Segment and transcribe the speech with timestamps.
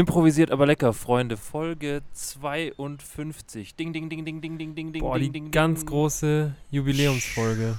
[0.00, 1.36] Improvisiert aber lecker, Freunde.
[1.36, 3.76] Folge 52.
[3.76, 5.90] Ding, ding, ding, ding, ding, ding, ding, ding, Boah, die ding, ding, ganz ding.
[5.90, 7.78] große Jubiläumsfolge.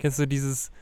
[0.00, 0.72] Kennst du dieses.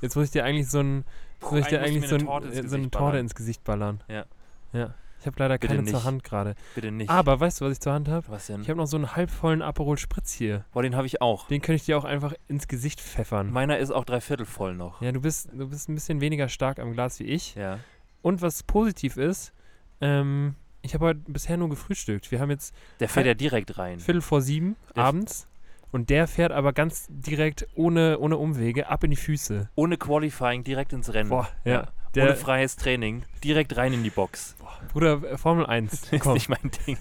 [0.00, 1.04] Jetzt muss ich dir eigentlich so ein.
[1.42, 3.20] Muss ich dir eigentlich so, eine Torte ein, ins äh, so eine Gesicht Torte ballern.
[3.20, 4.02] ins Gesicht ballern.
[4.08, 4.24] Ja.
[4.72, 4.94] Ja.
[5.20, 6.06] Ich habe leider Bitte keine zur nicht.
[6.06, 6.54] Hand gerade.
[6.74, 7.10] Bitte nicht.
[7.10, 8.26] Aber weißt du, was ich zur Hand habe?
[8.30, 8.62] Was denn?
[8.62, 10.64] Ich habe noch so einen halbvollen Aperol Spritz hier.
[10.72, 11.48] Boah, den habe ich auch.
[11.48, 13.52] Den könnte ich dir auch einfach ins Gesicht pfeffern.
[13.52, 15.02] Meiner ist auch dreiviertel voll noch.
[15.02, 17.54] Ja, du bist, du bist ein bisschen weniger stark am Glas wie ich.
[17.54, 17.80] Ja.
[18.22, 19.52] Und was positiv ist,
[20.00, 22.30] ähm, ich habe heute bisher nur gefrühstückt.
[22.30, 24.00] Wir haben jetzt Der fährt ja direkt rein.
[24.00, 25.46] Viertel vor sieben Der- abends
[25.90, 29.70] und der fährt aber ganz direkt ohne, ohne Umwege ab in die Füße.
[29.74, 31.30] Ohne Qualifying direkt ins Rennen.
[31.30, 31.80] Boah, ja.
[32.16, 33.22] Ohne Der freies Training.
[33.44, 34.56] Direkt rein in die Box.
[34.92, 35.92] Bruder, äh, Formel 1.
[36.12, 36.96] Ist Komm, nicht mein Ding.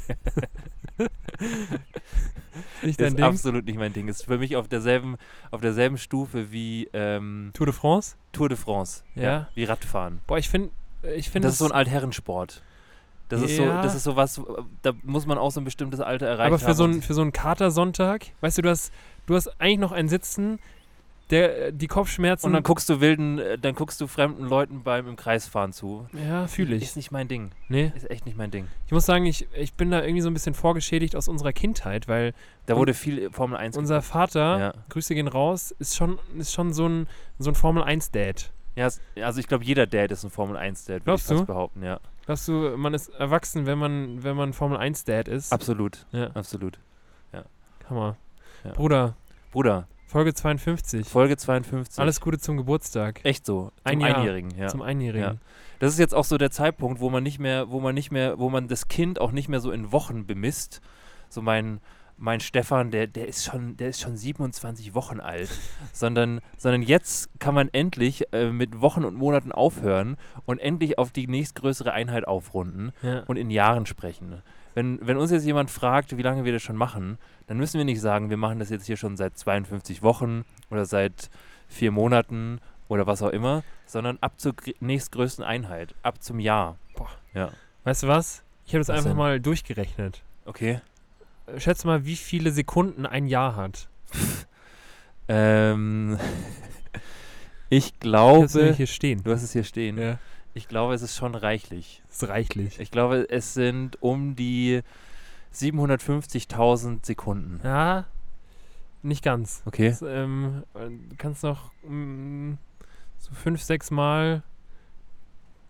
[2.83, 3.23] nicht dein ist Ding.
[3.23, 4.07] absolut nicht mein Ding.
[4.07, 5.17] Ist für mich auf derselben,
[5.51, 8.15] auf derselben Stufe wie ähm, Tour de France?
[8.31, 9.03] Tour de France.
[9.15, 9.47] Ja.
[9.55, 10.19] Wie Radfahren.
[10.27, 10.69] Boah, ich finde,
[11.15, 12.61] ich finde Das ist so ein Altherrensport.
[13.29, 13.81] Das ist so, Ja.
[13.81, 14.41] das ist so was,
[14.83, 16.47] da muss man auch so ein bestimmtes Alter erreichen.
[16.53, 18.93] aber für so, einen, für so einen Katersonntag, weißt du, du hast,
[19.25, 20.59] du hast eigentlich noch einen Sitzen,
[21.29, 22.45] der, äh, die Kopfschmerzen.
[22.47, 26.07] und dann guckst du wilden, äh, dann guckst du fremden Leuten beim im Kreisfahren zu.
[26.25, 26.83] ja, fühle ich.
[26.83, 27.51] Ist nicht mein Ding.
[27.67, 28.69] Nee, Ist echt nicht mein Ding.
[28.85, 32.07] ich muss sagen, ich, ich bin da irgendwie so ein bisschen vorgeschädigt aus unserer Kindheit,
[32.07, 32.33] weil
[32.65, 34.73] Da wurde viel Formel 1 unser Vater, Ja.
[34.87, 37.07] Grüße gehen raus, ist schon, ist schon so ein,
[37.39, 38.51] so ein Formel 1-Dad.
[38.77, 38.87] Ja,
[39.23, 41.45] also ich glaube, jeder Dad ist ein Formel 1 Dad, würde ich fast du?
[41.45, 41.99] behaupten, ja.
[42.25, 45.53] Glaubst du, man ist erwachsen, wenn man, wenn man Formel 1-Dad ist?
[45.53, 46.77] Absolut, Ja, absolut.
[47.89, 48.17] Hammer.
[48.65, 48.73] Ja.
[48.73, 49.15] Bruder,
[49.53, 51.07] Bruder, Folge 52.
[51.07, 51.99] Folge 52.
[51.99, 53.21] Alles Gute zum Geburtstag.
[53.23, 53.71] Echt so.
[53.71, 54.17] Zum Ein Jahr.
[54.17, 54.67] Einjährigen, ja.
[54.67, 55.39] Zum Einjährigen.
[55.79, 58.39] Das ist jetzt auch so der Zeitpunkt, wo man nicht mehr, wo man nicht mehr,
[58.39, 60.81] wo man das Kind auch nicht mehr so in Wochen bemisst.
[61.29, 61.79] So mein,
[62.17, 65.49] mein Stefan, der, der ist schon, der ist schon 27 Wochen alt.
[65.93, 71.11] sondern, sondern jetzt kann man endlich äh, mit Wochen und Monaten aufhören und endlich auf
[71.11, 73.19] die nächstgrößere Einheit aufrunden Ja.
[73.27, 74.41] und in Jahren sprechen.
[74.73, 77.17] Wenn, wenn uns jetzt jemand fragt, wie lange wir das schon machen,
[77.47, 80.85] dann müssen wir nicht sagen, wir machen das jetzt hier schon seit 52 Wochen oder
[80.85, 81.29] seit
[81.67, 86.77] vier Monaten oder was auch immer, sondern ab zur gr- nächstgrößten Einheit, ab zum Jahr.
[86.95, 87.09] Boah.
[87.33, 87.49] Ja.
[87.83, 88.43] Weißt du was?
[88.65, 89.17] Ich habe das Was einfach denn?
[89.17, 90.21] mal durchgerechnet.
[90.45, 90.79] Okay.
[91.57, 93.89] Schätze mal, wie viele Sekunden ein Jahr hat.
[95.29, 96.17] Ähm,
[97.69, 99.23] ich Ich glaube, nämlich hier stehen.
[99.23, 99.97] du hast es hier stehen.
[99.97, 100.19] Ja,
[100.53, 102.01] Ich glaube, es ist schon reichlich.
[102.07, 102.79] das ist reichlich.
[102.79, 104.83] Ich glaube, es sind um die
[105.53, 107.59] 750.000 Sekunden.
[107.63, 108.05] Ja,
[109.03, 109.63] nicht ganz.
[109.65, 109.89] Okay.
[109.89, 112.53] Das, ähm, äh, du kannst noch mm,
[113.17, 114.43] so fünf, sechs Mal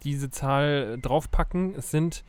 [0.03, 1.73] diese Zahl draufpacken.
[1.75, 2.23] Es sind,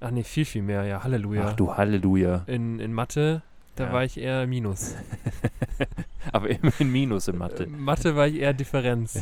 [0.00, 0.84] ach nee, viel, viel mehr.
[0.84, 1.48] Ja, Halleluja.
[1.48, 2.42] Ach du Halleluja.
[2.46, 3.42] In, in Mathe,
[3.76, 3.92] da Ja.
[3.92, 4.94] war ich eher Minus.
[6.32, 7.66] Aber immerhin Minus in Äh, Mathe.
[7.66, 9.20] Mathe war ich eher Differenz.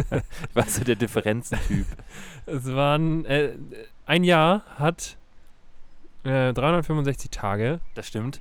[0.54, 1.86] Warst du der Differenzentyp?
[2.46, 3.52] Es waren, äh,
[4.06, 5.16] ein Jahr hat
[6.24, 8.40] äh, 365 Tage, Das stimmt.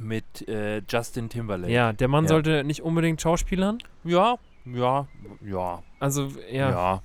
[0.00, 1.72] mit äh, Justin Timberlake.
[1.72, 2.28] Ja, der Mann Ja.
[2.30, 3.78] sollte nicht unbedingt Schauspielern.
[4.04, 5.06] Ja, ja,
[5.44, 6.70] ja, Also ja.
[6.70, 7.02] ja,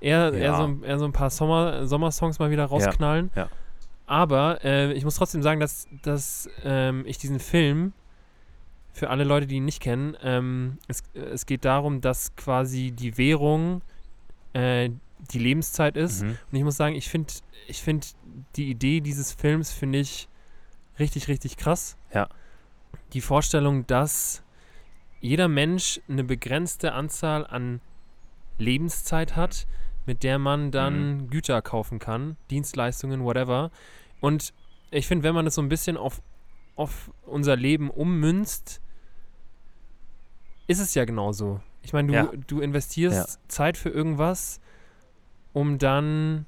[0.00, 0.56] eher, eher, Ja.
[0.56, 3.30] so, ein- eher so ein paar Sommer, Sommersongs mal wieder rausknallen.
[3.34, 3.48] ja.
[4.08, 7.92] Aber äh, ich muss trotzdem sagen, dass, dass ähm, ich diesen Film,
[8.92, 13.18] für alle Leute, die ihn nicht kennen, ähm, es, es geht darum, dass quasi die
[13.18, 13.82] Währung
[14.52, 14.90] äh,
[15.32, 16.22] die Lebenszeit ist.
[16.22, 16.38] Mhm.
[16.50, 17.32] Und ich muss sagen, ich finde
[17.66, 18.14] ich find
[18.54, 20.28] die Idee dieses Films, finde ich
[20.98, 21.96] richtig, richtig krass.
[22.12, 22.28] Ja.
[23.12, 24.42] Die Vorstellung, dass
[25.20, 27.80] jeder Mensch eine begrenzte Anzahl an
[28.58, 29.66] Lebenszeit hat,
[30.06, 33.70] mit der man dann Güter kaufen kann, Dienstleistungen, whatever.
[34.20, 34.54] Und
[34.90, 36.22] ich finde, wenn man das so ein bisschen auf
[36.76, 38.82] auf unser Leben ummünzt,
[40.66, 41.60] ist es ja genauso.
[41.82, 42.30] Ich meine, du, Ja.
[42.46, 43.48] du investierst Ja.
[43.48, 44.60] Zeit für irgendwas,
[45.54, 46.44] um dann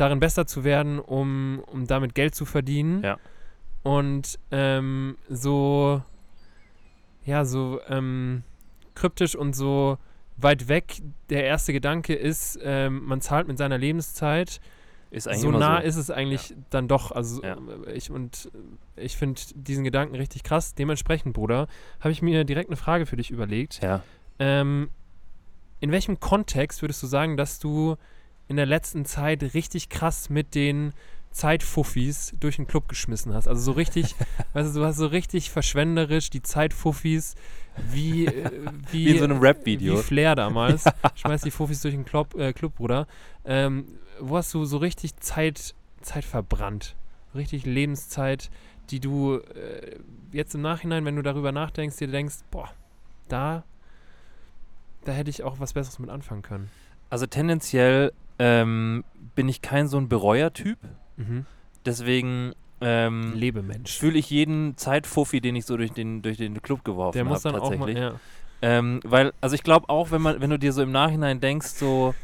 [0.00, 3.02] darin besser zu werden, um, um damit Geld zu verdienen.
[3.02, 3.18] Ja.
[3.82, 6.02] Und ähm, so,
[7.24, 8.42] ja, so ähm,
[8.94, 9.98] kryptisch und so
[10.36, 11.00] weit weg
[11.30, 14.60] der erste Gedanke ist, ähm, man zahlt mit seiner Lebenszeit.
[15.10, 15.86] Ist eigentlich So nah so.
[15.86, 17.12] ist es eigentlich dann doch.
[17.12, 17.56] Also Ja.
[17.86, 18.50] äh, ich und
[18.96, 20.74] äh, ich finde diesen Gedanken richtig krass.
[20.74, 21.66] Dementsprechend, Bruder,
[22.00, 23.80] habe ich mir direkt eine Frage für dich überlegt.
[23.82, 24.02] Ja.
[24.38, 24.90] Ähm,
[25.80, 27.96] in welchem Kontext würdest du sagen, dass du
[28.48, 30.92] in der letzten Zeit richtig krass mit den
[31.30, 33.46] Zeitfuffis durch den Club geschmissen hast?
[33.46, 34.14] Also so richtig,
[34.54, 37.34] weißt du, du hast so richtig verschwenderisch die Zeitfuffis
[37.92, 38.50] wie, äh,
[38.90, 39.98] wie, Wie in so einem Rap-Video.
[39.98, 40.84] wie Flair damals.
[41.14, 43.06] Schmeiß die Fuffis durch den Club, äh, Club Bruder.
[43.44, 43.86] Ähm,
[44.20, 46.96] wo hast du so richtig Zeit, Zeit verbrannt?
[47.34, 48.50] Richtig Lebenszeit,
[48.90, 49.96] die du äh,
[50.32, 52.70] jetzt im Nachhinein, wenn du darüber nachdenkst, dir denkst, boah,
[53.28, 53.64] da,
[55.04, 56.70] da hätte ich auch was Besseres mit anfangen können.
[57.10, 59.04] Also tendenziell ähm,
[59.34, 60.78] bin ich kein so ein Bereuer-Typ.
[61.16, 61.46] Mhm.
[61.84, 63.98] Deswegen ähm, Lebemensch.
[63.98, 67.36] fühle ich jeden Zeitfuffi, den ich so durch den, durch den Club geworfen Der habe,
[67.36, 67.98] auch mal, tatsächlich.
[67.98, 68.12] ja.
[68.62, 71.68] ähm, weil, also ich glaube auch, wenn man, wenn du dir so im Nachhinein denkst,
[71.68, 72.14] so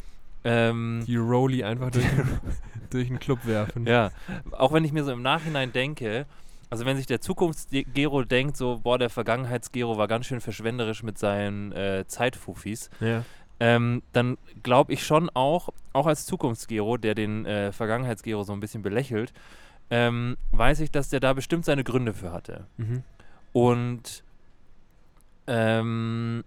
[0.44, 2.05] ähm, die Rolli einfach durch,
[2.90, 3.87] durch den Club werfen.
[3.87, 4.10] Ja,
[4.52, 6.26] auch wenn ich mir so im Nachhinein denke,
[6.70, 11.19] also wenn sich der Zukunftsgero denkt, so, boah, der Vergangenheitsgero war ganz schön verschwenderisch mit
[11.19, 13.25] seinen äh, Zeitfuffis, Ja.
[13.60, 18.60] Ähm, dann glaube ich schon auch, auch als Zukunftsgero, der den äh, Vergangenheitsgero so ein
[18.60, 19.32] bisschen belächelt,
[19.90, 22.66] ähm, weiß ich, dass der da bestimmt seine Gründe für hatte.
[22.76, 23.02] Mhm.
[23.52, 24.24] Und
[25.46, 26.44] ähm,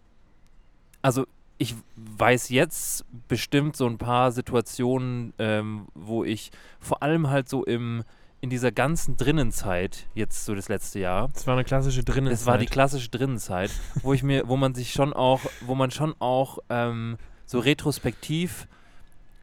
[1.01, 1.25] also
[1.57, 7.63] ich weiß jetzt bestimmt so ein paar Situationen, ähm, wo ich vor allem halt so
[7.63, 8.03] im
[8.39, 12.30] in dieser ganzen Drinnenzeit, jetzt so das letzte Jahr, Das war eine klassische drinnen.
[12.30, 13.72] das war die klassische Drinnenzeit,
[14.04, 18.68] wo ich mir, wo man sich schon auch, wo man schon auch ähm, so retrospektiv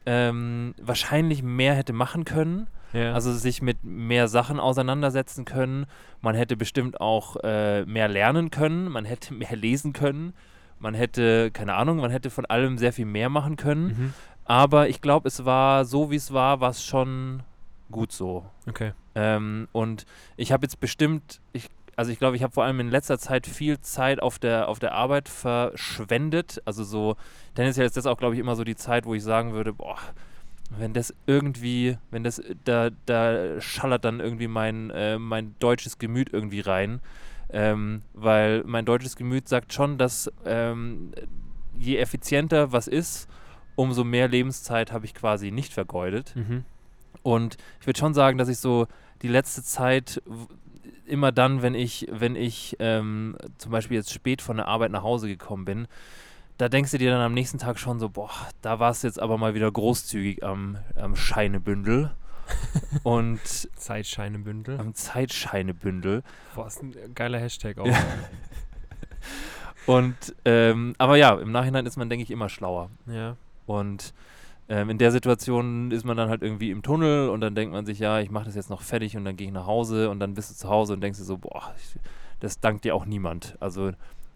[0.05, 2.67] ähm, wahrscheinlich mehr hätte machen können.
[2.93, 3.13] ja.
[3.13, 5.85] Also sich mit mehr Sachen auseinandersetzen können.
[6.21, 8.89] Man hätte bestimmt auch äh, mehr lernen können.
[8.89, 10.33] Man hätte mehr lesen können.
[10.79, 13.85] Man hätte, keine Ahnung, man hätte von allem sehr viel mehr machen können.
[13.87, 14.13] mhm.
[14.47, 17.41] Aber ich glaube, es war so, wie es war, es schon
[17.91, 18.45] gut so.
[18.67, 18.93] Okay.
[19.15, 20.05] Ähm, und
[20.37, 23.47] ich habe jetzt bestimmt, ich, also ich glaube, ich habe vor allem in letzter Zeit
[23.47, 26.61] viel Zeit auf der, auf der Arbeit verschwendet.
[26.65, 27.15] Also so,
[27.55, 29.97] tendenziell ist das auch, glaube ich, immer so die Zeit, wo ich sagen würde, boah,
[30.69, 36.33] wenn das irgendwie, wenn das, da, da schallert dann irgendwie mein, äh, mein deutsches Gemüt
[36.33, 37.01] irgendwie rein.
[37.49, 41.11] Ähm, weil mein deutsches Gemüt sagt schon, dass ähm,
[41.77, 43.29] je effizienter was ist,
[43.75, 46.35] umso mehr Lebenszeit habe ich quasi nicht vergeudet.
[46.35, 46.65] Mhm.
[47.25, 48.85] Und ich würde schon sagen, dass ich so
[49.23, 50.21] die letzte Zeit
[51.07, 55.01] immer dann, wenn ich, wenn ich ähm, zum Beispiel jetzt spät von der Arbeit nach
[55.01, 55.87] Hause gekommen bin,
[56.59, 58.29] da denkst du dir dann am nächsten Tag schon so, boah,
[58.61, 62.11] da war es jetzt aber mal wieder großzügig am, am Scheinebündel
[63.03, 64.79] und Zeitscheinebündel.
[64.79, 66.21] am Zeitscheinebündel.
[66.53, 67.87] Boah, ist ein geiler Hashtag auch.
[67.87, 67.97] Ja.
[69.87, 72.89] Und ähm, aber ja, im Nachhinein ist man, denke ich, immer schlauer.
[73.07, 73.35] ja.
[73.67, 74.13] Und
[74.67, 77.85] ähm, in der Situation ist man dann halt irgendwie im Tunnel und dann denkt man
[77.85, 80.19] sich, ja, ich mache das jetzt noch fertig und dann gehe ich nach Hause und
[80.19, 81.99] dann bist du zu Hause und denkst dir so, boah, ich,
[82.39, 83.55] das dankt dir auch niemand.
[83.59, 83.91] Also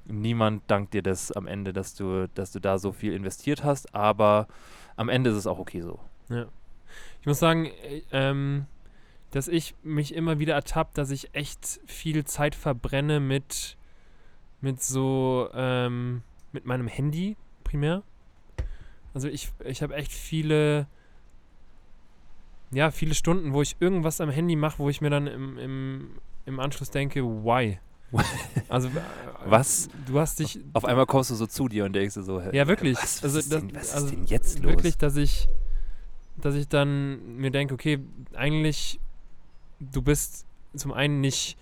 [0.06, 3.96] niemand dankt dir das am Ende, dass du, dass du da so viel investiert hast,
[3.96, 4.48] aber
[4.96, 6.00] am Ende ist es auch okay so.
[7.22, 8.66] Ich muss sagen, äh, ähm,
[9.32, 13.78] dass ich mich immer wieder ertappt, dass ich echt viel Zeit verbrenne mit,
[14.62, 18.04] mit so, ähm, mit meinem Handy primär.
[19.14, 20.88] Also ich, ich habe echt viele,
[22.72, 26.12] ja, viele Stunden, wo ich irgendwas am Handy mache, wo ich mir dann im, im,
[26.46, 27.80] im Anschluss denke, why?
[28.70, 28.90] Also,
[29.46, 29.90] Was?
[30.08, 32.50] Du hast dich, Auf einmal kommst du so zu dir und denkst dir so, hä,
[32.56, 32.98] ja, wirklich.
[32.98, 34.72] was, was, also, ist, das, denn, was also ist denn jetzt los?
[34.72, 35.48] Wirklich, dass ich,
[36.38, 38.00] dass ich dann mir denke, okay,
[38.34, 39.00] eigentlich,
[39.80, 41.58] du bist zum einen nicht,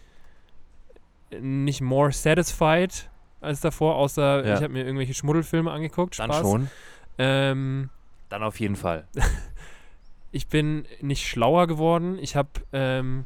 [1.39, 3.09] nicht more satisfied
[3.41, 4.55] als davor, außer Ja.
[4.55, 6.19] ich habe mir irgendwelche Schmuddelfilme angeguckt.
[6.19, 6.41] Dann Spaß.
[6.41, 6.69] schon.
[7.17, 7.89] Ähm,
[8.29, 9.07] Dann auf jeden Fall.
[10.31, 12.17] ich bin nicht schlauer geworden.
[12.19, 13.25] Ich habe ähm,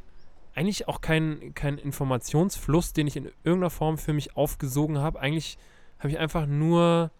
[0.56, 5.20] eigentlich auch keinen keinen Informationsfluss, den ich in irgendeiner Form für mich aufgesogen habe.
[5.20, 5.58] Eigentlich
[6.00, 7.12] habe ich einfach nur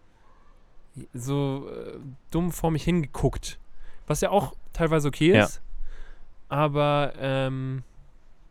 [1.14, 1.98] so äh,
[2.30, 3.58] dumm vor mich hingeguckt.
[4.06, 5.44] Was ja auch teilweise okay Ja.
[5.44, 5.62] ist.
[6.48, 7.82] Aber ähm,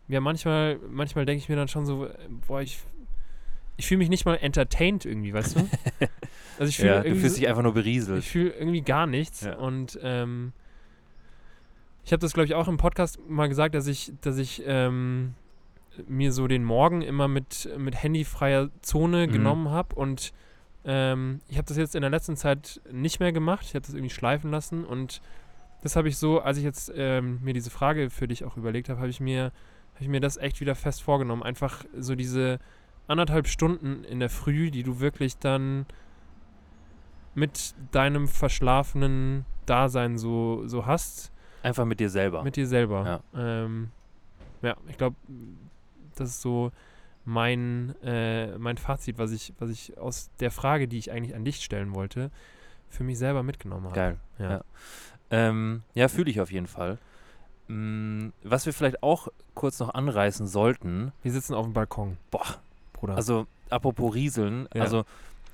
[0.07, 2.13] ja, manchmal, manchmal denke ich mir dann schon so, äh,
[2.47, 2.79] boah, ich,
[3.77, 5.69] ich fühle mich nicht mal entertained irgendwie, weißt du?
[6.59, 8.19] Also ich fühle Ja, du fühlst dich einfach nur berieselt.
[8.19, 9.41] ich fühle irgendwie gar nichts.
[9.41, 9.55] Ja.
[9.57, 10.53] Und ähm,
[12.03, 15.33] ich habe das, glaube ich, auch im Podcast mal gesagt, dass ich, dass ich ähm,
[16.07, 19.31] mir so den Morgen immer mit, mit handyfreier Zone Mhm.
[19.31, 20.33] genommen habe und
[20.83, 23.65] ähm, ich habe das jetzt in der letzten Zeit nicht mehr gemacht.
[23.67, 25.21] Ich habe das irgendwie schleifen lassen und
[25.83, 28.89] das habe ich so, als ich jetzt ähm, mir diese Frage für dich auch überlegt
[28.89, 29.45] habe, habe ich mir,
[29.93, 31.43] habe ich mir das echt wieder fest vorgenommen.
[31.43, 32.59] Einfach so diese
[33.07, 35.85] anderthalb Stunden in der Früh, die du wirklich dann
[37.33, 41.31] mit deinem verschlafenen Dasein so, so hast,
[41.63, 42.43] Einfach mit dir selber.
[42.43, 43.21] mit dir selber.
[43.35, 43.91] Ja, ähm,
[44.61, 45.15] ja ich glaube,
[46.15, 46.71] das ist so
[47.23, 51.45] mein, äh, mein Fazit, was ich, was ich aus der Frage, die ich eigentlich an
[51.45, 52.31] dich stellen wollte,
[52.89, 53.95] für mich selber mitgenommen habe.
[53.95, 54.19] Geil.
[54.39, 54.51] Ja.
[54.51, 54.63] Ja,
[55.29, 56.97] ähm, ja fühle ich auf jeden Fall.
[57.67, 62.57] Mm, was wir vielleicht auch kurz noch anreißen sollten, Wir sitzen auf dem Balkon, boah,
[62.93, 63.15] Bruder.
[63.15, 64.81] also apropos Rieseln, Ja.
[64.81, 65.05] also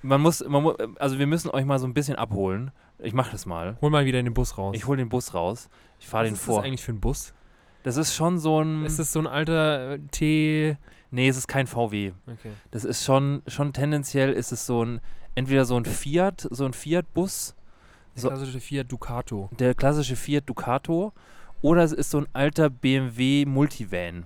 [0.07, 2.71] man muss, man mu also wir müssen euch mal so ein bisschen abholen.
[2.99, 3.77] Ich mache das mal.
[3.81, 4.75] Hol mal wieder den Bus raus.
[4.75, 5.69] Ich hole den Bus raus.
[5.99, 6.57] Ich fahre Was den ist vor.
[6.57, 7.33] das eigentlich für ein Bus?
[7.83, 8.85] Das ist schon so ein.
[8.85, 10.77] Ist das so ein alter äh, T...
[11.11, 12.11] nee, es ist kein VW.
[12.25, 12.51] Okay.
[12.71, 14.99] Das ist schon, schon tendenziell ist es so ein,
[15.35, 17.55] entweder so ein Fiat, so ein Fiat-Bus,
[18.15, 19.49] Der So- klassische Fiat Ducato.
[19.59, 21.13] der klassische Fiat Ducato,
[21.61, 24.25] oder es ist so ein alter BMW Multivan.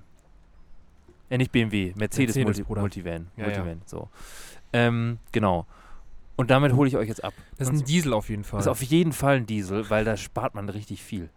[1.29, 2.79] Ja, nicht BMW, Mercedes, Mercedes, Multi.
[2.81, 3.27] Multivan.
[3.37, 4.09] Ja, Multivan, so.
[4.73, 5.65] Ähm, genau.
[6.37, 7.33] Und damit hole ich euch jetzt ab.
[7.57, 8.57] Das ist ein Diesel auf jeden Fall.
[8.59, 11.29] Das ist auf jeden Fall ein Diesel, weil da spart man richtig viel.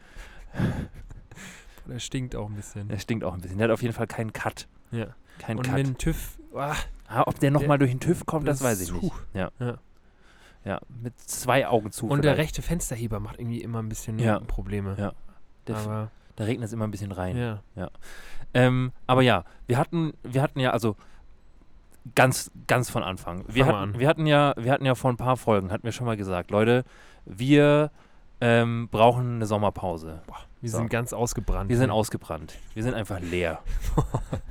[1.87, 2.89] Der stinkt auch ein bisschen.
[2.89, 3.59] Der stinkt auch ein bisschen.
[3.59, 4.67] Der hat auf jeden Fall keinen Cut.
[4.91, 5.09] Ja.
[5.39, 5.75] Keinen Und Cut.
[5.77, 6.39] mit dem TÜV...
[6.55, 6.75] Ah,
[7.07, 9.01] Ah, ob der nochmal der- durch den TÜV kommt, das, das- weiß ich nicht.
[9.03, 9.13] puh.
[9.35, 9.51] Ja.
[9.59, 9.77] Ja.
[10.65, 12.07] Ja, mit zwei Augen zu.
[12.07, 12.49] und der vielleicht.
[12.49, 14.41] rechte Fensterheber macht irgendwie immer ein bisschen Ja.
[14.41, 14.97] Probleme.
[14.99, 15.13] Ja.
[15.67, 17.37] Der, Aber, da regnet es immer ein bisschen rein.
[17.77, 17.91] ja.
[18.55, 20.97] Ähm, aber ja, wir hatten, wir hatten ja, also
[22.15, 23.45] ganz, ganz von Anfang.
[23.49, 23.99] Wir hatten, an.
[23.99, 26.51] wir hatten ja, wir hatten ja vor ein paar Folgen, hatten wir schon mal gesagt,
[26.51, 26.85] Leute,
[27.25, 27.91] wir
[28.41, 30.21] ähm, brauchen eine Sommerpause.
[30.61, 30.79] Wir So.
[30.79, 31.69] sind ganz ausgebrannt.
[31.71, 32.55] Wir sind ausgebrannt.
[32.75, 33.61] Wir sind einfach leer.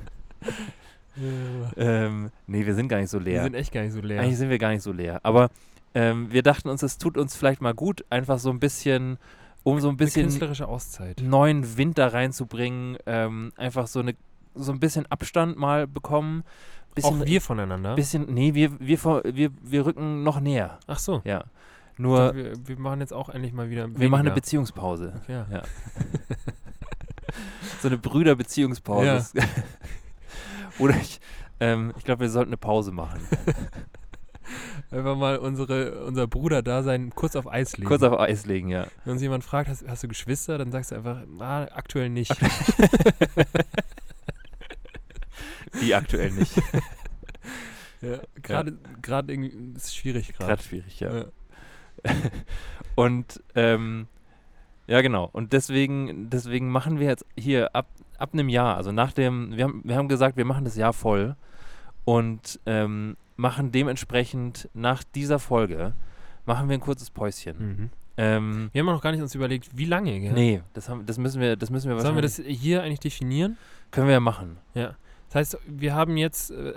[1.76, 3.42] Ähm, nee, wir sind gar nicht so Wir leer.
[3.44, 4.20] sind echt gar nicht so leer.
[4.20, 5.20] Eigentlich sind wir gar nicht so leer.
[5.22, 5.48] Aber
[5.94, 9.18] ähm, wir dachten uns, es tut uns vielleicht mal gut, einfach so ein bisschen,
[9.62, 11.22] um so ein bisschen künstlerische Auszeit.
[11.22, 14.14] neuen Wind da reinzubringen, ähm, einfach so eine
[14.56, 16.42] so ein bisschen Abstand mal bekommen.
[16.94, 17.96] Bisschen, Auch wir voneinander.
[17.96, 20.78] bisschen, nee, wir, wir, wir, wir rücken noch näher.
[20.86, 21.22] Ach so.
[21.24, 21.44] Ja.
[21.96, 23.88] Nur, wir, wir machen jetzt auch endlich mal wieder.
[23.88, 24.34] wir machen eine weniger.
[24.34, 25.20] Beziehungspause.
[25.28, 25.46] Ja.
[25.50, 25.62] Ja.
[27.80, 29.26] So eine Brüderbeziehungspause.
[29.34, 29.44] Ja.
[30.78, 31.20] Oder ich,
[31.60, 33.20] ähm, ich glaube, wir sollten eine Pause machen.
[34.90, 37.88] Einfach mal unsere, unser Bruder da sein kurz auf Eis legen.
[37.88, 38.86] Kurz auf Eis legen, ja.
[39.04, 42.34] Wenn uns jemand fragt, hast, hast du Geschwister, dann sagst du einfach, ah, aktuell nicht.
[45.80, 46.56] Die aktuell nicht.
[48.00, 50.48] ja, gerade gerade irgendwie ist es schwierig gerade.
[50.48, 51.16] Gerade schwierig, ja.
[51.16, 51.24] Ja.
[52.94, 54.06] Und ähm,
[54.86, 55.28] ja, genau.
[55.32, 57.88] Und deswegen, deswegen machen wir jetzt hier ab,
[58.18, 60.92] ab einem Jahr, also nach dem, wir haben, wir haben gesagt, wir machen das Jahr
[60.92, 61.36] voll
[62.04, 65.94] und ähm, machen dementsprechend nach dieser Folge,
[66.44, 67.56] machen wir ein kurzes Päuschen.
[67.58, 67.90] Mhm.
[68.16, 70.20] Ähm, Wir haben noch gar nicht uns überlegt, wie lange.
[70.20, 70.32] Gell?
[70.32, 73.56] Nee, das, haben, das müssen wir, das müssen wir Sollen wir das hier eigentlich definieren?
[73.90, 74.58] können wir ja machen.
[74.74, 74.96] Ja.
[75.34, 76.74] Das heißt, wir haben jetzt äh,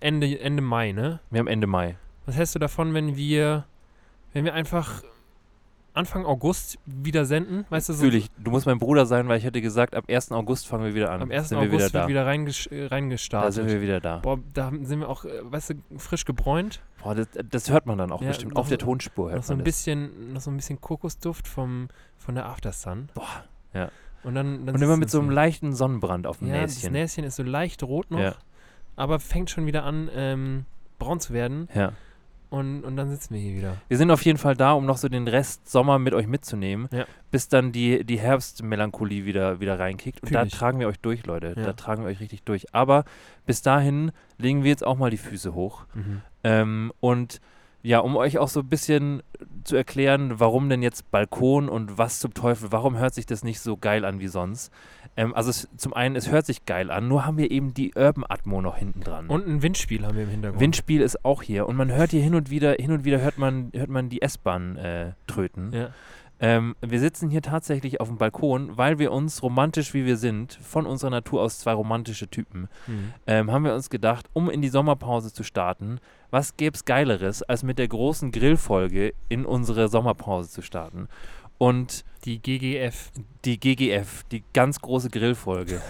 [0.00, 1.20] Ende, Ende Mai, ne?
[1.30, 1.96] Wir haben Ende Mai.
[2.26, 3.66] Was hältst du davon, wenn wir,
[4.32, 5.04] wenn wir einfach
[5.94, 7.64] Anfang August wieder senden?
[7.70, 8.30] Weißt du, so Fühle ich.
[8.36, 10.32] Du musst mein Bruder sein, weil ich hätte gesagt, ab 1.
[10.32, 11.22] August fangen wir wieder an.
[11.22, 11.50] am 1.
[11.50, 11.98] sind wir August wieder da.
[12.00, 13.52] wird wieder reinges äh, da reingestartet.
[13.54, 14.18] sind wir wieder da.
[14.18, 16.82] Boah, da sind wir auch, äh, weißt du, frisch gebräunt.
[17.00, 18.56] Boah, das, das hört man dann auch Ja, bestimmt.
[18.56, 19.76] Auf der so- Tonspur hört Noch so man ein das.
[19.76, 23.08] bisschen, noch so ein bisschen Kokosduft vom, von der Aftersun.
[23.14, 23.88] Boah, ja.
[24.24, 26.92] Und dann, dann Und immer mit so einem leichten Sonnenbrand auf dem ja, das Näschen.
[26.92, 28.34] Näschen ist so leicht rot noch, Ja.
[28.96, 30.64] aber fängt schon wieder an, ähm,
[30.98, 31.68] braun zu werden.
[31.74, 31.92] Ja.
[32.48, 33.76] Und, und dann sitzen wir hier wieder.
[33.88, 36.88] Wir sind auf jeden Fall da, um noch so den Rest Sommer mit euch mitzunehmen,
[36.92, 37.04] Ja.
[37.32, 40.22] bis dann die, die Herbstmelancholie wieder, wieder reinkickt.
[40.22, 40.52] Und Fühl da ich.
[40.52, 41.54] tragen wir euch durch, Leute.
[41.56, 41.64] Ja.
[41.64, 42.72] Da tragen wir euch richtig durch.
[42.72, 43.04] Aber
[43.46, 45.86] bis dahin legen wir jetzt auch mal die Füße hoch.
[45.94, 46.22] Mhm.
[46.44, 47.40] Ähm, und
[47.86, 49.22] ja, um euch auch so ein bisschen
[49.62, 53.60] zu erklären, warum denn jetzt Balkon und was zum Teufel, warum hört sich das nicht
[53.60, 54.72] so geil an wie sonst?
[55.16, 57.94] Ähm, also es, zum einen, es hört sich geil an, nur haben wir eben die
[57.94, 59.28] Urban Atmo noch hinten dran.
[59.28, 60.60] Und ein Windspiel haben wir im Hintergrund.
[60.60, 63.38] Windspiel ist auch hier und man hört hier hin und wieder, hin und wieder hört
[63.38, 65.72] man, hört man die S-Bahn äh, tröten.
[65.72, 65.90] Ja.
[66.38, 70.52] Ähm, wir sitzen hier tatsächlich auf dem Balkon, weil wir uns, romantisch wie wir sind,
[70.62, 73.14] von unserer Natur aus zwei romantische Typen, Mhm.
[73.26, 75.98] ähm, haben wir uns gedacht, um in die Sommerpause zu starten,
[76.30, 81.08] was gäbe es Geileres, als mit der großen Grillfolge in unsere Sommerpause zu starten.
[81.58, 83.12] Und Die GGF.
[83.46, 85.80] die GGF, die ganz große Grillfolge.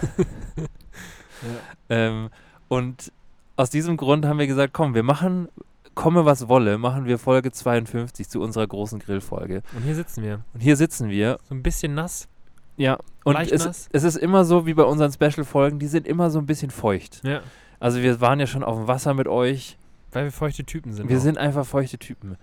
[1.89, 2.29] ähm,
[2.69, 3.11] und
[3.55, 5.49] aus diesem Grund haben wir gesagt, komm, wir machen,
[5.97, 9.63] komme was wolle, machen wir Folge 52 zu unserer großen Grillfolge.
[9.75, 10.45] Und hier sitzen wir.
[10.53, 12.29] Und hier sitzen wir So ein bisschen nass.
[12.77, 13.89] Ja, und es, nass.
[13.91, 17.21] es ist immer so wie bei unseren Special-Folgen, die sind immer so ein bisschen feucht.
[17.25, 17.41] Ja.
[17.79, 19.77] Also wir waren ja schon auf dem Wasser mit euch.
[20.11, 21.09] Weil wir feuchte Typen sind.
[21.09, 21.21] Wir auch.
[21.21, 22.37] sind einfach feuchte Typen.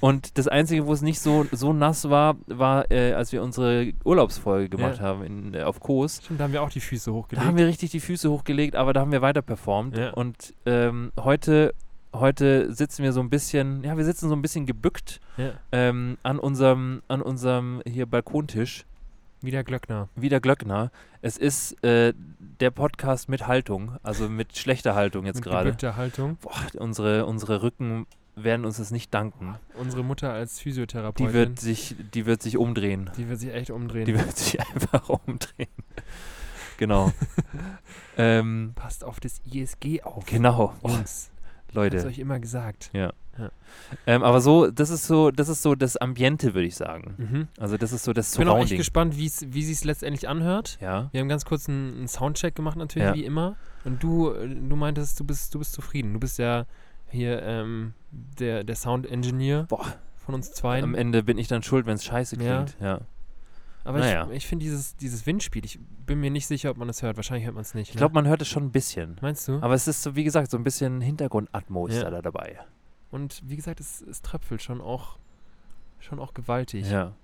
[0.00, 3.92] Und das Einzige, wo es nicht so, so nass war, war, äh, als wir unsere
[4.04, 5.04] Urlaubsfolge gemacht Ja.
[5.04, 6.20] haben in, äh, auf Kos.
[6.24, 7.46] Stimmt, da haben wir auch die Füße Da hochgelegt.
[7.46, 9.98] haben wir richtig die Füße hochgelegt, aber da haben wir weiter performt.
[9.98, 10.10] Ja.
[10.12, 11.74] Und ähm, heute,
[12.12, 15.52] heute sitzen wir so ein bisschen, ja, wir sitzen so ein bisschen gebückt ja.
[15.72, 18.84] ähm, an unserem, an unserem hier Balkontisch.
[19.42, 20.08] Wieder Glöckner.
[20.16, 20.90] Wieder Glöckner.
[21.22, 22.12] Es ist äh,
[22.60, 25.64] der Podcast mit Haltung, also mit schlechter Haltung jetzt Mit gerade.
[25.66, 26.36] gebückter Haltung.
[26.42, 29.56] Boah, unsere, unsere Rücken werden uns das nicht danken.
[29.78, 31.26] Unsere Mutter als Physiotherapeutin.
[31.26, 33.10] Die wird sich, die wird sich umdrehen.
[33.16, 34.04] die wird sich echt umdrehen.
[34.04, 35.68] Die wird sich einfach umdrehen.
[36.76, 37.12] genau.
[38.18, 40.26] ähm, Passt auf das ISG auf.
[40.26, 40.74] genau.
[40.84, 41.29] Jungs,
[41.74, 41.96] Leute.
[41.98, 42.90] hab's euch immer gesagt.
[44.06, 47.14] Ähm, aber so, das ist so, das ist so das Ambiente, würde ich sagen.
[47.16, 47.48] Mhm.
[47.58, 48.78] Also das ist so das Ich bin auch echt Surrounding.
[48.78, 50.76] gespannt, wie sie es letztendlich anhört.
[50.82, 51.08] Ja.
[51.12, 53.14] Wir haben ganz kurz einen, einen Soundcheck gemacht, natürlich, Ja.
[53.14, 53.56] wie immer.
[53.84, 56.12] Und du, äh, du meintest, du bist, du bist zufrieden.
[56.12, 56.66] Du bist ja
[57.08, 59.86] hier ähm, der, der Sound-Engineer Boah.
[60.18, 60.82] von uns zwei.
[60.82, 62.56] Am Ende bin ich dann schuld, wenn es scheiße Ja.
[62.64, 62.76] klingt.
[62.80, 63.00] Ja.
[63.84, 64.26] Aber naja.
[64.30, 67.16] ich, ich finde dieses, dieses Windspiel, ich bin mir nicht sicher, ob man das hört.
[67.16, 67.88] Wahrscheinlich hört man es nicht.
[67.88, 67.98] Ich ne?
[67.98, 69.16] glaube, man hört es schon ein bisschen.
[69.22, 69.58] Meinst du?
[69.60, 72.10] Aber es ist so, wie gesagt, so ein bisschen Hintergrundatmo ist Ja.
[72.10, 72.58] da dabei.
[73.10, 75.18] Und wie gesagt, es, es tröpfelt schon auch,
[75.98, 76.90] schon auch gewaltig.
[76.90, 77.14] Ja.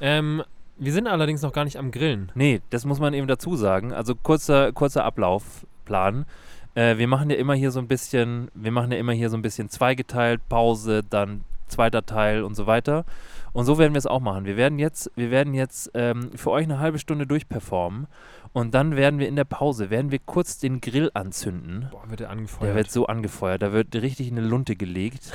[0.00, 0.42] Ähm,
[0.76, 2.32] wir sind allerdings noch gar nicht am Grillen.
[2.34, 3.92] Nee, das muss man eben dazu sagen.
[3.92, 6.26] Also kurzer, kurzer Ablaufplan.
[6.74, 9.36] Äh, wir machen ja immer hier so ein bisschen, wir machen ja immer hier so
[9.36, 13.04] ein bisschen zweigeteilt, Pause, dann zweiter Teil und so weiter.
[13.54, 14.44] Und so werden wir es auch machen.
[14.44, 18.08] Wir werden jetzt, wir werden jetzt ähm, für euch eine halbe Stunde durchperformen
[18.52, 21.86] und dann werden wir in der Pause, werden wir kurz den Grill anzünden.
[21.90, 22.74] Boah, wird der Der angefeuert.
[22.74, 25.32] wird so angefeuert, da wird richtig eine Lunte gelegt.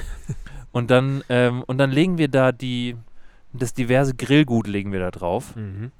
[0.73, 2.97] und dann, ähm, und dann legen wir da die,
[3.53, 5.55] das diverse Grillgut legen wir da drauf.
[5.55, 5.91] mhm.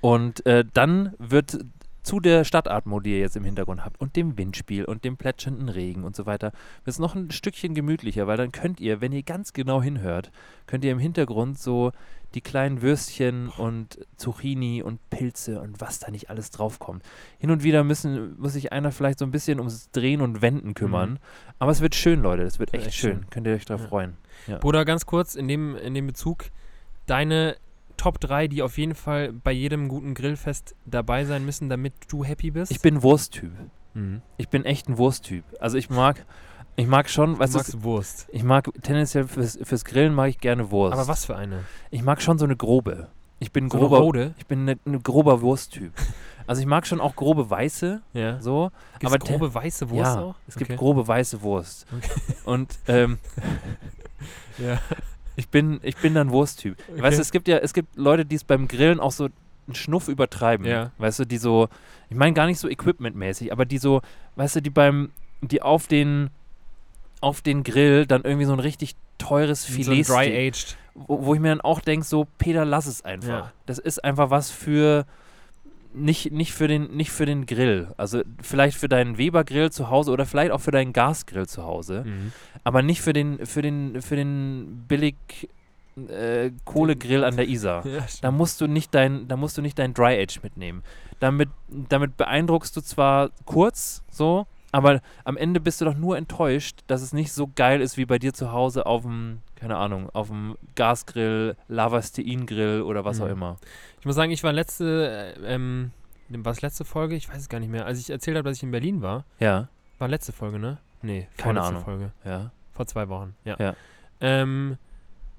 [0.00, 1.58] Und äh, dann wird
[2.02, 5.68] zu der Stadtatmo, die ihr jetzt im Hintergrund habt, und dem Windspiel und dem plätschernden
[5.68, 6.52] Regen und so weiter,
[6.84, 10.30] wird es noch ein Stückchen gemütlicher, weil dann könnt ihr, wenn ihr ganz genau hinhört,
[10.66, 11.92] könnt ihr im Hintergrund so
[12.34, 17.02] die kleinen Würstchen und Zucchini und Pilze und was da nicht alles draufkommt.
[17.38, 20.72] Hin und wieder müssen, muss sich einer vielleicht so ein bisschen ums Drehen und Wenden
[20.74, 21.10] kümmern.
[21.10, 21.18] Mhm.
[21.58, 22.42] Aber es wird schön, Leute.
[22.42, 23.18] Es wird echt, echt schön.
[23.18, 23.30] schön.
[23.30, 23.88] Könnt ihr euch darauf Ja.
[23.88, 24.16] freuen.
[24.60, 26.46] Bruder, ganz kurz in dem, in dem Bezug,
[27.06, 27.56] deine
[28.02, 32.24] Top 3, die auf jeden Fall bei jedem guten Grillfest dabei sein müssen, damit du
[32.24, 32.72] happy bist?
[32.72, 33.52] Ich bin Wursttyp.
[33.94, 34.22] Mhm.
[34.38, 35.44] Ich bin echt ein Wursttyp.
[35.60, 36.24] Also ich mag,
[36.74, 38.26] ich mag schon, Du weißt du, magst Wurst.
[38.32, 40.94] Ich mag tendenziell fürs, fürs Grillen mag ich gerne Wurst.
[40.94, 41.60] Aber was für eine?
[41.92, 43.06] Ich mag schon so eine grobe.
[43.38, 44.34] Ich bin ein So grober, Rode?
[44.38, 45.92] ich bin eine, eine grober Wursttyp.
[46.48, 48.40] also ich mag schon auch grobe weiße, Ja.
[48.40, 48.72] so.
[48.98, 50.34] Gibt's aber grobe weiße Wurst ja, auch?
[50.48, 50.78] es gibt Okay.
[50.78, 51.86] grobe weiße Wurst.
[51.96, 52.10] Okay.
[52.46, 53.18] Und ähm,
[54.58, 54.80] Ja.
[55.36, 56.76] Ich bin, ich bin dann Wursttyp.
[56.90, 57.02] Okay.
[57.02, 59.24] Weißt du, es gibt ja, es gibt Leute, die es beim Grillen auch so
[59.66, 60.66] einen Schnuff übertreiben.
[60.66, 60.90] Ja.
[60.98, 61.68] Weißt du, die so,
[62.10, 64.02] ich meine gar nicht so equipmentmäßig, aber die so,
[64.36, 66.30] weißt du, die beim, die auf den,
[67.20, 70.76] auf den Grill dann irgendwie so ein richtig teures so ein Filet Dry-Aged.
[70.94, 73.28] wo, wo ich mir dann auch denke, so, Peter, lass es einfach.
[73.28, 73.52] Ja.
[73.66, 75.06] Das ist einfach was für,
[75.94, 77.88] nicht, nicht, für den, nicht für den Grill.
[77.96, 82.04] Also vielleicht für deinen Weber-Grill zu Hause oder vielleicht auch für deinen Gasgrill zu Hause,
[82.06, 82.32] Mhm.
[82.64, 85.16] aber nicht für den, für den, für den billig
[86.08, 87.84] äh, Kohlegrill an der Isar.
[87.86, 90.82] Ja, Da musst du nicht dein, da musst du nicht dein Dry Age mitnehmen.
[91.20, 96.80] Damit, damit beeindruckst du zwar kurz so, aber am Ende bist du doch nur enttäuscht,
[96.88, 100.10] dass es nicht so geil ist wie bei dir zu Hause auf dem, keine Ahnung,
[100.10, 103.32] auf dem Gasgrill, Lavastein-Grill oder was auch Mhm.
[103.32, 103.56] immer.
[104.00, 105.92] Ich muss sagen, ich war letzte, äh, ähm,
[106.28, 107.14] war es letzte Folge?
[107.14, 107.86] Ich weiß es gar nicht mehr.
[107.86, 110.78] Als ich erzählt habe, dass ich in Berlin war, Ja, war letzte Folge, ne?
[111.02, 111.82] Nee, Keine Ahnung.
[111.84, 112.12] Folge.
[112.24, 112.50] ja.
[112.72, 113.56] Vor zwei Wochen, ja.
[113.58, 113.74] Ja.
[114.20, 114.78] Ähm,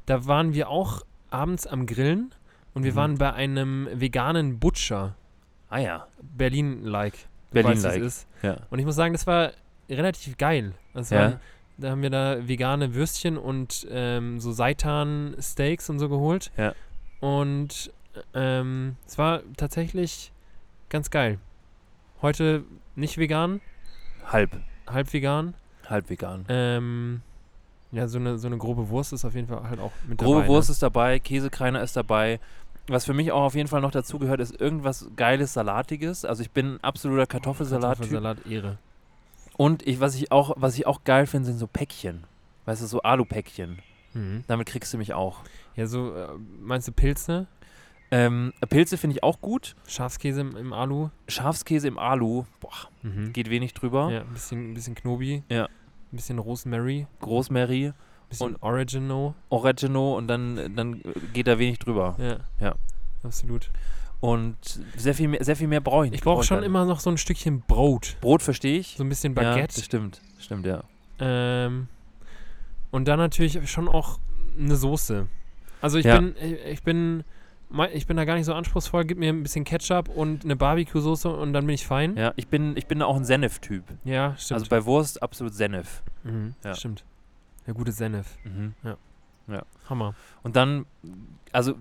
[0.06, 2.34] da waren wir auch abends am Grillen
[2.76, 2.96] und wir Mhm.
[2.96, 5.16] waren bei einem veganen Butcher.
[5.70, 7.18] Ah ja, Berlin-like.
[7.54, 8.02] Berlin-like.
[8.02, 8.28] ist.
[8.42, 8.58] ja.
[8.70, 9.52] Und ich muss sagen, das war
[9.90, 10.74] relativ geil.
[10.94, 11.20] Das Ja.
[11.20, 11.40] waren,
[11.78, 16.52] da haben wir da vegane Würstchen und ähm, so Seitan-Steaks und so geholt.
[16.58, 16.74] Ja.
[17.20, 17.92] Und
[18.34, 20.32] ähm, es war tatsächlich
[20.90, 21.40] ganz geil.
[22.22, 22.64] Heute
[22.96, 23.60] nicht vegan,
[24.26, 24.52] Halb,
[24.88, 25.54] halb vegan.
[25.90, 26.46] halb vegan.
[26.48, 27.22] Ähm,
[27.92, 30.42] ja, so eine, so eine grobe Wurst ist auf jeden Fall halt auch mit Grobe
[30.42, 30.48] dabei.
[30.48, 30.74] Wurst ne?
[30.74, 32.40] ist dabei, Käsekreiner ist dabei.
[32.88, 36.26] Was für mich auch auf jeden Fall noch dazu gehört, ist irgendwas Geiles, Salatiges.
[36.26, 38.10] Also ich bin ein absoluter Kartoffelsalat-Typ.
[38.12, 38.78] Kartoffelsalat Ehre.
[39.56, 42.26] Und ich, was, ich auch, was ich auch geil finde, sind so Päckchen.
[42.66, 43.80] Weißt du, so Alu-Päckchen.
[44.14, 44.44] Mhm.
[44.48, 45.40] Damit kriegst du mich auch.
[45.76, 46.28] Ja, so, äh,
[46.62, 47.48] meinst du Pilze?
[48.12, 49.76] Ähm, Pilze finde ich auch gut.
[49.88, 51.10] Schafskäse im, im Alu?
[51.28, 52.70] Schafskäse im Alu, boah,
[53.02, 53.34] Mhm.
[53.34, 54.12] geht wenig drüber.
[54.12, 55.44] Ja, ein bisschen, ein bisschen Knobi.
[55.50, 55.66] Ja.
[55.66, 55.70] Ein
[56.18, 57.08] bisschen Rosemary.
[57.26, 57.94] Rosemary,
[58.34, 59.34] bisschen Und- Oregano.
[59.50, 61.02] Oregano und dann, dann
[61.34, 62.16] geht da wenig drüber.
[62.20, 62.38] Ja.
[62.60, 62.76] Ja.
[63.24, 63.70] Absolut.
[64.20, 64.56] Und
[64.96, 66.20] sehr viel mehr, sehr viel mehr brauche ich nicht.
[66.20, 68.16] Ich brauche Brauch schon immer noch so ein Stückchen Brot.
[68.22, 68.96] Brot verstehe ich.
[68.98, 69.76] So ein bisschen Ja, Baguette.
[69.76, 70.22] das stimmt.
[70.40, 70.84] Stimmt, ja.
[71.20, 71.88] Ähm,
[72.92, 74.20] und dann natürlich schon auch
[74.58, 75.28] eine Soße.
[75.82, 76.20] Also ich Ja.
[76.20, 76.36] bin,
[76.70, 77.24] ich bin,
[77.94, 79.04] ich bin da gar nicht so anspruchsvoll.
[79.04, 82.16] Gib mir ein bisschen Ketchup und eine Barbecue-Soße und dann bin ich fein.
[82.16, 83.84] Ja, ich bin, ich bin auch ein Senf-Typ.
[84.06, 84.60] Ja, stimmt.
[84.62, 86.02] Also bei Wurst absolut Senf.
[86.24, 86.76] mhm, ja.
[86.76, 87.04] Stimmt.
[87.68, 88.38] Der gute Senf.
[88.44, 88.74] Mhm.
[89.90, 90.16] Hammer.
[90.44, 90.86] Und dann,
[91.52, 91.74] also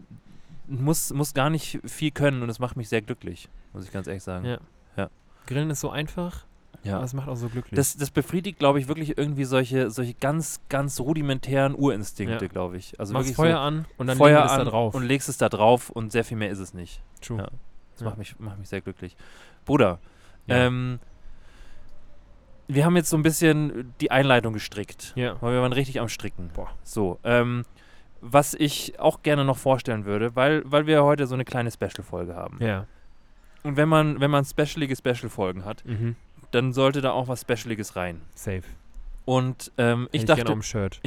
[0.67, 4.07] muss, muss gar nicht viel können und es macht mich sehr glücklich, muss ich ganz
[4.07, 4.45] ehrlich sagen.
[4.47, 4.59] Ja.
[4.97, 5.11] Ja.
[5.47, 6.45] Grillen ist so einfach,
[6.83, 6.97] Ja.
[6.97, 7.77] aber es macht auch so glücklich.
[7.77, 12.51] Das, das befriedigt, glaube ich, wirklich irgendwie solche, solche ganz, ganz rudimentären Urinstinkte, Ja.
[12.51, 12.99] glaube ich.
[12.99, 14.95] Also Machst Feuer so an und dann Feuer das an da drauf.
[14.95, 17.01] und legst es da drauf und sehr viel mehr ist es nicht.
[17.21, 17.39] True.
[17.39, 17.49] Ja.
[17.93, 18.07] Das Ja.
[18.07, 19.17] macht, mich, macht mich sehr glücklich.
[19.65, 20.01] Bruder,
[20.47, 20.57] Ja.
[20.67, 20.99] ähm,
[22.69, 25.37] wir haben jetzt so ein bisschen die Einleitung gestrickt, ja.
[25.41, 26.51] weil wir waren richtig am Stricken.
[26.55, 26.69] Boah.
[26.83, 27.65] So, ähm,
[28.21, 32.35] was ich auch gerne noch vorstellen würde, weil, weil wir heute so eine kleine Special-Folge
[32.35, 32.59] haben.
[32.61, 32.87] Ja.
[33.65, 36.17] Und wenn man, wenn man specialige Special-Folgen hat, Mhm.
[36.53, 38.21] dann sollte da auch was Specialiges rein.
[38.35, 38.63] Safe.
[39.25, 41.01] Und ähm, ich, Hätte dachte, Shirt.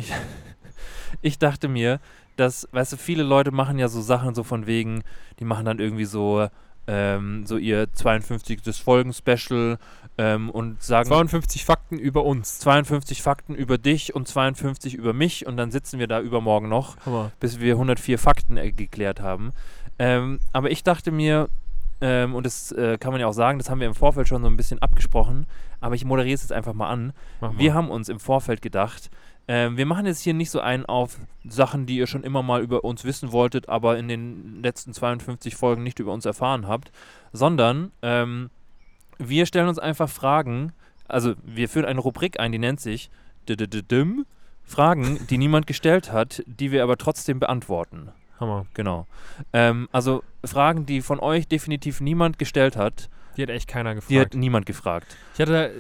[1.22, 2.00] ich dachte mir,
[2.36, 5.04] dass, weißt du, viele Leute machen ja so Sachen so von wegen,
[5.39, 6.48] die machen dann irgendwie so,
[6.88, 8.60] ähm, so ihr 52.
[8.76, 9.78] Folgen-Special
[10.17, 12.60] ähm, und sagen 52 Fakten über uns.
[12.60, 16.97] 52 Fakten über dich und 52 über mich und dann sitzen wir da übermorgen noch,
[17.06, 17.32] Hammer.
[17.39, 19.54] bis wir 104 Fakten äh, geklärt haben.
[19.99, 21.49] Ähm, aber ich dachte mir,
[22.01, 24.41] ähm, und das äh, kann man ja auch sagen, das haben wir im Vorfeld schon
[24.41, 25.45] so ein bisschen abgesprochen,
[25.80, 27.13] aber ich moderiere es jetzt einfach mal an.
[27.41, 27.60] Mach mal.
[27.60, 29.10] Wir haben uns im Vorfeld gedacht,
[29.47, 32.62] ähm, wir machen jetzt hier nicht so einen auf Sachen, die ihr schon immer mal
[32.62, 36.91] über uns wissen wolltet, aber in den letzten 52 Folgen nicht über uns erfahren habt,
[37.32, 38.49] sondern ähm,
[39.17, 40.71] wir stellen uns einfach Fragen,
[41.08, 43.10] also wir führen eine Rubrik ein, die nennt sich
[44.63, 48.10] Fragen, die niemand gestellt hat, die wir aber trotzdem beantworten.
[48.39, 48.65] Hammer.
[48.73, 49.06] Genau.
[49.54, 53.99] Ähm, also Fragen, die von euch definitiv niemand gestellt hat, Die hat echt keiner die
[53.99, 54.34] hat gefragt.
[54.36, 55.17] niemand gefragt.
[55.36, 55.71] Ich hatte,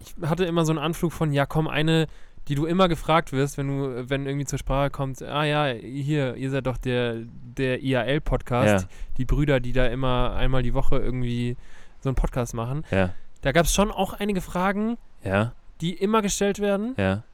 [0.00, 2.06] ich hatte immer so einen Anflug von, ja komm, eine,
[2.48, 6.34] die du immer gefragt wirst, wenn du, wenn irgendwie zur Sprache kommt, ah ja, hier,
[6.34, 7.20] ihr seid doch der,
[7.56, 8.88] der IAL-Podcast, Ja.
[9.16, 11.56] die Brüder, die da immer einmal die Woche irgendwie
[12.04, 12.84] so einen Podcast machen.
[12.90, 13.10] Ja,
[13.42, 17.24] Da gab es schon auch einige Fragen, ja, die immer gestellt werden ja.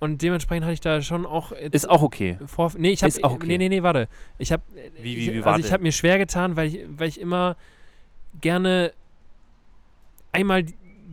[0.00, 2.38] und dementsprechend hatte ich da schon auch Ist auch okay.
[2.46, 3.46] vor, nee, ich habe Ist auch okay.
[3.46, 4.08] nee, nee, nee, warte.
[4.38, 4.62] Ich habe
[5.00, 7.56] Wie- wie- wie, also ich habe mir schwer getan, weil ich weil ich immer
[8.40, 8.92] gerne
[10.32, 10.64] einmal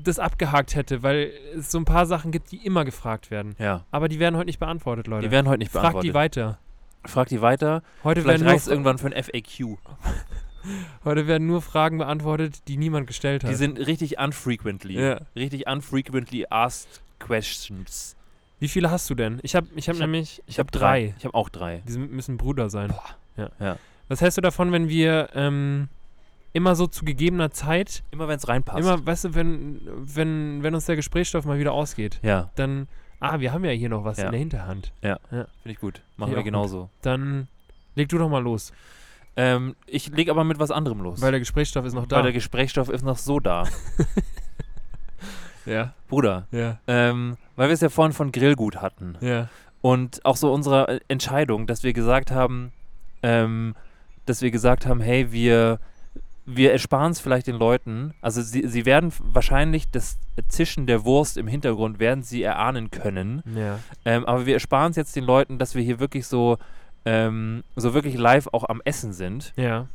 [0.04, 3.56] das abgehakt hätte, weil es so ein paar Sachen gibt, die immer gefragt werden.
[3.60, 3.86] Ja.
[3.92, 5.28] Aber die werden heute nicht beantwortet, Leute.
[5.28, 6.10] Die werden heute nicht Frag beantwortet.
[6.10, 6.60] die weiter.
[7.06, 7.84] Frag die weiter.
[8.04, 9.78] Heute Vielleicht reicht es irgendwann für ein FAQ.
[11.06, 13.52] heute werden nur Fragen beantwortet, die niemand gestellt hat.
[13.52, 15.00] Die sind richtig unfrequently.
[15.00, 15.22] Ja.
[15.36, 18.16] Richtig unfrequently asked questions.
[18.60, 19.40] Wie viele hast du denn?
[19.44, 21.14] Ich habe ich hab Ich hab- nämlich Ich habe drei.
[21.18, 21.82] Ich habe auch drei.
[21.88, 22.94] Die müssen Brüder sein.
[23.38, 23.50] Ja.
[23.60, 23.78] Ja.
[24.08, 25.90] Was hältst du davon, wenn wir ähm,
[26.54, 28.80] immer so zu gegegener Zeit, Immer wenn es reinpasst.
[28.80, 32.88] immer, weißt du, wenn, wenn, wenn uns der Gesprächsstoff mal wieder ausgeht, Ja, dann,
[33.20, 34.26] ah, wir haben ja hier noch was Ja.
[34.26, 34.92] in der Hinterhand.
[35.02, 36.02] finde ich gut.
[36.18, 36.46] Machen Ja, wir auch gut.
[36.46, 36.90] genauso.
[37.02, 37.48] Dann
[37.96, 38.72] leg du doch mal los,
[39.36, 41.22] Ähm, ich lege aber mit was anderem los.
[41.22, 42.18] weil der Gesprächsstoff ist noch da.
[42.18, 43.64] Weil der Gesprächsstoff ist noch so da.
[45.66, 49.18] ja, Bruder, ja, ähm, weil wir es ja vorhin von Grillgut hatten.
[49.22, 49.50] ja.
[49.82, 52.72] Und auch so unsere äh, Entscheidung, dass wir gesagt haben,
[53.22, 53.76] ähm,
[54.26, 55.80] dass wir gesagt haben, hey, wir,
[56.46, 58.14] wir ersparen es vielleicht den Leuten.
[58.22, 63.44] Also sie, sie werden wahrscheinlich das Zischen der Wurst im Hintergrund werden sie erahnen können.
[63.58, 66.58] Ja, Ähm, aber wir ersparen es jetzt den Leuten, dass wir hier wirklich so,
[67.06, 69.54] ähm, so wirklich live auch am Essen sind.
[69.56, 69.88] ja,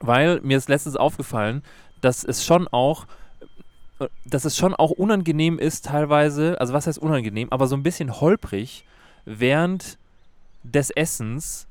[0.00, 1.62] Weil mir ist letztens aufgefallen,
[2.00, 3.06] dass es schon auch
[3.98, 7.82] äh, dass es schon auch unangenehm ist teilweise, also was heißt unangenehm, aber so ein
[7.82, 8.84] bisschen holprig
[9.24, 9.98] während
[10.62, 11.66] des Essens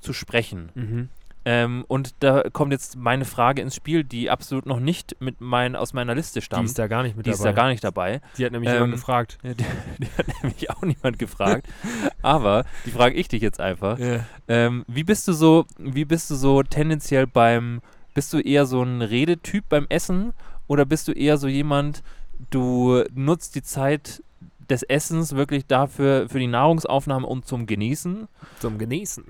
[0.00, 0.70] zu sprechen.
[0.74, 1.08] mhm.
[1.50, 5.76] Ähm, und da kommt jetzt meine Frage ins Spiel, die absolut noch nicht mit mein,
[5.76, 6.66] aus meiner Liste Die stammt.
[6.68, 7.38] ist da gar nicht mit Die dabei.
[7.38, 8.20] ist da gar nicht dabei.
[8.36, 9.38] Die hat nämlich Ähm, jemand gefragt.
[9.42, 9.54] Die,
[9.98, 11.66] die hat nämlich auch niemand gefragt.
[12.22, 13.98] aber die frage ich dich jetzt einfach.
[13.98, 14.26] Ja.
[14.46, 17.80] Ähm, wie bist du so, wie bist du so tendenziell beim,
[18.12, 20.34] bist du eher so ein Redetyp beim Essen
[20.66, 22.02] oder bist du eher so jemand,
[22.50, 24.22] du nutzt die Zeit
[24.68, 28.28] des Essens wirklich dafür, für die Nahrungsaufnahme und zum Genießen?
[28.58, 29.24] Zum Genießen.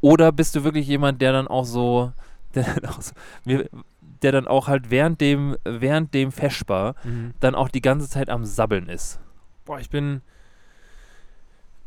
[0.00, 2.12] Oder bist du wirklich jemand, der dann auch so,
[2.54, 3.12] der dann auch, so,
[4.22, 7.34] der dann auch halt während dem, während dem Feschbar Mhm.
[7.40, 9.20] dann auch die ganze Zeit am Sabbeln ist?
[9.64, 10.22] Boah, ich bin,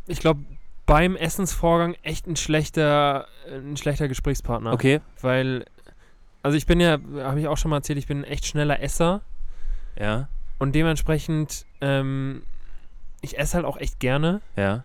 [0.07, 0.41] ich glaube,
[0.85, 4.73] beim Essensvorgang echt ein schlechter, ein schlechter Gesprächspartner.
[4.73, 5.65] Okay, Weil,
[6.41, 8.81] also ich bin ja, habe ich auch schon mal erzählt, ich bin ein echt schneller
[8.81, 9.21] Esser
[9.99, 10.27] ja,
[10.59, 12.43] und dementsprechend, ähm,
[13.21, 14.83] ich esse halt auch echt gerne ja,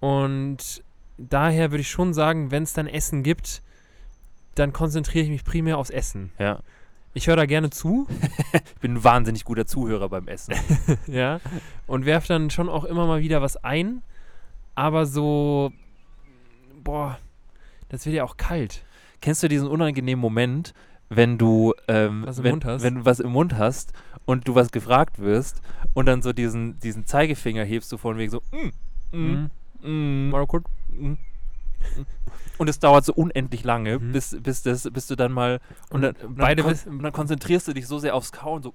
[0.00, 0.82] und
[1.18, 3.62] daher würde ich schon sagen, wenn es dann Essen gibt,
[4.54, 6.30] dann konzentriere ich mich primär aufs Essen.
[6.38, 6.60] Ja.
[7.14, 8.06] Ich höre da gerne zu,
[8.52, 10.54] Ich bin ein wahnsinnig guter Zuhörer beim Essen.
[11.06, 11.40] ja,
[11.86, 14.02] und werfe dann schon auch immer mal wieder was ein,
[14.74, 15.72] aber so,
[16.84, 17.18] boah,
[17.88, 18.84] das wird ja auch kalt.
[19.20, 20.74] Kennst du diesen unangenehmen Moment,
[21.08, 22.82] wenn du, ähm, Was im wenn, Mund hast?
[22.82, 23.92] wenn du was im Mund hast
[24.26, 25.60] und du was gefragt wirst
[25.94, 29.50] und dann so diesen, diesen Zeigefinger hebst du von wegen so, mm, mm,
[29.82, 30.28] Mhm.
[30.28, 30.66] mm, Mal kurz.
[32.58, 34.12] Und es dauert so unendlich lange, Mhm.
[34.12, 37.02] bis, bis, das, bis du dann mal und dann, und dann, beide kon wissen- und
[37.02, 38.74] dann konzentrierst du dich so sehr aufs Kauen, so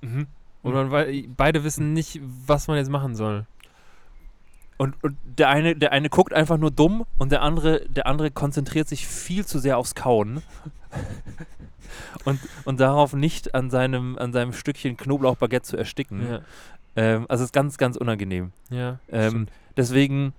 [0.00, 0.26] mhm.
[0.62, 3.46] Und man, wei- beide wissen nicht, was man jetzt machen soll.
[4.78, 8.30] Und, und der eine, der eine guckt einfach nur dumm und der andere, der andere
[8.30, 10.42] konzentriert sich viel zu sehr aufs Kauen.
[12.24, 16.26] und, und darauf nicht an seinem, an seinem Stückchen Knoblauchbaguette zu ersticken.
[16.28, 16.40] Ja,
[16.96, 18.52] Ähm, also es ist ganz, ganz unangenehm.
[18.70, 18.98] ja.
[19.08, 20.32] Ähm, deswegen,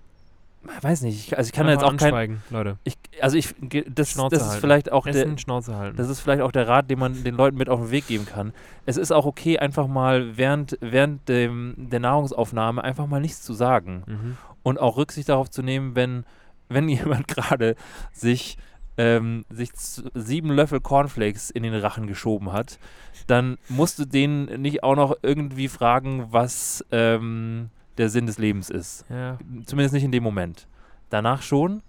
[0.82, 2.42] weiß nicht, ich, also ich kann da jetzt auch kein.
[2.50, 2.78] Leute.
[2.84, 3.56] Ich, also ich,
[3.88, 4.62] das, Schnauze das ist halten.
[4.62, 5.98] vielleicht auch der, Essen, Schnauze halten.
[5.98, 8.26] das ist vielleicht auch der Rat, den man den Leuten mit auf den Weg geben
[8.26, 8.54] kann.
[8.86, 13.54] Es ist auch okay, einfach mal während, während dem, der Nahrungsaufnahme einfach mal nichts zu
[13.54, 14.38] sagen mhm.
[14.64, 16.26] und auch Rücksicht darauf zu nehmen, wenn,
[16.70, 17.76] wenn jemand gerade
[18.12, 18.58] sich,
[18.98, 22.80] ähm, sich sieben Löffel Cornflakes in den Rachen geschoben hat,
[23.28, 28.70] dann musst du den nicht auch noch irgendwie fragen, was ähm, der Sinn des Lebens
[28.70, 29.06] ist.
[29.10, 29.38] Ja.
[29.66, 30.68] Zumindest nicht in dem Moment.
[31.10, 31.82] Danach schon,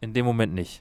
[0.00, 0.80] in dem Moment nicht.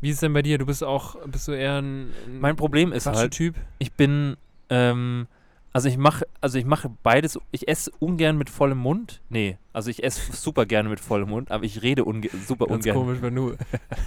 [0.00, 0.56] Wie ist es denn bei dir?
[0.58, 3.54] Du bist auch, bist du eher ein, ein Mein Problem ist halt, Typ?
[3.78, 4.36] ich bin,
[4.70, 5.26] ähm,
[5.74, 9.20] also ich mache, also ich mache beides, ich esse ungern mit vollem Mund.
[9.28, 12.86] Nee, also ich esse super gerne mit vollem Mund, aber ich rede unge super Ganz
[12.86, 12.96] ungern.
[12.96, 13.56] komisch, wenn du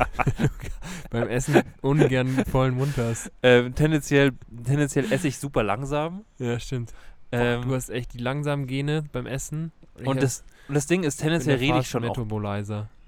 [1.11, 3.31] beim Essen ungern vollen Mund hast.
[3.43, 4.31] Ähm, tendenziell,
[4.65, 6.25] tendenziell esse ich super langsam.
[6.39, 6.91] Ja, stimmt.
[7.33, 9.71] Ähm, du hast echt die langsamen Gene beim Essen.
[9.97, 12.17] Ich und, das, und das Ding ist, tendenziell rede ich schon auch.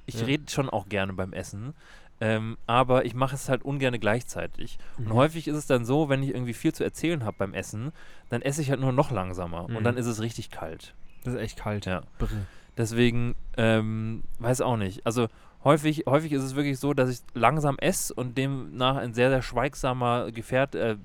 [0.06, 0.26] Ich ja.
[0.26, 1.74] rede schon auch gerne beim Essen.
[2.22, 4.78] Ähm, aber ich mache es halt ungern gleichzeitig.
[4.98, 5.14] Und Mhm.
[5.14, 7.92] häufig ist es dann so, wenn ich irgendwie viel zu erzählen habe beim Essen,
[8.30, 9.68] dann esse ich halt nur noch langsamer.
[9.68, 9.76] Mhm.
[9.76, 10.94] Und dann ist es richtig kalt.
[11.24, 11.86] Das ist echt kalt.
[11.86, 12.02] Ja.
[12.18, 12.30] Brr.
[12.78, 15.06] Deswegen, ähm, weiß auch nicht.
[15.06, 15.28] Also
[15.64, 19.42] häufig, häufig ist es wirklich so, dass ich langsam esse und demnach ein sehr, sehr
[19.42, 20.98] schweigsamer Gefährt, äh,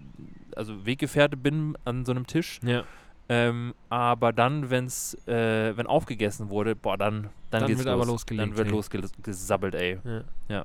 [0.54, 2.60] also Weggefährte bin an so einem Tisch.
[2.62, 2.84] Ja.
[3.32, 7.94] Ähm, aber dann, wenn's, äh, wenn aufgegessen wurde, boah, dann, dann, Dann geht's wird los.
[7.94, 8.72] aber losgelegt, Dann wird ey.
[8.72, 9.98] losgesabbelt, ey.
[10.02, 10.24] Ja.
[10.48, 10.64] Ja.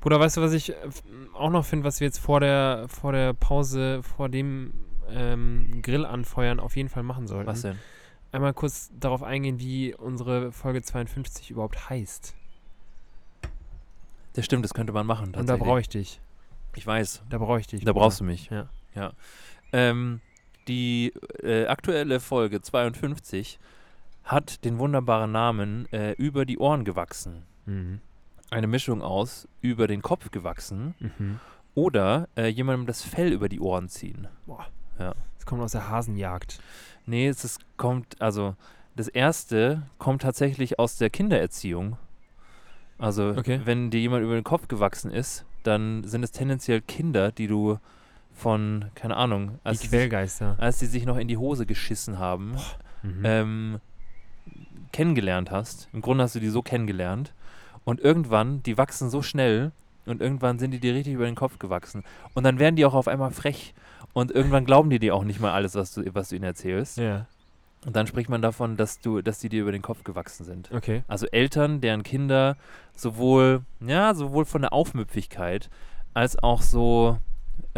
[0.00, 0.74] Bruder, weißt du, was ich äh,
[1.32, 4.72] auch noch finde, was wir jetzt vor der, vor der Pause, vor dem
[5.10, 7.46] ähm, Grill anfeuern, auf jeden Fall machen sollten?
[7.46, 7.78] Was denn?
[8.32, 12.34] Einmal kurz darauf eingehen, wie unsere Folge 52 überhaupt heißt.
[14.32, 15.36] Das stimmt, das könnte man machen.
[15.36, 16.20] Und da brauche ich dich.
[16.74, 17.84] Ich weiß, Da brauche ich dich.
[17.84, 18.50] da brauchst du mich.
[18.50, 18.68] Ja.
[18.96, 19.12] ja.
[19.72, 20.20] Ähm,
[20.68, 23.58] die äh, aktuelle Folge 52
[24.24, 27.42] hat den wunderbaren Namen äh, Über die Ohren gewachsen.
[27.66, 28.00] Mhm.
[28.50, 31.40] Eine Mischung aus über den Kopf gewachsen Mhm.
[31.74, 34.28] oder äh, jemandem das Fell über die Ohren ziehen.
[34.98, 36.60] Das kommt aus der Hasenjagd.
[37.06, 38.56] Nee, es ist, kommt, also
[38.96, 41.96] das erste kommt tatsächlich aus der Kindererziehung.
[42.98, 43.60] Also Okay.
[43.64, 47.78] wenn dir jemand über den Kopf gewachsen ist, dann sind es tendenziell Kinder, die du
[48.36, 50.54] von, keine Ahnung, als die sie, sich, Quellgeister.
[50.58, 52.56] als sie sich noch in die Hose geschissen haben,
[53.02, 53.20] Mhm.
[53.24, 53.80] ähm,
[54.92, 55.88] kennengelernt hast.
[55.92, 57.32] Im Grunde hast du die so kennengelernt.
[57.84, 59.72] Und irgendwann, die wachsen so schnell
[60.06, 62.04] und irgendwann sind die dir richtig über den Kopf gewachsen.
[62.34, 63.74] Und dann werden die auch auf einmal frech.
[64.12, 66.96] Und irgendwann glauben die dir auch nicht mal alles, was du, was du ihnen erzählst.
[66.98, 67.26] ja,
[67.84, 70.70] Und dann spricht man davon, dass du, dass die dir über den Kopf gewachsen sind.
[70.72, 71.02] okay.
[71.06, 72.56] Also Eltern, deren Kinder
[72.94, 75.68] sowohl, ja, sowohl von der Aufmüpfigkeit
[76.14, 77.18] als auch so,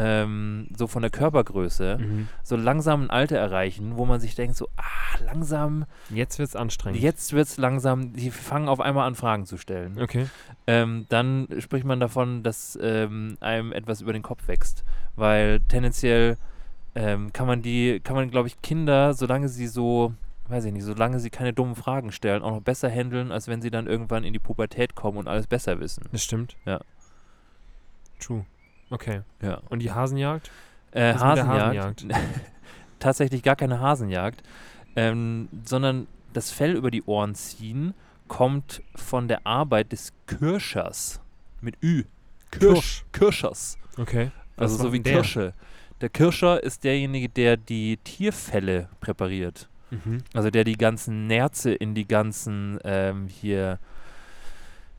[0.00, 2.28] ähm, so von der Körpergröße Mhm.
[2.44, 7.00] so langsam ein Alter erreichen, wo man sich denkt, so, ah, langsam, Jetzt wird's anstrengend.
[7.02, 10.00] jetzt wird's langsam, die fangen auf einmal an, Fragen zu stellen.
[10.00, 10.26] Okay.
[10.68, 14.84] Ähm, dann spricht man davon, dass ähm, einem etwas über den Kopf wächst.
[15.16, 16.36] Weil tendenziell
[16.94, 20.12] ähm, kann man die, kann man, glaube ich, Kinder, solange sie so,
[20.48, 23.60] weiß ich nicht, solange sie keine dummen Fragen stellen, auch noch besser handeln, als wenn
[23.60, 26.04] sie dann irgendwann in die Pubertät kommen und alles besser wissen.
[26.12, 26.56] Das stimmt.
[26.66, 26.80] Ja.
[28.20, 28.44] True.
[28.90, 29.22] Okay.
[29.42, 29.60] Ja.
[29.68, 30.50] Und die Hasenjagd?
[30.90, 32.06] Äh, der Hasenjagd.
[32.98, 34.42] Tatsächlich gar keine Hasenjagd,
[34.96, 37.94] ähm, sondern das Fell über die Ohren ziehen
[38.28, 41.20] kommt von der Arbeit des Kirschers.
[41.60, 42.04] Mit Ü.
[42.50, 43.04] Kirsch.
[43.12, 43.78] Kirschers.
[43.96, 44.30] Okay.
[44.56, 45.14] Also Was so macht wie der?
[45.14, 45.54] Kirsche.
[46.00, 49.68] Der Kirscher ist derjenige, der die Tierfelle präpariert.
[49.90, 50.18] Mhm.
[50.34, 53.78] Also der die ganzen Nerze in die ganzen ähm, hier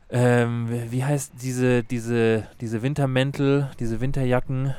[0.10, 4.74] ähm, wie heißt diese diese diese Wintermäntel, diese Winterjacken?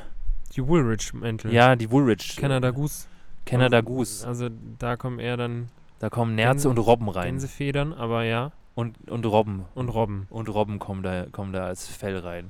[0.55, 1.53] Die Woolrich-Mäntel.
[1.53, 2.35] Ja, die Woolrich.
[2.35, 3.07] Canada Goose.
[3.45, 4.27] Canada Also- Goose.
[4.27, 7.25] Also da kommen eher dann Da kommen Nerze Gänse- und Robben rein.
[7.35, 8.51] Gänsefedern, aber ja.
[8.75, 9.65] Und, und Robben.
[9.75, 10.27] Und Robben.
[10.29, 12.49] Und Robben kommen da, kommen da als Fell rein.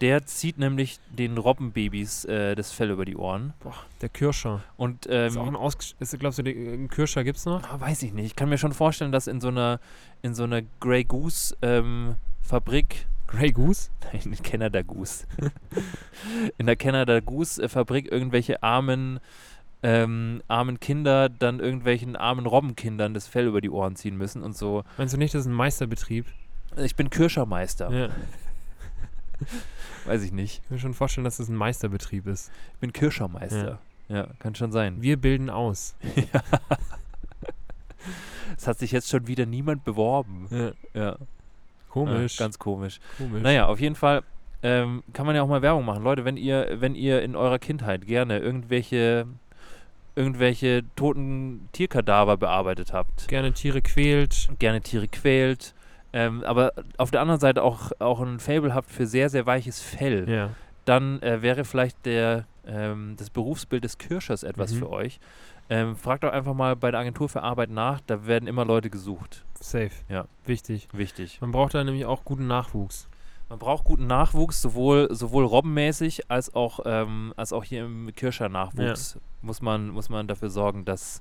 [0.00, 3.54] Der zieht nämlich den Robbenbabys äh, das Fell über die Ohren.
[3.60, 4.62] Boah, der Kirscher.
[4.76, 7.62] Und ist auch ähm, ein Ausges ist, glaubst du, den einen Kirscher gibt's noch?
[7.62, 8.26] ah, weiß ich nicht.
[8.26, 9.80] Ich kann mir schon vorstellen, dass in so einer
[10.22, 13.90] in so einer Grey Goose ähm, Fabrik Grey Goose?
[14.12, 15.26] Nein, in Canada Goose.
[16.58, 19.20] in der Canada Goose äh, Fabrik irgendwelche armen,
[19.82, 24.56] ähm, armen Kinder dann irgendwelchen armen Robbenkindern das Fell über die Ohren ziehen müssen und
[24.56, 24.84] so.
[24.98, 26.26] Meinst du nicht, das ist ein Meisterbetrieb?
[26.76, 27.90] Ich bin Kirschermeister.
[27.90, 28.08] Ja.
[30.04, 30.60] Weiß ich nicht.
[30.62, 32.50] Ich kann mir schon vorstellen, dass das ein Meisterbetrieb ist.
[32.74, 33.78] Ich bin Kirschermeister.
[34.08, 35.02] Ja, kann schon sein.
[35.02, 35.94] Wir bilden aus.
[38.56, 40.46] Es hat sich jetzt schon wieder niemand beworben.
[40.50, 40.72] Ja.
[40.94, 41.16] Ja,
[41.90, 42.38] Komisch.
[42.38, 43.00] Ja, ganz komisch.
[43.18, 43.42] komisch.
[43.42, 44.22] Naja, auf jeden Fall
[44.62, 46.02] ähm, kann man ja auch mal Werbung machen.
[46.02, 49.26] Leute, wenn ihr, wenn ihr in eurer Kindheit gerne irgendwelche,
[50.14, 54.48] irgendwelche toten Tierkadaver bearbeitet habt, Gerne Tiere quält.
[54.58, 55.74] gerne Tiere quält,
[56.18, 59.80] ähm, aber auf der anderen Seite auch, auch ein Fable habt für sehr, sehr weiches
[59.82, 60.50] Fell, Ja.
[60.86, 64.78] dann äh, wäre vielleicht der, ähm, das Berufsbild des Kirschers etwas Mhm.
[64.78, 65.20] für euch.
[65.68, 68.88] Ähm, fragt doch einfach mal bei der Agentur für Arbeit nach, da werden immer Leute
[68.88, 69.44] gesucht.
[69.60, 69.90] Safe.
[70.08, 70.26] Ja.
[70.44, 70.88] Wichtig.
[70.92, 71.40] Wichtig.
[71.40, 73.08] Man braucht da nämlich auch guten Nachwuchs.
[73.48, 79.18] Man braucht guten Nachwuchs, sowohl, sowohl robbenmäßig als auch, ähm, als auch hier im Kirscher-Nachwuchs
[79.42, 81.20] muss, man, muss man dafür sorgen, dass,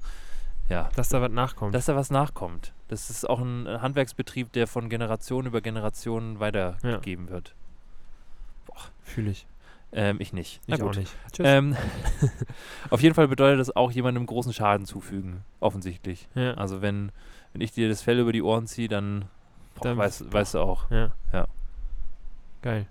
[0.69, 1.73] ja, Dass da was nachkommt.
[1.75, 2.73] dass da was nachkommt.
[2.87, 7.55] Das ist auch ein Handwerksbetrieb, der von Generation über Generation weitergegeben wird.
[9.03, 9.47] Fühle ich.
[9.91, 10.59] Ähm, ich nicht.
[10.67, 11.15] Ich auch nicht.
[11.31, 11.45] Tschüss.
[11.47, 11.75] Ähm,
[12.89, 16.27] auf jeden Fall bedeutet das auch jemandem großen Schaden zufügen, offensichtlich.
[16.35, 16.53] ja.
[16.55, 17.11] Also wenn,
[17.53, 19.25] wenn ich dir das Fell über die Ohren ziehe, dann,
[19.75, 20.89] boah, Dann- weißt, weißt du auch.
[20.91, 21.11] ja.
[21.31, 21.47] Ja.
[22.61, 22.87] Geil.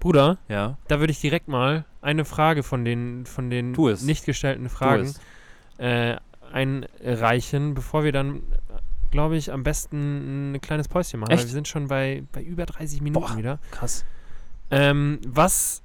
[0.00, 4.68] Bruder, Ja, da würde ich direkt mal eine Frage von den, von den nicht gestellten
[4.68, 5.14] Fragen
[5.78, 6.16] äh,
[6.52, 8.42] einreichen, bevor wir dann,
[9.12, 11.30] glaube ich, am besten ein kleines Päuschen machen.
[11.30, 11.46] Weil Echt?
[11.46, 13.36] wir sind schon bei, bei über 30 Minuten Boah.
[13.36, 13.58] wieder.
[13.70, 14.04] Krass.
[14.70, 15.82] Ähm, was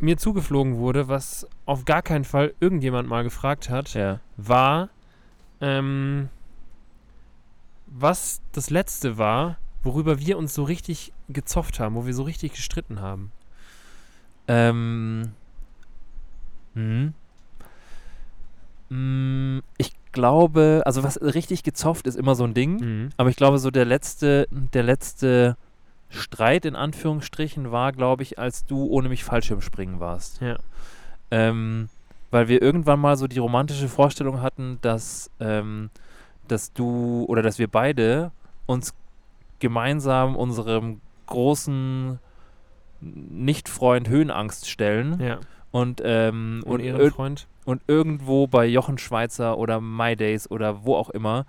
[0.00, 4.20] mir zugeflogen wurde, was auf gar keinen Fall irgendjemand mal gefragt hat, Ja.
[4.36, 4.88] war,
[5.60, 6.28] ähm,
[7.86, 12.52] was das letzte war, worüber wir uns so richtig gezofft haben, wo wir so richtig
[12.52, 13.32] gestritten haben.
[14.46, 15.32] Ähm.
[16.74, 17.12] Hm.
[18.88, 23.08] Mm, Ich glaube, also was richtig gezofft ist immer so ein Ding, Mhm.
[23.16, 25.56] aber ich glaube so der letzte, der letzte
[26.08, 30.40] Streit in Anführungsstrichen war, glaube ich, als du ohne mich Fallschirmspringen warst.
[30.40, 30.56] Ja.
[31.30, 31.88] Ähm,
[32.32, 35.90] weil wir irgendwann mal so die romantische Vorstellung hatten, dass, ähm,
[36.48, 38.32] dass du oder dass wir beide
[38.66, 38.92] uns
[39.60, 42.18] gemeinsam unserem großen
[43.00, 45.38] Nicht-Freund Höhenangst stellen Ja.
[45.70, 47.46] und, ähm, Und und, ihren Freund.
[47.68, 51.44] Und irgendwo bei Jochen Schweizer oder My Days oder wo auch immer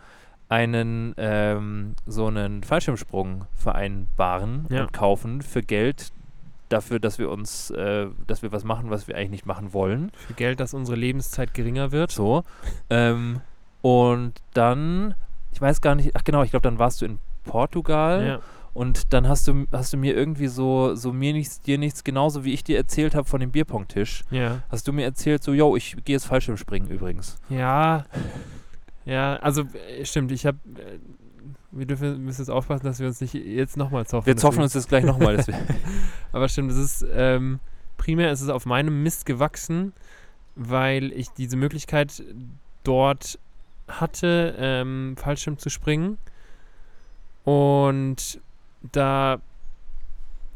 [0.49, 4.81] einen ähm, so einen Fallschirmsprung vereinbaren Ja.
[4.81, 6.11] und kaufen für Geld
[6.67, 10.11] dafür, dass wir uns, äh, dass wir was machen, was wir eigentlich nicht machen wollen.
[10.27, 12.11] Für Geld, dass unsere Lebenszeit geringer wird.
[12.11, 12.43] So.
[12.89, 13.39] Ähm,
[13.81, 15.15] und dann,
[15.53, 18.39] ich weiß gar nicht, ach genau, ich glaube, dann warst du in Portugal Ja.
[18.73, 22.43] Und dann hast du, hast du mir irgendwie so, so mir nichts, dir nichts, genauso
[22.43, 24.61] wie ich dir erzählt habe von dem Bierpong-Tisch, Ja.
[24.69, 27.37] hast du mir erzählt, so, yo, ich gehe jetzt Fallschirmspringen übrigens.
[27.49, 28.05] Ja.
[29.05, 30.57] Ja, also äh, stimmt, ich habe.
[30.75, 30.99] Äh,
[31.71, 34.25] wir dürfen, müssen jetzt aufpassen, dass wir uns nicht jetzt nochmal zoffen.
[34.25, 35.43] Wir zoffen uns jetzt gleich nochmal.
[36.31, 37.59] Aber stimmt, es ist ähm,
[37.97, 39.93] primär ist es auf meinem Mist gewachsen,
[40.55, 42.23] weil ich diese Möglichkeit
[42.83, 43.37] dort
[43.87, 46.17] hatte, ähm, Fallschirm zu springen.
[47.43, 48.39] Und
[48.81, 49.41] da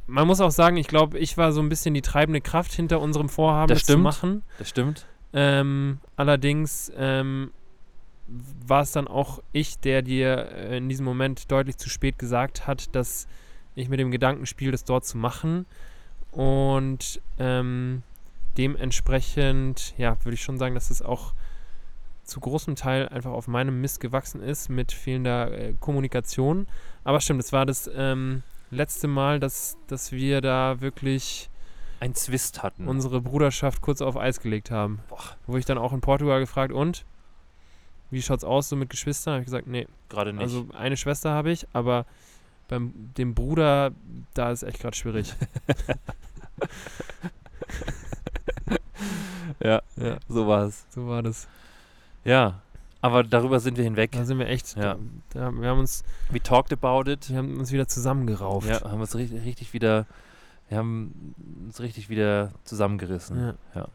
[0.06, 3.00] man muss auch sagen, ich glaube, ich war so ein bisschen die treibende Kraft hinter
[3.00, 4.04] unserem Vorhaben, Das das, zu stimmt.
[4.04, 4.44] machen.
[4.58, 5.06] das stimmt.
[5.32, 7.52] Ähm, allerdings ähm,
[8.28, 12.68] war es dann auch ich, der dir äh, in diesem Moment deutlich zu spät gesagt
[12.68, 13.28] hat, dass
[13.76, 15.66] ich mit dem Gedanken spiele, das dort zu machen.
[16.32, 18.04] Und ähm,
[18.58, 21.34] dementsprechend, ja, würde ich schon sagen, dass es auch
[22.24, 26.67] zu großem Teil einfach auf meinem Mist gewachsen ist mit fehlender äh, Kommunikation.
[27.04, 31.50] Aber stimmt, es war das ähm, letzte Mal, dass, dass wir da wirklich
[32.00, 32.88] Ein Zwist hatten.
[32.88, 35.00] unsere Bruderschaft kurz auf Eis gelegt haben.
[35.10, 35.19] Boah.
[35.48, 37.06] Wo ich dann auch in Portugal gefragt, und?
[38.12, 39.34] Wie schaut's aus so mit Geschwistern?
[39.34, 39.88] Habe ich gesagt, nee.
[40.10, 40.44] Gerade nicht.
[40.44, 42.06] Also eine Schwester habe ich, aber
[42.67, 43.92] beim dem Bruder,
[44.34, 45.34] da ist echt gerade schwierig.
[49.60, 50.86] ja, ja, so war es.
[50.90, 51.48] so war das.
[52.26, 52.62] Ja,
[53.02, 54.12] aber darüber sind wir hinweg.
[54.13, 54.96] Da sind wir echt, Ja.
[55.34, 57.30] da, da, wir haben uns, We talked about it.
[57.30, 58.67] wir haben uns wieder zusammengerauft.
[58.69, 60.06] Ja, haben uns richtig, richtig wieder,
[60.69, 63.38] wir haben uns richtig wieder zusammengerissen.
[63.40, 63.54] Ja.
[63.76, 63.88] Ja.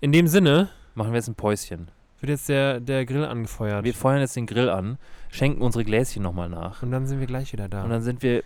[0.00, 1.88] In dem Sinne Machen wir jetzt ein Päuschen.
[2.20, 3.82] wird jetzt der, der Grill angefeuert.
[3.84, 4.96] Wir feuern jetzt den Grill an,
[5.30, 6.82] schenken unsere Gläschen nochmal nach.
[6.82, 7.82] und dann sind wir gleich wieder da.
[7.82, 8.44] Und dann sind wir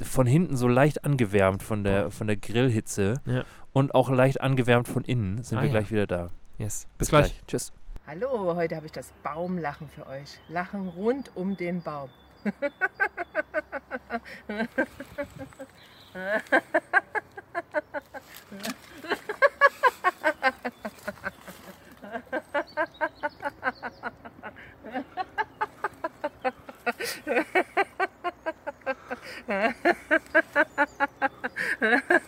[0.00, 3.44] von hinten so leicht angewärmt von der, von der Grillhitze Ja.
[3.74, 5.42] und auch leicht angewärmt von innen.
[5.42, 5.72] Sind Ah, wir ja.
[5.78, 6.30] gleich wieder da.
[6.58, 6.86] Yes.
[6.98, 7.34] Bis, gleich.
[7.46, 7.72] Tschüss.
[8.04, 10.40] Hallo, heute habe ich das Baumlachen für euch.
[10.48, 12.10] Lachen rund um den Baum.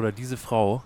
[0.00, 0.82] Bruder, diese Frau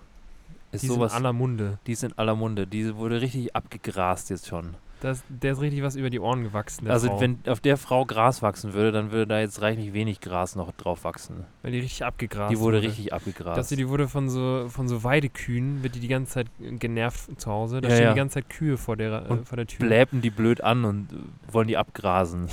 [0.71, 1.13] ist Die ist in sowas.
[1.13, 1.77] aller Munde.
[1.87, 2.67] die ist in aller Munde.
[2.67, 4.75] Die wurde richtig abgegrast jetzt schon.
[5.01, 6.89] Das, der ist richtig was über die Ohren gewachsen.
[6.89, 10.19] Also, Frau, wenn auf der Frau Gras wachsen würde, dann würde da jetzt reichlich wenig
[10.21, 11.45] Gras noch drauf wachsen.
[11.61, 13.57] Weil die richtig abgegrast die wurde richtig abgegrast.
[13.57, 16.47] Dass sie, die wurde von so, von so Weidekühen, wird die die ganze Zeit
[16.79, 17.81] genervt zu Hause.
[17.81, 18.13] Da Ja, stehen ja.
[18.13, 19.85] die ganze Zeit Kühe vor der, äh, Und vor der Tür.
[19.85, 21.15] bläpen die blöd an und äh,
[21.53, 22.47] wollen die abgrasen.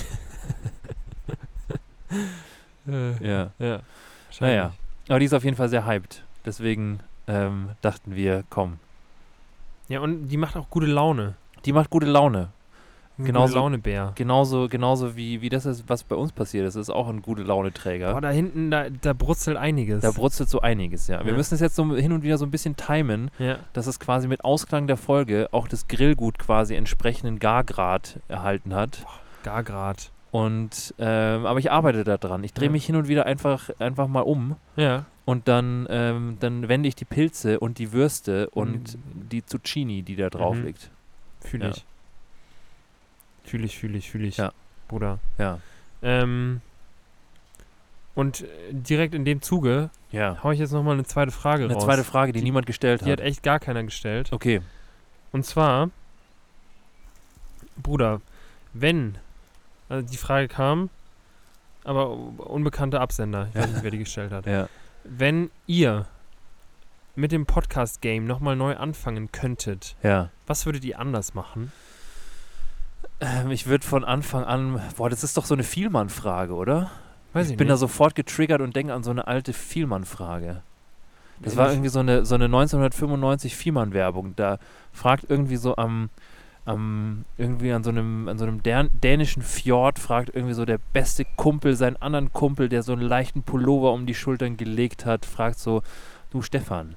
[2.88, 3.50] Äh, ja.
[3.58, 3.80] ja.
[4.40, 4.72] Naja.
[5.08, 6.22] Aber die ist auf jeden Fall sehr hyped.
[6.44, 8.78] Deswegen ähm, dachten wir, komm.
[9.88, 11.34] Ja, und die macht auch gute Laune.
[11.64, 12.48] Die macht gute Laune.
[13.18, 14.12] Ein Genauso- gute Laune-Bär.
[14.14, 16.74] Genauso, genauso wie, wie das ist, was bei uns passiert ist.
[16.74, 18.12] Das ist auch ein gute Launeträger.
[18.12, 20.00] Boah, da hinten, da, da brutzelt einiges.
[20.02, 21.20] Da brutzelt so einiges, ja.
[21.22, 21.36] Wir Ja.
[21.36, 23.58] müssen es jetzt so hin und wieder so ein bisschen timen, ja.
[23.74, 29.04] dass es quasi mit Ausklang der Folge auch das Grillgut quasi entsprechenden Gargrad erhalten hat.
[29.44, 30.10] Gargrad.
[30.32, 32.42] Und ähm, aber ich arbeite da dran.
[32.42, 32.72] Ich drehe Ja.
[32.72, 35.04] mich hin und wieder einfach, einfach mal um Ja.
[35.26, 39.28] und dann, ähm, dann wende ich die Pilze und die Würste und Mhm.
[39.28, 40.64] die Zucchini, die da drauf Mhm.
[40.64, 40.90] liegt.
[41.42, 41.70] Fühle Ja.
[41.72, 41.84] ich.
[43.44, 44.36] Fühle ich, fühle ich, fühle ich.
[44.38, 44.52] Ja.
[44.88, 45.18] Bruder.
[45.36, 45.58] Ja.
[46.02, 46.62] Ähm,
[48.14, 50.38] und äh, direkt in dem Zuge Ja.
[50.42, 51.84] hau ich jetzt nochmal eine zweite Frage Eine raus.
[51.84, 53.26] zweite Frage, die, Die- niemand gestellt Die hat hat.
[53.26, 54.32] echt gar keiner gestellt.
[54.32, 54.62] Okay.
[55.30, 55.90] Und zwar,
[57.82, 58.20] Bruder,
[58.74, 59.16] wenn,
[59.92, 60.88] also die Frage kam,
[61.84, 64.46] aber unbekannte Absender, ich weiß nicht, wer die gestellt hat.
[64.46, 64.68] Ja.
[65.04, 66.06] Wenn ihr
[67.14, 70.30] mit dem Podcast-Game nochmal neu anfangen könntet, Ja.
[70.46, 71.72] was würdet ihr anders machen?
[73.20, 76.90] Ähm, ich würde von Anfang an, boah, das ist doch so eine Vielmann-Frage, oder?
[77.32, 80.62] Weiß ich, Ich bin da sofort getriggert und denke an so eine alte Vielmann-Frage.
[81.40, 84.34] Das war irgendwie so eine, so eine 1995 Vielmann-Werbung.
[84.36, 84.58] Da
[84.92, 86.08] fragt irgendwie so am,
[86.64, 90.78] am irgendwie an so einem, an so einem dän dänischen Fjord, fragt irgendwie so der
[90.92, 95.24] beste Kumpel seinen anderen Kumpel, der so einen leichten Pullover um die Schultern gelegt hat,
[95.26, 95.82] fragt so,
[96.30, 96.96] du Stefan,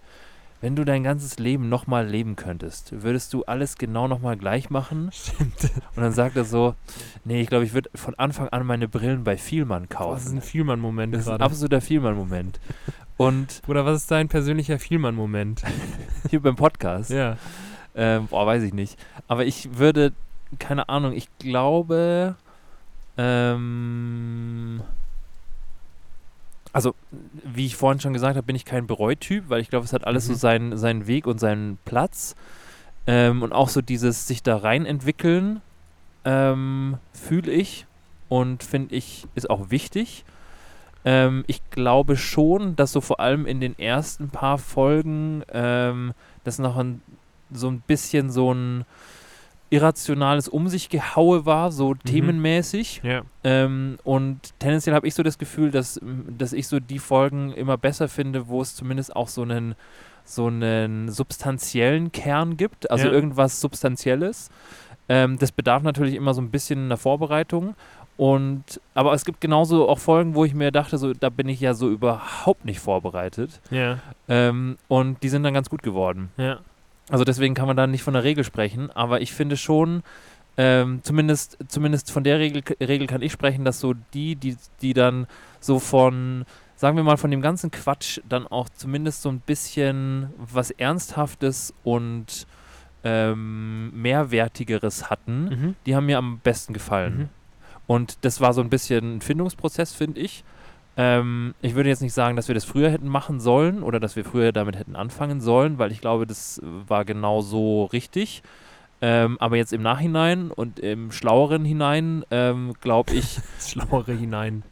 [0.61, 5.09] wenn du dein ganzes Leben nochmal leben könntest, würdest du alles genau nochmal gleich machen?
[5.11, 5.72] Stimmt.
[5.95, 6.76] Und dann sagt er so,
[7.24, 10.26] nee, ich glaube, ich würde von Anfang an meine Brillen bei Vielmann Boah, das ist
[10.28, 10.38] kaufen.
[10.38, 12.59] ein Vielmann-Moment Das ist ein absoluter Vielmann-Moment.
[13.18, 15.63] Und Bruder, was ist dein persönlicher Vielmann-Moment?
[16.30, 17.38] hier beim Podcast, ja.
[17.96, 18.98] Ähm, boah, weiß ich nicht.
[19.28, 20.14] Aber ich würde,
[20.60, 22.36] keine Ahnung, ich glaube,
[23.18, 24.82] ähm,
[26.74, 26.93] also,
[27.43, 30.06] wie ich vorhin schon gesagt habe, bin ich kein Bereutyp, weil ich glaube, es hat
[30.06, 30.38] alles so Mhm.
[30.38, 32.36] seinen, seinen Weg und seinen Platz.
[33.08, 35.62] Ähm, und auch so dieses sich da rein entwickeln,
[36.26, 37.86] ähm, fühle ich
[38.30, 40.26] und finde ich, ist auch wichtig.
[41.06, 46.58] Ähm, ich glaube schon, dass so vor allem in den ersten paar Folgen ähm, das
[46.60, 47.02] noch ein,
[47.52, 48.86] so ein bisschen so ein
[49.70, 53.02] irrationales Um sich gehaue war, so themenmäßig.
[53.04, 53.24] Ja.
[53.43, 56.00] Ähm, und tendenziell habe ich so das Gefühl, dass,
[56.38, 59.76] dass ich so die Folgen immer besser finde, wo es zumindest auch so einen,
[60.24, 63.14] so einen substanziellen Kern gibt, also Ja.
[63.14, 64.50] irgendwas Substanzielles.
[65.10, 67.76] Ähm, das bedarf natürlich immer so ein bisschen einer Vorbereitung.
[68.18, 71.60] Und, aber es gibt genauso auch Folgen, wo ich mir dachte, so, da bin ich
[71.60, 73.60] ja so überhaupt nicht vorbereitet.
[73.72, 74.00] Ja.
[74.30, 76.30] Ähm, und die sind dann ganz gut geworden.
[76.38, 76.60] Ja.
[77.10, 80.01] Also deswegen kann man da nicht von der Regel sprechen, aber ich finde schon,
[80.58, 84.93] ähm, zumindest, zumindest von der Regel, Regel kann ich sprechen, dass so die, die, die
[84.93, 85.28] dann
[85.60, 86.45] so von,
[86.76, 91.74] sagen wir mal, von dem ganzen Quatsch dann auch zumindest so ein bisschen was Ernsthaftes
[91.84, 92.47] und
[93.03, 95.76] ähm, Mehrwertigeres hatten, Mhm.
[95.86, 97.18] die haben mir am besten gefallen.
[97.18, 97.30] Mhm.
[97.88, 100.43] Und das war so ein bisschen ein Findungsprozess, finde ich.
[100.98, 104.16] Ähm, ich würde jetzt nicht sagen, dass wir das früher hätten machen sollen oder dass
[104.16, 108.43] wir früher damit hätten anfangen sollen, weil ich glaube, das war genau so richtig.
[109.02, 114.64] Ähm, aber jetzt im Nachhinein und im Schlaueren hinein ähm, glaube ich, Schlauere hinein.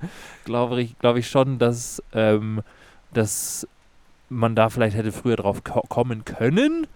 [0.46, 2.62] glaube ich, glaube ich schon, dass, ähm,
[3.14, 3.68] dass
[4.30, 6.88] man da vielleicht hätte früher drauf ko kommen können.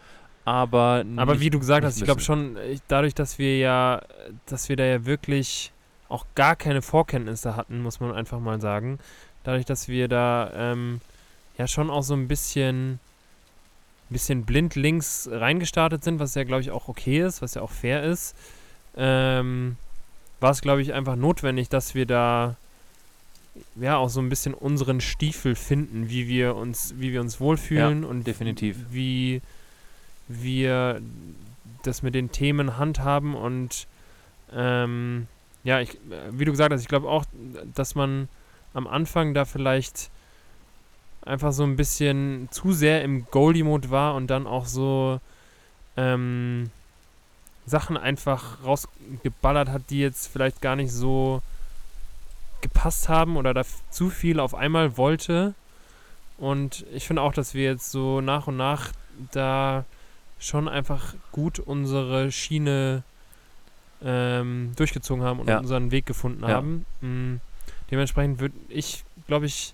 [0.45, 4.01] aber Aber wie du gesagt hast, ich glaube schon, ich, dadurch, dass wir ja,
[4.45, 5.73] dass wir da ja wirklich
[6.09, 8.99] auch gar keine Vorkenntnisse hatten, muss man einfach mal sagen.
[9.43, 11.01] Dadurch, dass wir da ähm,
[11.57, 12.99] ja schon auch so ein bisschen,
[14.09, 17.71] bisschen blind links reingestartet sind, was ja, glaube ich, auch okay ist, was ja auch
[17.71, 18.35] fair ist,
[18.95, 19.77] ähm,
[20.39, 22.55] war es, glaube ich, einfach notwendig, dass wir da
[23.75, 28.03] ja auch so ein bisschen unseren Stiefel finden, wie wir uns, wie wir uns wohlfühlen
[28.03, 28.77] und definitiv.
[28.91, 29.41] wie
[30.27, 31.01] wir
[31.83, 33.87] das mit den Themen handhaben und
[34.53, 35.27] ähm,
[35.67, 35.97] ja, ich,
[36.31, 37.25] wie du gesagt hast, ich glaube auch,
[37.75, 38.29] dass man
[38.73, 40.09] am Anfang da vielleicht
[41.23, 45.19] einfach so ein bisschen zu sehr im Goldie-Mode war und dann auch so
[45.97, 46.71] ähm,
[47.65, 51.41] Sachen einfach rausgeballert hat, die jetzt vielleicht gar nicht so
[52.61, 55.53] gepasst haben oder da zu viel auf einmal wollte.
[56.37, 58.93] Und ich finde auch, dass wir jetzt so nach und nach
[59.33, 59.83] da
[60.39, 63.03] schon einfach gut unsere Schiene
[64.03, 65.59] ähm, durchgezogen haben und Ja.
[65.59, 66.49] unseren Weg gefunden Ja.
[66.55, 66.85] haben.
[67.01, 67.35] Mm,
[67.91, 69.73] dementsprechend würde ich, glaube ich,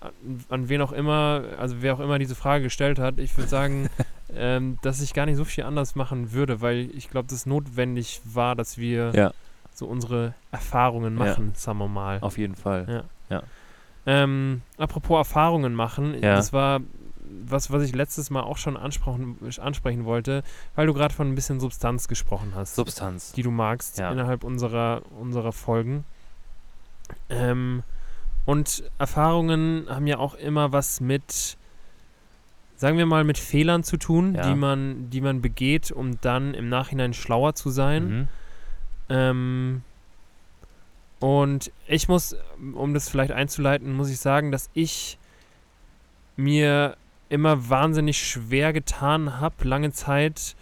[0.00, 0.12] an,
[0.48, 3.88] an wen auch immer, also wer auch immer diese Frage gestellt hat, ich würde sagen,
[4.34, 7.46] ähm, dass ich gar nicht so viel anders machen würde, weil ich glaube, dass es
[7.46, 9.32] notwendig war, dass wir Ja.
[9.72, 11.24] so unsere Erfahrungen Ja.
[11.24, 12.18] machen, sagen wir mal.
[12.20, 13.04] Auf jeden Fall.
[14.06, 16.34] Ähm, apropos Erfahrungen machen, Ja.
[16.36, 16.80] das war
[17.46, 20.42] was, was ich letztes Mal auch schon ansprechen, ansprechen wollte,
[20.74, 23.32] weil du gerade von ein bisschen Substanz gesprochen hast, Substanz.
[23.32, 24.10] die du magst Ja.
[24.12, 26.04] innerhalb unserer, unserer Folgen.
[27.28, 27.82] Ähm,
[28.46, 31.56] und Erfahrungen haben ja auch immer was mit,
[32.76, 34.48] sagen wir mal, mit Fehlern zu tun, Ja.
[34.48, 38.08] die, man, die man begeht, um dann im Nachhinein schlauer zu sein.
[38.08, 38.28] Mhm.
[39.10, 39.82] Ähm,
[41.20, 42.36] und ich muss,
[42.74, 45.18] um das vielleicht einzuleiten, muss ich sagen, dass ich
[46.36, 46.96] mir
[47.28, 50.56] immer wahnsinnig schwer getan habe, lange Zeit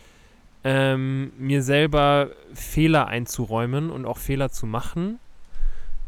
[0.65, 5.19] ähm, mir selber Fehler einzuräumen und auch Fehler zu machen.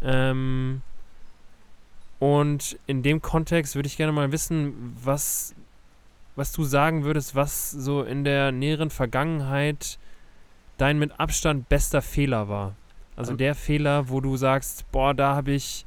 [0.03, 0.83] Ähm,
[2.19, 5.55] und in dem Kontext würde ich gerne mal wissen, was,
[6.37, 9.99] was du sagen würdest, was so in der näheren Vergangenheit
[10.79, 12.77] dein mit Abstand bester Fehler war.
[13.17, 13.39] Also Ähm.
[13.39, 15.85] der Fehler, wo du sagst, boah, da habe ich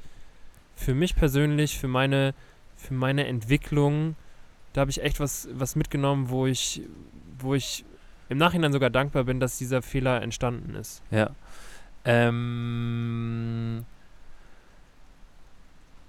[0.75, 2.33] für mich persönlich, für meine,
[2.75, 4.15] für meine Entwicklung,
[4.77, 6.83] da habe ich echt was, was mitgenommen, wo ich,
[7.39, 7.83] wo ich
[8.29, 11.01] im Nachhinein sogar dankbar bin, dass dieser Fehler entstanden ist.
[11.09, 11.31] Ja.
[12.05, 13.85] Ähm,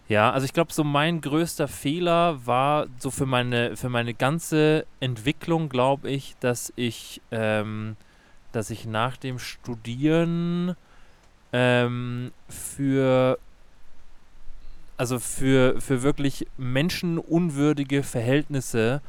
[0.06, 4.84] ja, also ich glaube, so mein größter Fehler war so für meine, für meine ganze
[5.00, 7.96] Entwicklung, glaube ich, dass ich, ähm,
[8.52, 10.76] dass ich nach dem Studieren
[11.54, 13.38] ähm, für
[14.98, 19.00] also für, für wirklich menschenunwürdige Verhältnisse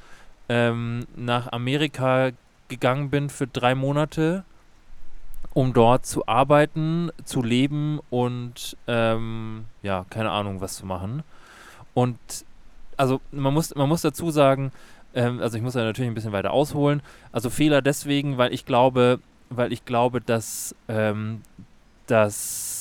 [0.47, 2.31] ähm, nach Amerika
[2.69, 4.43] gegangen bin für drei Monate,
[5.53, 11.23] um dort zu arbeiten, zu leben und ähm, ja, keine Ahnung, was zu machen.
[11.95, 12.19] Und
[12.95, 14.71] also man muss, man muss dazu sagen,
[15.15, 17.01] ähm, also ich muss da natürlich ein bisschen weiter ausholen.
[17.31, 19.19] Also Fehler deswegen, weil ich glaube,
[19.49, 21.41] weil ich glaube, dass, ähm,
[22.05, 22.78] dass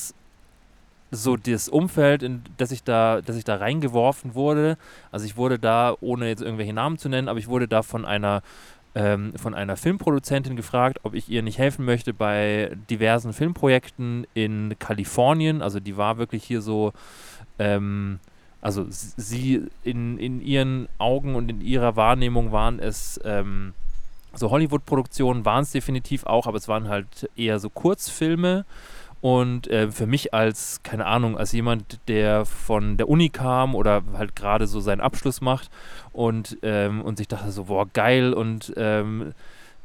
[1.11, 4.77] so das Umfeld, in das ich da, dass ich da reingeworfen wurde,
[5.11, 8.05] also ich wurde da, ohne jetzt irgendwelche Namen zu nennen, aber ich wurde da von
[8.05, 8.41] einer
[8.95, 14.75] ähm, von einer Filmproduzentin gefragt, ob ich ihr nicht helfen möchte bei diversen Filmprojekten in
[14.79, 15.61] Kalifornien.
[15.61, 16.93] Also die war wirklich hier so,
[17.59, 18.19] ähm,
[18.61, 23.73] also sie in, in ihren Augen und in ihrer Wahrnehmung waren es ähm,
[24.33, 28.65] so Hollywood-Produktionen, waren es definitiv auch, aber es waren halt eher so Kurzfilme.
[29.21, 34.01] Und äh, für mich als, keine Ahnung, als jemand, der von der Uni kam oder
[34.13, 35.69] halt gerade so seinen Abschluss macht
[36.13, 38.33] und, ähm, und sich dachte so, boah, geil.
[38.33, 39.33] Und ähm,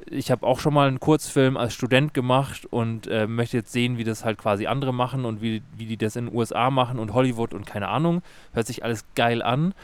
[0.08, 3.98] ich habe auch schon mal einen Kurzfilm als Student gemacht und äh, möchte jetzt sehen,
[3.98, 7.00] wie das halt quasi andere machen und wie, wie die das in den USA machen
[7.00, 8.22] und Hollywood und keine Ahnung.
[8.52, 9.74] Hört sich alles geil an.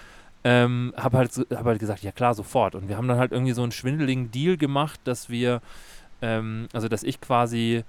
[0.43, 2.77] Ähm, habe halt, hab halt gesagt, ja klar, sofort.
[2.77, 5.61] Und wir haben dann halt irgendwie so einen schwindeligen Deal gemacht, dass wir,
[6.23, 7.85] ähm, also dass ich quasi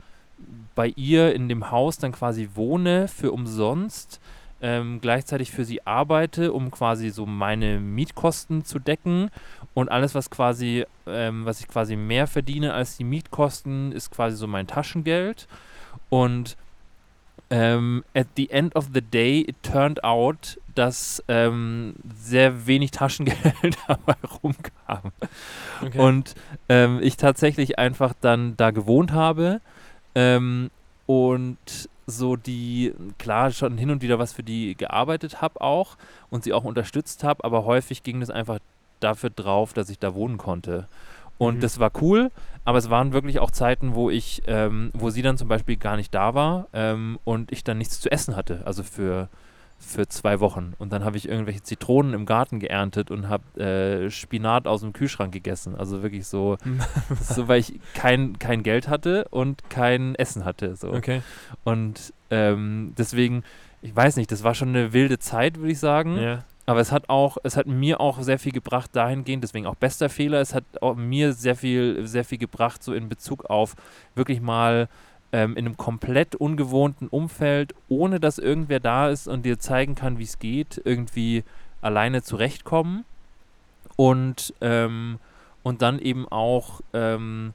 [0.76, 4.20] bei ihr in dem Haus dann quasi wohne für umsonst,
[4.62, 9.32] ähm, gleichzeitig für sie arbeite, um quasi so meine Mietkosten zu decken
[9.74, 14.38] und alles, was quasi, ähm, was ich quasi mehr verdiene als die Mietkosten, ist quasi
[14.38, 15.48] so mein Taschengeld
[16.10, 16.58] und
[17.50, 23.78] ähm, at the end of the day, it turned out, dass ähm, sehr wenig Taschengeld
[23.88, 25.12] dabei rumkam.
[25.82, 26.00] Okay.
[26.00, 26.36] Und
[26.70, 29.60] ähm, ich tatsächlich einfach dann da gewohnt habe
[30.16, 30.70] ähm,
[31.06, 35.98] und so die, klar, schon hin und wieder was für die gearbeitet habe auch
[36.30, 38.60] und sie auch unterstützt habe, aber häufig ging es einfach
[39.00, 40.88] dafür drauf, dass ich da wohnen konnte.
[41.38, 41.62] Und Mhm.
[41.62, 42.32] das war cool,
[42.66, 45.96] aber es waren wirklich auch Zeiten, wo ich, ähm, wo sie dann zum Beispiel gar
[45.96, 49.28] nicht da war ähm, und ich dann nichts zu essen hatte, also für,
[49.82, 50.74] für zwei Wochen.
[50.78, 54.94] Und dann habe ich irgendwelche Zitronen im Garten geerntet und habe äh, Spinat aus dem
[54.94, 55.76] Kühlschrank gegessen.
[55.76, 56.58] Also wirklich so,
[57.22, 60.76] so weil ich kein, kein Geld hatte und kein Essen hatte.
[60.76, 60.94] So.
[60.94, 61.22] Okay.
[61.64, 63.44] Und ähm, deswegen,
[63.82, 66.18] ich weiß nicht, das war schon eine wilde Zeit, würde ich sagen.
[66.18, 66.44] Ja.
[66.68, 70.10] Aber es hat auch, es hat mir auch sehr viel gebracht dahingehend, deswegen auch bester
[70.10, 73.76] Fehler, es hat auch mir sehr viel, sehr viel gebracht, so in Bezug auf
[74.16, 74.88] wirklich mal
[75.32, 80.20] ähm, in einem komplett ungewohnten Umfeld, ohne dass irgendwer da ist und dir zeigen kann,
[80.20, 81.44] wie es geht, irgendwie
[81.82, 83.06] alleine zurechtkommen.
[83.96, 85.20] Und, ähm,
[85.64, 87.54] und dann eben auch ähm,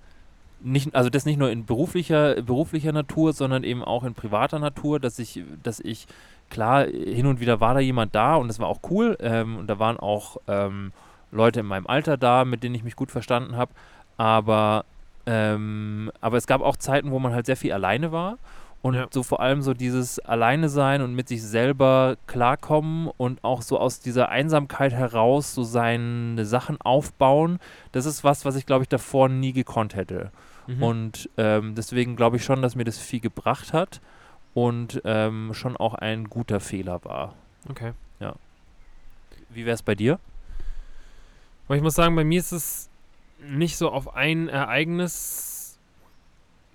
[0.60, 5.00] nicht, also das nicht nur in beruflicher, beruflicher Natur, sondern eben auch in privater Natur,
[5.00, 6.06] dass ich, dass ich
[6.50, 9.16] klar, hin und wieder war da jemand da und das war auch cool.
[9.20, 10.92] Ähm, und da waren auch ähm,
[11.32, 13.72] Leute in meinem Alter da, mit denen ich mich gut verstanden habe.
[14.16, 14.84] Aber,
[15.26, 18.38] ähm, aber es gab auch Zeiten, wo man halt sehr viel alleine war.
[18.82, 19.06] Und Ja.
[19.10, 23.80] so vor allem so dieses Alleine sein und mit sich selber klarkommen und auch so
[23.80, 27.58] aus dieser Einsamkeit heraus so seine Sachen aufbauen,
[27.92, 30.30] das ist was, was ich glaube ich davor nie gekonnt hätte.
[30.68, 30.82] Mhm.
[30.82, 34.00] Und ähm, deswegen glaube ich schon, dass mir das viel gebracht hat
[34.54, 37.34] und ähm, schon auch ein guter Fehler war.
[37.68, 37.92] okay.
[39.50, 40.18] Wie wäre es bei dir?
[41.66, 42.90] Aber ich muss sagen, bei mir ist es
[43.50, 45.78] nicht so auf ein Ereignis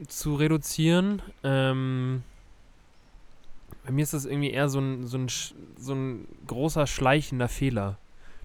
[0.08, 1.22] zu reduzieren.
[1.44, 2.24] Ähm,
[3.86, 5.28] bei mir ist das irgendwie eher so ein, so ein,
[5.78, 7.98] so ein großer schleichender Fehler.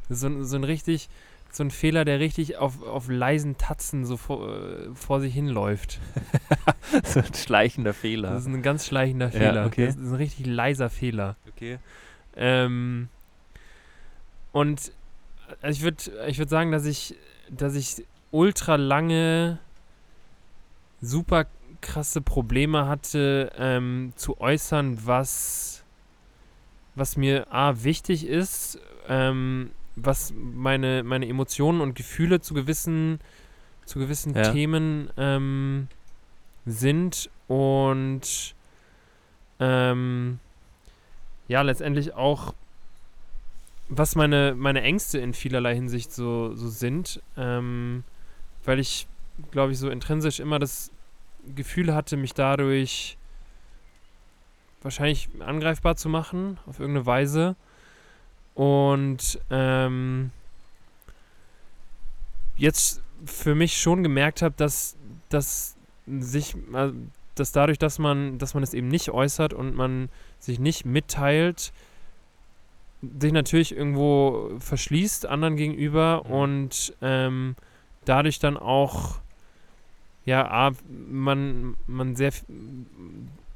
[0.09, 1.09] So ein, so ein richtig,
[1.51, 6.01] so ein Fehler, der richtig auf, auf leisen Tatzen so vor, äh, vor sich hinläuft.
[7.05, 8.31] so ein schleichender Fehler.
[8.31, 9.67] Das ist ein ganz schleichender Ja, Fehler.
[9.67, 9.87] okay.
[9.87, 11.37] Das ist ein richtig leiser Fehler.
[11.49, 11.79] okay.
[12.37, 13.09] Ähm,
[14.53, 14.93] und
[15.63, 17.15] also ich würde ich würd sagen, dass ich,
[17.51, 18.05] dass ich
[18.37, 19.59] ultra lange
[21.01, 21.47] super
[21.81, 25.85] krasse Probleme hatte, ähm, zu äußern, was,
[26.95, 28.79] was mir A wichtig ist,
[29.09, 33.21] ähm, was meine, meine Emotionen und Gefühle zu gewissen,
[33.87, 34.53] zu gewissen Ja.
[34.53, 35.89] Themen ähm,
[36.67, 38.55] sind und
[39.61, 40.41] ähm,
[41.49, 42.53] ja, letztendlich auch,
[43.89, 48.05] was meine, meine Ängste in vielerlei Hinsicht so, so sind, ähm,
[48.67, 49.07] weil ich,
[49.51, 50.91] glaube ich, so intrinsisch immer das
[51.55, 53.17] Gefühl hatte, mich dadurch
[54.83, 57.57] wahrscheinlich angreifbar zu machen, auf irgendeine Weise.
[58.55, 60.31] Und ähm,
[62.57, 64.97] jetzt für mich schon gemerkt habe, dass,
[65.29, 66.57] dass sich,
[67.35, 70.09] dass dadurch, dass man, dass man es eben nicht äußert und man
[70.39, 71.73] sich nicht mitteilt,
[73.21, 76.33] sich natürlich irgendwo verschließt anderen gegenüber Mhm.
[76.33, 77.57] und ähm,
[78.09, 79.19] dadurch dann auch
[80.27, 82.33] ja, A, man, man sehr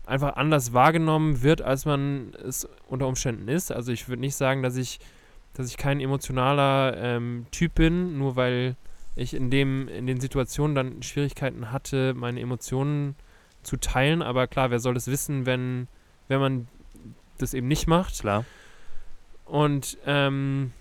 [0.06, 3.72] einfach anders wahrgenommen wird, als man es unter Umständen ist.
[3.72, 5.00] Also ich würde nicht sagen, dass ich,
[5.54, 8.76] dass ich kein emotionaler ähm, Typ bin, nur weil
[9.16, 13.16] ich in dem, in den Situationen dann Schwierigkeiten hatte, meine Emotionen
[13.62, 14.22] zu teilen.
[14.22, 15.88] Aber klar, wer soll es wissen, wenn,
[16.28, 16.68] wenn man
[17.38, 18.20] das eben nicht macht?
[18.20, 18.44] Klar.
[19.44, 20.72] Und ähm,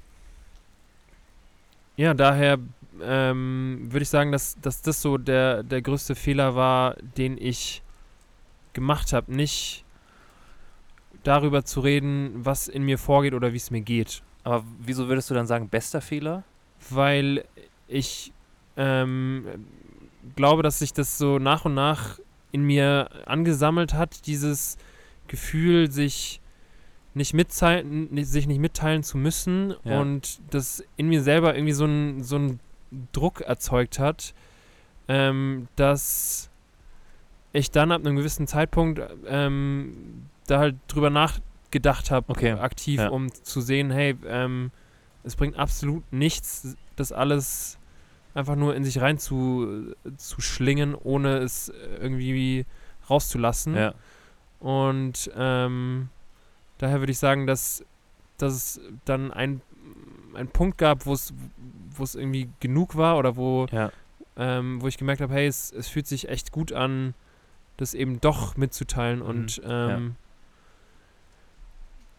[1.98, 2.60] ja, daher
[3.04, 7.82] ähm, würde ich sagen, dass, dass das so der, der größte Fehler war, den ich
[8.74, 9.34] gemacht habe.
[9.34, 9.84] Nicht
[11.24, 14.22] darüber zu reden, was in mir vorgeht oder wie es mir geht.
[14.44, 16.44] Aber wieso würdest du dann sagen, bester Fehler?
[16.90, 17.44] Weil
[17.88, 18.32] ich
[18.78, 19.46] ähm,
[20.36, 22.20] glaube, dass sich das so nach und nach
[22.52, 24.78] in mir angesammelt hat, dieses
[25.28, 26.42] Gefühl, sich
[27.14, 30.00] nicht mitteilen, sich nicht mitteilen zu müssen Ja.
[30.00, 32.60] und das in mir selber irgendwie so ein, so ein
[33.12, 34.34] Druck erzeugt hat,
[35.08, 36.50] ähm, dass
[37.52, 43.10] ich dann ab einem gewissen Zeitpunkt ähm, da halt drüber nachgedacht habe, Okay, aktiv, ja.
[43.10, 44.72] um zu sehen, hey, ähm,
[45.24, 47.78] es bringt absolut nichts, das alles
[48.34, 52.66] einfach nur in sich rein zu, zu schlingen, ohne es irgendwie
[53.10, 53.76] rauszulassen.
[53.76, 53.94] Ja.
[54.60, 56.10] Und ähm,
[56.78, 57.84] daher würde ich sagen, dass,
[58.38, 59.62] dass es dann ein,
[60.36, 61.34] ein Punkt gab, wo es
[62.16, 63.92] irgendwie genug war oder wo, Ja.
[64.38, 67.14] ähm, wo ich gemerkt habe, hey, es, es fühlt sich echt gut an,
[67.78, 69.26] das eben doch mitzuteilen Mhm.
[69.26, 70.16] und ähm,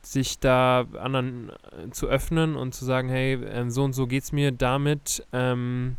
[0.03, 4.33] sich da anderen äh, zu öffnen und zu sagen, hey, ähm, so und so geht's
[4.33, 5.27] mir damit.
[5.33, 5.97] Ähm,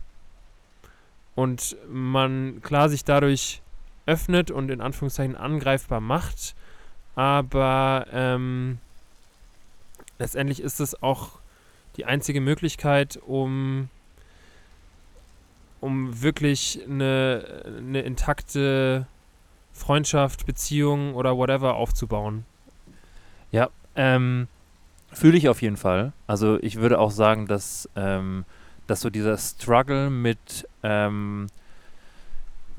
[1.36, 3.62] und man klar sich dadurch
[4.07, 6.55] öffnet und in Anführungszeichen angreifbar macht,
[7.16, 8.80] aber ähm,
[10.18, 11.39] letztendlich ist es auch
[12.02, 13.89] die einzige Möglichkeit, um
[15.82, 19.08] um wirklich eine, eine intakte
[19.72, 22.45] Freundschaft, Beziehung oder whatever aufzubauen.
[23.95, 24.47] Ähm,
[25.12, 26.14] Fühle ich auf jeden Fall.
[26.28, 28.45] Also ich würde auch sagen, dass, ähm,
[28.88, 31.47] dass so dieser Struggle mit, ähm,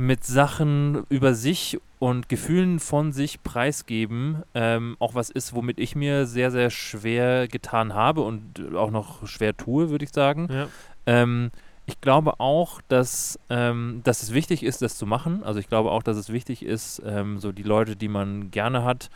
[0.03, 5.95] mit Sachen über sich und Gefühlen von sich preisgeben ähm, auch was ist, womit ich
[5.95, 10.49] mir sehr, sehr schwer getan habe und auch noch schwer tue, würde ich sagen.
[10.51, 10.67] Ja.
[11.07, 11.53] Ähm,
[11.87, 15.45] ich glaube auch, dass, ähm, dass es wichtig ist, das zu machen.
[15.45, 18.85] Also ich glaube auch, dass es wichtig ist, ähm, so die Leute, die man gerne
[18.85, 19.09] hat,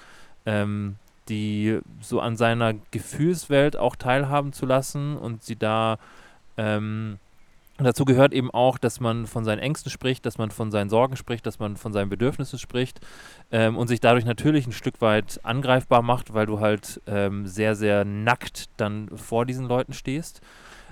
[0.47, 0.97] ähm,
[1.29, 5.99] die so an seiner Gefühlswelt auch teilhaben zu lassen und sie da
[6.57, 7.19] ähm,
[7.85, 11.17] dazu gehört eben auch, dass man von seinen Ängsten spricht, dass man von seinen Sorgen
[11.17, 13.01] spricht, dass man von seinen Bedürfnissen spricht
[13.51, 17.75] ähm, und sich dadurch natürlich ein Stück weit angreifbar macht, weil du halt ähm, sehr,
[17.75, 20.41] sehr nackt dann vor diesen Leuten stehst.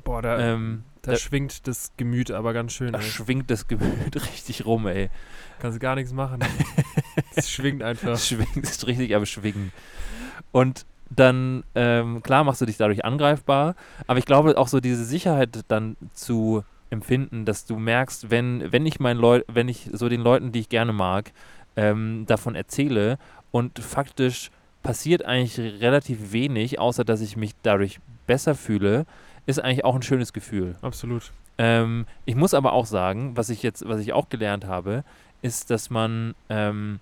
[0.05, 2.93] Boah, da, Ähm, da da- schwingt das Gemüt aber ganz schön.
[2.93, 3.05] da ey.
[3.05, 5.09] schwingt das Gemüt richtig rum, ey.
[5.61, 6.41] Kannst gar nichts machen.
[7.37, 8.09] Es schwingt einfach.
[8.11, 9.73] Das schwingt ist richtig am Schwingen.
[10.53, 13.75] Und dann, ähm, klar machst du dich dadurch angreifbar,
[14.07, 18.87] aber ich glaube auch so diese Sicherheit dann zu empfinden, dass du merkst, wenn, wenn
[18.87, 21.33] ich meinen Leu wenn ich so den Leuten, die ich gerne mag,
[21.77, 23.19] ähm, davon erzähle
[23.51, 24.51] und faktisch
[24.83, 29.07] passiert eigentlich relativ wenig, außer dass ich mich dadurch besser fühle,
[29.47, 30.77] ist eigentlich auch ein schönes Gefühl.
[30.83, 31.33] Absolut.
[31.59, 35.05] Ähm, ich muss aber auch sagen, was ich jetzt, was ich auch gelernt habe,
[35.43, 37.01] ist, dass man, ähm,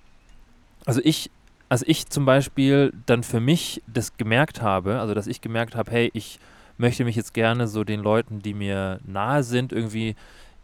[0.84, 1.30] also ich,
[1.68, 5.90] also ich zum Beispiel dann für mich das gemerkt habe, also dass ich gemerkt habe,
[5.90, 6.38] hey, ich
[6.82, 10.14] möchte mich jetzt gerne so den Leuten, die mir nahe sind, irgendwie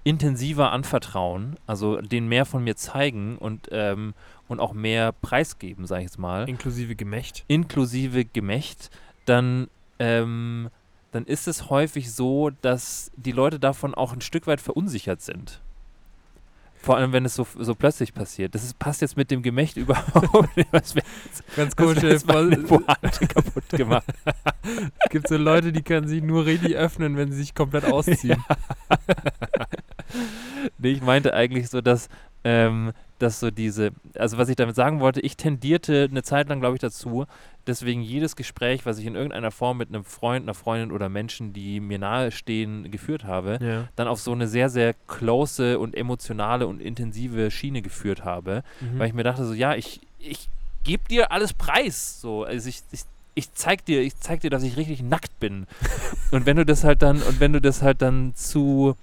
[0.05, 4.15] intensiver anvertrauen, also denen mehr von mir zeigen und, ähm,
[4.49, 7.45] und auch mehr preisgeben, sage ich jetzt mal Inklusive Gemächt.
[7.49, 8.91] inklusive Gemächt,
[9.27, 10.71] dann, ähm,
[11.13, 15.61] dann ist es häufig so, dass die Leute davon auch ein Stück weit verunsichert sind.
[16.81, 18.55] Vor allem, wenn es so, so plötzlich passiert.
[18.55, 20.69] Das ist, passt jetzt mit dem Gemächt überhaupt nicht.
[20.73, 21.03] Was wär-
[21.57, 22.03] Ganz das komisch.
[22.03, 24.07] jetzt Es Pointe kaputt gemacht.
[25.11, 28.43] gibt so Leute, die können sich nur richtig öffnen, wenn sie sich komplett ausziehen.
[30.79, 32.09] Nee, ich meinte eigentlich so, dass,
[32.45, 36.61] ähm, dass so diese, also was ich damit sagen wollte, ich tendierte eine Zeit lang,
[36.61, 37.27] glaube ich, dazu,
[37.69, 41.53] deswegen jedes Gespräch, was ich in irgendeiner Form mit einem Freund, einer Freundin oder Menschen,
[41.53, 43.89] die mir nahestehen, geführt habe, Ja.
[43.97, 48.99] dann auf so eine sehr, sehr close und emotionale und intensive Schiene geführt habe, Mhm.
[48.99, 50.49] weil ich mir dachte so, ja, ich, ich
[50.85, 53.03] gebe dir alles preis, so, also ich, ich,
[53.35, 55.67] ich zeig dir, ich zeig dir, dass ich richtig nackt bin.
[56.33, 58.97] und wenn du das halt dann, und wenn du das halt dann zu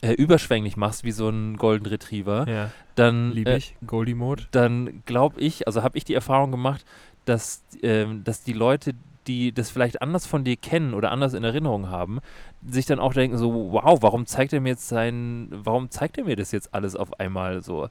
[0.00, 2.70] äh, überschwänglich machst, wie so ein Golden Retriever, ja.
[2.94, 3.74] dann, Liebe äh, ich.
[3.84, 4.44] Goldie Mode.
[4.52, 6.84] dann glaube ich, also habe ich die Erfahrung gemacht,
[7.28, 8.94] dass, ähm, dass die Leute,
[9.26, 12.20] die das vielleicht anders von dir kennen oder anders in Erinnerung haben,
[12.66, 16.24] sich dann auch denken so, wow, warum zeigt er mir jetzt sein, warum zeigt er
[16.24, 17.88] mir das jetzt alles auf einmal so?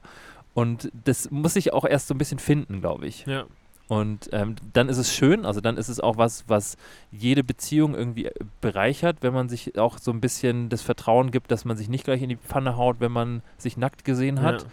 [0.54, 3.26] Und das muss ich auch erst so ein bisschen finden, glaube ich.
[3.26, 3.44] Ja.
[3.88, 6.76] Und ähm, dann ist es schön, also dann ist es auch was, was
[7.10, 11.50] jede Beziehung irgendwie äh, bereichert, wenn man sich auch so ein bisschen das Vertrauen gibt,
[11.50, 14.62] dass man sich nicht gleich in die Pfanne haut, wenn man sich nackt gesehen hat.
[14.62, 14.68] Ja.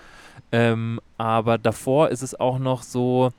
[0.51, 3.32] Ähm, aber davor ist es auch noch so,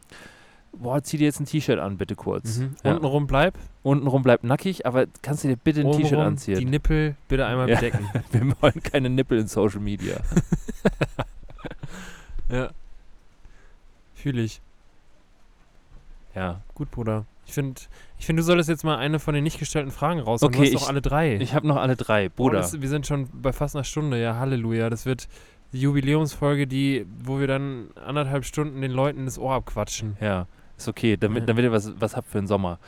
[0.80, 2.58] boah, zieh dir jetzt ein T-Shirt an, bitte kurz.
[2.58, 2.76] Mhm.
[2.84, 2.92] Ja.
[2.94, 3.54] Untenrum bleib.
[3.82, 6.58] Untenrum bleibt nackig, aber kannst du dir bitte ein T-Shirt anziehen?
[6.58, 7.76] Die Nippel bitte einmal Ja.
[7.76, 8.08] bedecken.
[8.32, 10.16] Wir wollen keine Nippel in Social Media.
[12.50, 12.70] ja.
[14.14, 14.60] Fühle ich.
[16.34, 16.60] ja.
[16.74, 17.24] Gut, Bruder.
[17.46, 17.80] Ich finde,
[18.18, 20.42] ich find, du solltest jetzt mal eine von den nicht gestellten Fragen raus.
[20.42, 21.36] Okay, du hast ich- doch alle drei.
[21.36, 22.28] Ich habe noch alle drei.
[22.28, 22.58] Bruder.
[22.58, 24.20] das, wir sind schon bei fast einer Stunde.
[24.20, 24.90] Ja, Halleluja.
[24.90, 25.28] Das wird
[25.72, 30.16] die Jubiläumsfolge, die, wo wir dann anderthalb Stunden den Leuten das Ohr abquatschen.
[30.20, 30.46] Ja,
[30.76, 32.78] ist okay, damit, damit ihr was, was habt für den Sommer.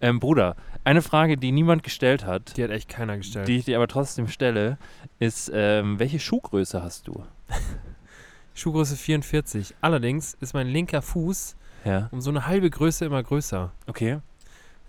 [0.00, 3.48] Ähm, Bruder, eine Frage, die niemand gestellt hat, Die hat echt keiner gestellt.
[3.48, 4.76] die ich dir aber trotzdem stelle,
[5.18, 7.22] ist, ähm, welche Schuhgröße hast du?
[8.54, 9.74] Schuhgröße 44.
[9.80, 13.72] Allerdings ist mein linker Fuß Ja, um so eine halbe Größe immer größer.
[13.86, 14.18] okay.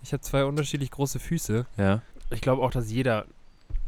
[0.04, 1.66] Ich habe zwei unterschiedlich große Füße.
[1.78, 2.04] Ja.
[2.30, 3.26] Ich glaube auch, dass jeder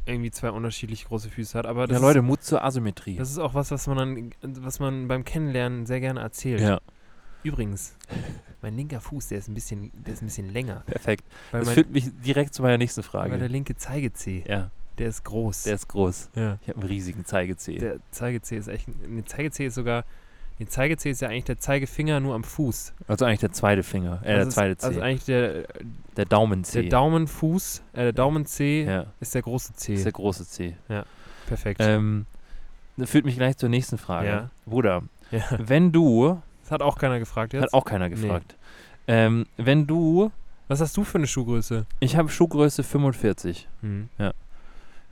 [0.07, 1.67] irgendwie zwei unterschiedlich große Füße hat.
[1.67, 3.17] Aber ja, Leute, Mut zur Asymmetrie.
[3.17, 6.59] das ist auch was, was man dann, was man beim Kennenlernen sehr gerne erzählt.
[6.61, 6.79] ja,
[7.43, 7.95] Übrigens,
[8.61, 10.83] mein linker Fuß, der ist ein bisschen, der ist ein bisschen länger.
[10.85, 11.23] perfekt.
[11.51, 13.47] Weil, Das mein, führt mich direkt zu meiner nächsten weil der Frage.
[13.47, 15.63] linke Zeigezeh, Ja, der ist groß.
[15.63, 16.29] der ist groß.
[16.35, 16.57] ja.
[16.61, 17.77] Ich habe einen riesigen Zeigezeh.
[17.77, 18.87] Der Zeigezeh ist echt.
[18.87, 20.05] Der Zeigezeh ist sogar.
[20.59, 22.93] Der Zeigezeh ist ja eigentlich der Zeigefinger nur am Fuß.
[23.07, 24.87] also eigentlich der zweite Finger, äh, Das der ist- zweite Zeh.
[24.87, 25.67] Also eigentlich der,
[26.17, 26.81] der Daumenzeh.
[26.81, 29.93] der Daumenfuß, äh, der Daumenzeh ja, ist der große Zeh.
[29.93, 30.75] ist der große Zeh.
[31.45, 31.79] Perfekt.
[31.83, 32.25] Ähm,
[32.97, 34.27] das führt mich gleich zur nächsten Frage.
[34.27, 34.49] Ja.
[34.65, 35.43] Bruder, ja.
[35.59, 37.63] wenn du, Das hat auch keiner gefragt jetzt.
[37.63, 38.15] hat auch keiner Nee.
[38.15, 38.55] gefragt,
[39.07, 40.31] ähm, wenn du,
[40.67, 41.85] Was hast du für eine Schuhgröße?
[42.01, 43.69] ich habe Schuhgröße 45.
[43.81, 44.09] Hm.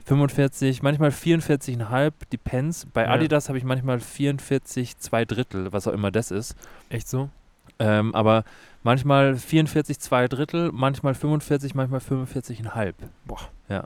[0.04, 2.86] 45, manchmal 44,5, depends.
[2.92, 3.10] Bei Ja.
[3.12, 6.54] Adidas habe ich manchmal 44, zwei Drittel, was auch immer das ist.
[6.90, 7.30] Echt so?
[7.78, 8.44] Ähm, aber
[8.82, 12.94] manchmal 44, zwei Drittel, manchmal 45, manchmal 45,5.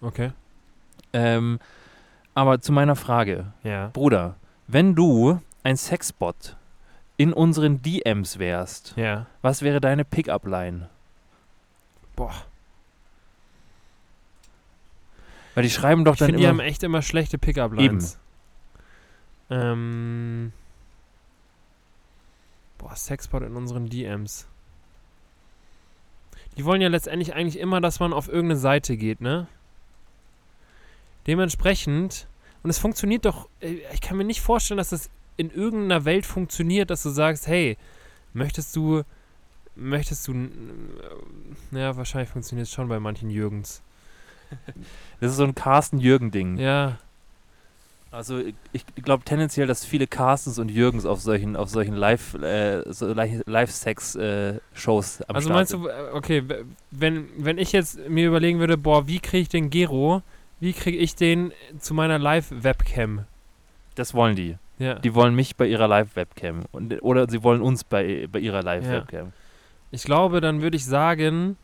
[0.02, 0.32] Okay.
[1.12, 1.58] Ähm,
[2.34, 3.46] aber zu meiner Frage.
[3.62, 3.90] Ja.
[3.92, 4.34] Bruder,
[4.66, 6.56] wenn du ein Sexbot
[7.20, 9.26] in unseren DMs wärst, Ja.
[9.42, 10.88] was wäre deine Pickup-Line?
[12.16, 12.32] Boah.
[15.54, 16.64] Weil die schreiben doch Ich dann finde, die haben immer.
[16.68, 18.18] echt immer schlechte Pickup-Lines.
[19.50, 20.52] Ähm.
[22.78, 24.46] Boah, Sexbot in unseren DMs.
[26.56, 29.46] Die wollen ja letztendlich eigentlich immer, dass man auf irgendeine Seite geht, ne?
[31.26, 32.26] Dementsprechend,
[32.62, 35.10] und es funktioniert doch, äh, ich kann mir nicht vorstellen, dass das
[35.40, 37.76] in irgendeiner Welt funktioniert, dass du sagst, hey,
[38.32, 39.02] möchtest du,
[39.74, 43.82] möchtest du, äh, ja, wahrscheinlich funktioniert es schon bei manchen Jürgens.
[45.20, 46.58] Das ist so ein Carsten-Jürgen-Ding.
[46.58, 46.98] Ja,
[48.12, 48.40] Also
[48.72, 53.12] ich, glaube tendenziell, dass viele Carstens und Jürgens auf solchen, auf solchen Live, äh, so
[53.12, 55.84] Li- Live-Sex-Shows am Also Start meinst sind.
[55.84, 56.42] du, äh, okay,
[56.90, 60.22] wenn, wenn ich jetzt mir überlegen würde, boah, wie kriege ich den Gero,
[60.58, 63.24] wie kriege ich den zu meiner Live-Webcam?
[63.94, 64.56] Das wollen die.
[64.80, 64.94] Ja.
[64.94, 66.62] Die wollen mich bei ihrer Live-Webcam.
[67.02, 69.32] Oder sie wollen uns bei, bei ihrer Live-Webcam.
[69.90, 71.58] Ich glaube, dann würde ich sagen,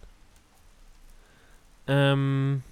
[1.86, 2.62] ähm,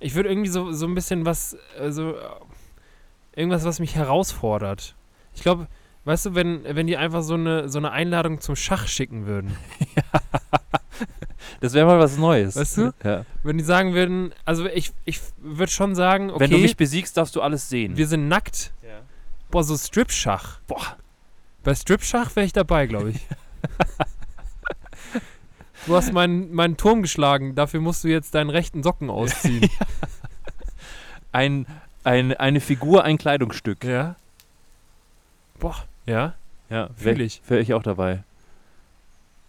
[0.00, 2.14] ich würde irgendwie so, so ein bisschen was, also
[3.36, 4.94] irgendwas, was mich herausfordert.
[5.34, 5.66] Ich glaube,
[6.06, 9.54] weißt du, wenn, wenn die einfach so eine, so eine Einladung zum Schach schicken würden,
[11.62, 12.56] Das wäre mal was Neues.
[12.56, 12.92] Weißt du?
[13.04, 13.24] Ja.
[13.44, 17.16] wenn die sagen würden, also ich, ich würde schon sagen, okay, Wenn du mich besiegst,
[17.16, 17.96] darfst du alles sehen.
[17.96, 18.72] wir sind nackt,
[19.50, 20.60] boah, so Strip-Schach.
[20.66, 20.96] Boah.
[21.62, 23.20] Bei Strip-Schach wäre ich dabei, glaube ich.
[25.86, 29.68] du hast meinen, meinen Turm geschlagen, dafür musst du jetzt deinen rechten Socken ausziehen.
[31.32, 31.66] Ein,
[32.04, 33.84] ein, eine Figur, ein Kleidungsstück.
[33.84, 34.16] ja.
[35.60, 36.34] Boah, ja,
[36.70, 37.40] Ja, Fühl wäre ich.
[37.46, 38.24] wär ich auch dabei.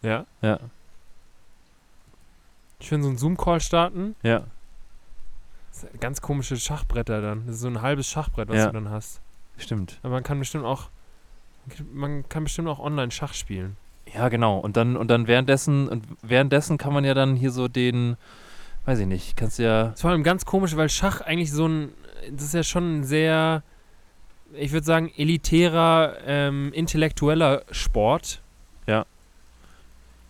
[0.04, 0.26] ja.
[0.44, 0.60] Ja,
[2.84, 4.16] Ich will so einen Zoom-Call starten.
[4.24, 4.44] ja.
[6.00, 7.46] Ganz komische Schachbretter dann.
[7.48, 8.68] Das ist so ein halbes Schachbrett, was Ja.
[8.68, 9.22] du dann hast.
[9.58, 9.98] Stimmt.
[10.04, 10.90] Aber man kann bestimmt auch,
[11.94, 13.76] man kann bestimmt auch online Schach spielen.
[14.14, 14.60] Ja, genau.
[14.60, 18.18] Und dann, und dann währenddessen, und währenddessen kann man ja dann hier so den,
[18.86, 19.84] weiß ich nicht, kannst du ja.
[19.86, 21.90] Das ist vor allem ganz komisch, weil Schach eigentlich so ein,
[22.32, 23.64] das ist ja schon ein sehr,
[24.54, 28.42] ich würde sagen, elitärer, ähm, intellektueller Sport.
[28.86, 29.06] Ja.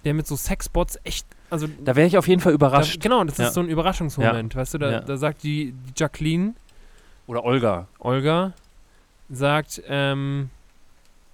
[0.06, 3.00] Der mit so Sexbots echt, also Da wäre ich auf jeden Fall da, überrascht.
[3.02, 3.48] genau, das Ja.
[3.48, 5.00] ist so ein Überraschungsmoment, weißt du, da, Ja.
[5.02, 6.54] da sagt die, die Jacqueline,
[7.28, 7.88] Oder Olga.
[8.00, 8.52] Olga,
[9.30, 10.50] sagt, ähm,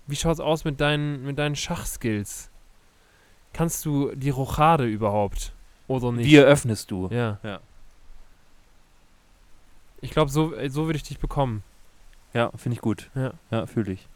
[0.07, 2.49] wie schaut's aus mit deinen, mit deinen Schachskills?
[3.53, 5.53] Kannst du die Rochade überhaupt?
[5.87, 6.27] Oder nicht?
[6.27, 7.07] Wie eröffnest du?
[7.11, 7.39] Ja.
[7.43, 7.59] Ja.
[10.01, 11.63] Ich glaube, so, äh, so würde ich dich bekommen.
[12.33, 13.09] Ja, finde ich gut.
[13.15, 13.33] Ja.
[13.51, 14.07] Ja, fühle ich.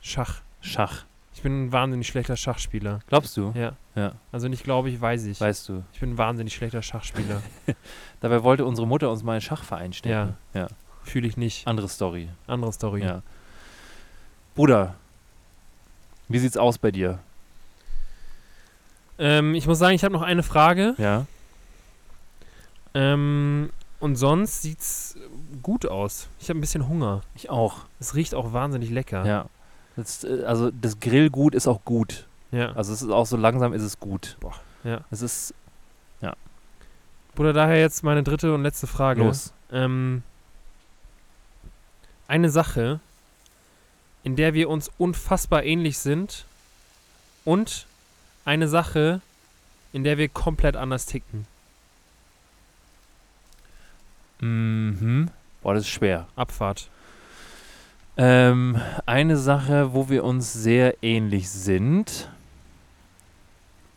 [0.00, 0.40] Schach.
[0.60, 1.04] Schach.
[1.36, 3.00] Ich bin ein wahnsinnig schlechter Schachspieler.
[3.08, 3.52] Glaubst du?
[3.54, 3.72] Ja.
[3.94, 4.14] Ja.
[4.32, 5.38] Also nicht glaube ich, weiß ich.
[5.38, 5.84] Weißt du.
[5.92, 7.42] Ich bin ein wahnsinnig schlechter Schachspieler.
[8.20, 10.34] Dabei wollte unsere Mutter uns mal einen Schachverein stecken.
[10.54, 10.68] Ja.
[11.02, 11.66] Fühle ich nicht.
[11.66, 12.30] Andere Story.
[12.46, 13.02] Andere Story.
[13.02, 13.22] Ja.
[14.54, 14.94] Bruder,
[16.28, 17.18] wie sieht's aus bei dir?
[19.18, 20.94] Ähm, ich muss sagen, ich habe noch eine Frage.
[20.96, 21.26] Ja.
[22.94, 23.68] Ähm,
[24.00, 25.18] und sonst sieht's
[25.62, 26.28] gut aus.
[26.40, 27.20] Ich habe ein bisschen Hunger.
[27.34, 27.82] Ich auch.
[28.00, 29.26] Es riecht auch wahnsinnig lecker.
[29.26, 29.46] Ja.
[29.96, 32.26] Das, äh, also das Grillgut ist auch gut.
[32.52, 32.72] Ja.
[32.72, 34.36] Also es ist auch so langsam ist es gut.
[34.40, 35.00] Boah, ja.
[35.10, 35.54] Es ist
[37.36, 39.22] Bruder, daher jetzt meine dritte und letzte Frage.
[39.22, 39.52] los.
[39.70, 40.22] Ähm,
[42.26, 42.98] eine Sache,
[44.24, 46.46] in der wir uns unfassbar ähnlich sind
[47.44, 47.86] und
[48.46, 49.20] eine Sache,
[49.92, 51.46] in der wir komplett anders ticken.
[54.40, 55.30] Mhm.
[55.62, 56.26] Boah, das ist schwer.
[56.36, 56.88] Abfahrt.
[58.16, 62.30] Ähm, eine Sache, wo wir uns sehr ähnlich sind.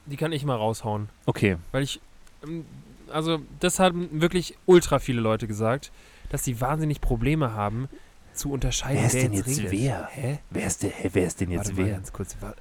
[0.08, 1.10] Die kann ich mal raushauen.
[1.26, 1.58] Okay.
[1.72, 2.02] Weil ich,
[2.44, 2.66] ähm,
[3.12, 5.92] also das haben wirklich ultra viele Leute gesagt,
[6.30, 7.88] dass sie wahnsinnig Probleme haben
[8.34, 10.08] zu unterscheiden, Wer ist denn jetzt jetzt wer?
[10.12, 10.40] Hä?
[10.50, 11.94] Wer ist, der, hä, wer ist denn jetzt Warte wer?
[11.96, 12.38] ganz kurz.
[12.40, 12.56] War,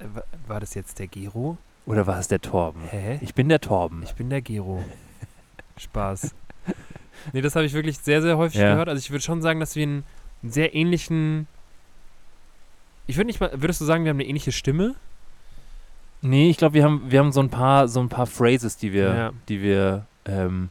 [0.47, 1.57] war, das jetzt der Gero?
[1.85, 2.81] Oder war es der Torben?
[2.89, 3.19] Hä?
[3.21, 4.03] Ich bin der Torben.
[4.03, 4.83] Ich bin der Gero.
[5.77, 6.35] Spaß.
[7.33, 8.71] Nee, das habe ich wirklich sehr, sehr häufig Ja.
[8.71, 8.87] gehört.
[8.87, 10.03] Also ich würde schon sagen, dass wir
[10.43, 11.47] einen sehr ähnlichen.
[13.07, 13.51] Ich würde nicht mal.
[13.53, 14.95] Würdest du sagen, wir haben eine ähnliche Stimme?
[16.21, 18.91] Nee, ich glaube, wir haben, wir haben so ein paar, so ein paar Phrases, die
[18.91, 19.31] wir, Ja.
[19.47, 20.69] die wir ähm,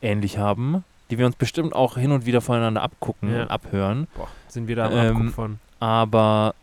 [0.00, 3.42] ähnlich haben, die wir uns bestimmt auch hin und wieder voneinander abgucken Ja.
[3.42, 4.06] und abhören.
[4.14, 5.58] Boah, sind wir da am Ähm, Abguck von.
[5.80, 6.54] Aber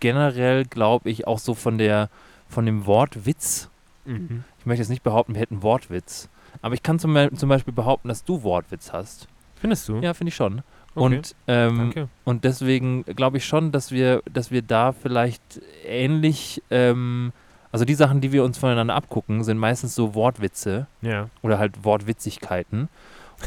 [0.00, 2.10] generell glaube ich auch so von der,
[2.50, 3.70] von dem Wortwitz.
[4.04, 4.44] Mhm.
[4.58, 6.28] Ich möchte jetzt nicht behaupten, wir hätten Wortwitz.
[6.60, 9.26] Aber ich kann zum, zum Beispiel behaupten, dass du Wortwitz hast.
[9.56, 10.00] Findest du?
[10.00, 10.62] Ja, finde ich schon.
[11.00, 11.16] Okay.
[11.16, 12.08] Und, ähm, Danke.
[12.24, 17.32] und deswegen glaube ich schon, dass wir, dass wir da vielleicht ähnlich, ähm,
[17.72, 21.28] also die Sachen, die wir uns voneinander abgucken, sind meistens so Wortwitze Ja.
[21.42, 22.88] oder halt Wortwitzigkeiten.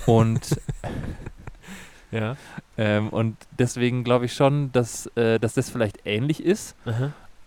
[0.05, 0.59] Und,
[2.11, 2.35] Ja.
[2.77, 6.75] ähm, und deswegen glaube ich schon, dass, äh, dass das vielleicht ähnlich ist.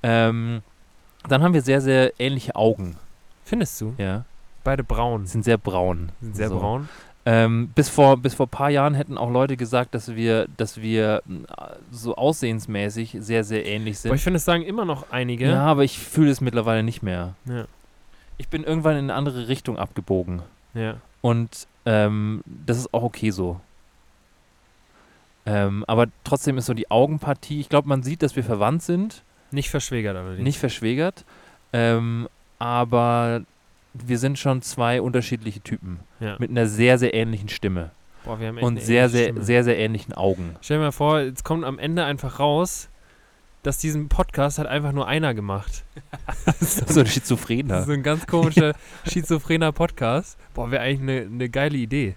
[0.02, 0.62] Ähm,
[1.28, 2.96] dann haben wir sehr, sehr ähnliche Augen.
[3.44, 3.94] Findest du?
[3.98, 4.24] Ja,
[4.62, 5.26] Beide braun.
[5.26, 6.12] sind sehr braun.
[6.22, 6.58] Sind sehr So.
[6.58, 6.88] braun.
[7.26, 11.22] Ähm, bis vor bis vor paar Jahren hätten auch Leute gesagt, dass wir dass wir
[11.24, 11.46] mh,
[11.90, 14.10] so aussehensmäßig sehr sehr ähnlich sind.
[14.10, 15.46] Aber ich finde, es sagen immer noch einige.
[15.48, 17.34] ja, aber ich fühle es mittlerweile nicht mehr.
[17.46, 17.64] Ja.
[18.36, 20.42] Ich bin irgendwann in eine andere Richtung abgebogen
[20.74, 20.96] ja.
[21.22, 23.58] und ähm, das ist auch okay so.
[25.46, 27.60] Ähm, aber trotzdem ist so die Augenpartie.
[27.60, 30.42] Ich glaube, man sieht, dass wir verwandt sind, Nicht verschwägert allerdings.
[30.44, 31.24] nicht verschwägert.
[31.72, 33.42] Ähm, aber
[33.94, 36.36] wir sind schon zwei unterschiedliche Typen Ja.
[36.38, 37.90] mit einer sehr sehr ähnlichen Stimme.
[38.24, 39.42] Boah, wir haben echt und sehr, sehr, Stimme.
[39.42, 40.56] sehr, sehr ähnlichen Augen.
[40.62, 42.88] Stell dir mal vor, jetzt kommt am Ende einfach raus,
[43.62, 45.84] dass diesen Podcast hat einfach nur einer gemacht.
[46.60, 47.82] so ein Schizophrener.
[47.84, 48.74] So ein ganz komischer,
[49.06, 50.38] schizophrener Podcast.
[50.54, 52.16] Boah, wäre eigentlich eine ne geile Idee.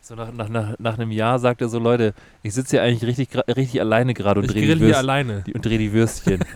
[0.00, 3.04] So nach, nach, nach, nach einem Jahr sagt er so, Leute, ich sitze hier eigentlich
[3.04, 5.42] richtig, richtig alleine gerade und drehe die, grill hier Würst, alleine.
[5.46, 6.40] die, und dreh die Würstchen.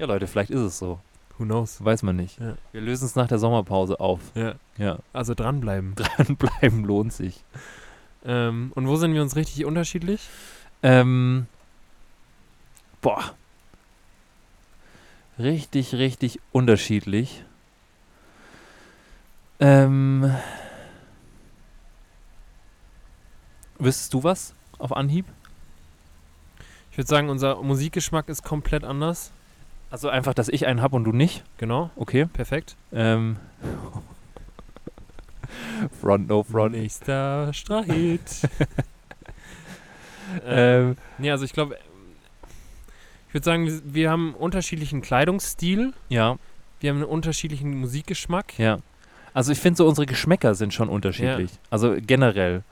[0.00, 0.98] ja, Leute, vielleicht ist es so.
[1.36, 1.84] Who knows?
[1.84, 2.40] Weiß man nicht.
[2.40, 2.54] Ja.
[2.72, 4.20] Wir lösen es nach der Sommerpause auf.
[4.34, 4.54] Ja.
[4.78, 5.94] Ja, Also dranbleiben.
[6.16, 7.44] dranbleiben lohnt sich.
[8.24, 10.26] Ähm, und wo sind wir uns richtig unterschiedlich?
[10.82, 11.46] Ähm,
[13.02, 13.34] boah.
[15.38, 17.44] Richtig, richtig unterschiedlich.
[19.58, 20.34] Ähm,
[23.78, 25.26] wüsstest du was auf Anhieb?
[26.90, 29.30] Ich würde sagen, unser Musikgeschmack ist komplett anders.
[29.90, 31.44] Also einfach, dass ich einen hab und du nicht.
[31.58, 32.26] Genau, Okay.
[32.26, 32.76] perfekt.
[32.92, 33.36] Ähm,
[36.00, 36.72] front, no front.
[36.72, 37.88] Nächster Streit.
[40.46, 41.76] ähm, Ähm, nee, also ich glaube,
[43.28, 45.92] ich würde sagen, wir, wir haben einen unterschiedlichen Kleidungsstil.
[46.08, 46.36] ja,
[46.80, 48.58] Wir haben einen unterschiedlichen Musikgeschmack.
[48.58, 48.78] ja.
[49.32, 51.52] Also ich finde so, unsere Geschmäcker sind schon unterschiedlich.
[51.70, 52.64] Also generell.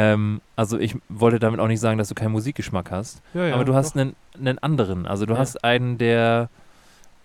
[0.00, 3.20] Ähm, also ich wollte damit auch nicht sagen, dass du keinen Musikgeschmack hast.
[3.34, 4.00] Ja, aber du hast doch.
[4.02, 5.06] einen, einen anderen.
[5.06, 5.40] Also du Ja.
[5.40, 6.50] hast einen, der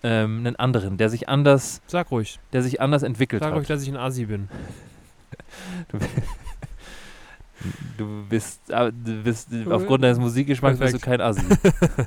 [0.02, 2.40] ähm, einen anderen, der sich anders, Sag ruhig.
[2.52, 3.70] der sich anders entwickelt Sag ruhig, hat.
[3.70, 4.48] dass ich ein Asi bin.
[7.96, 11.04] Du bist, ah, du bist aufgrund deines Musikgeschmacks bist du Perfekt.
[11.04, 12.06] kein Assi.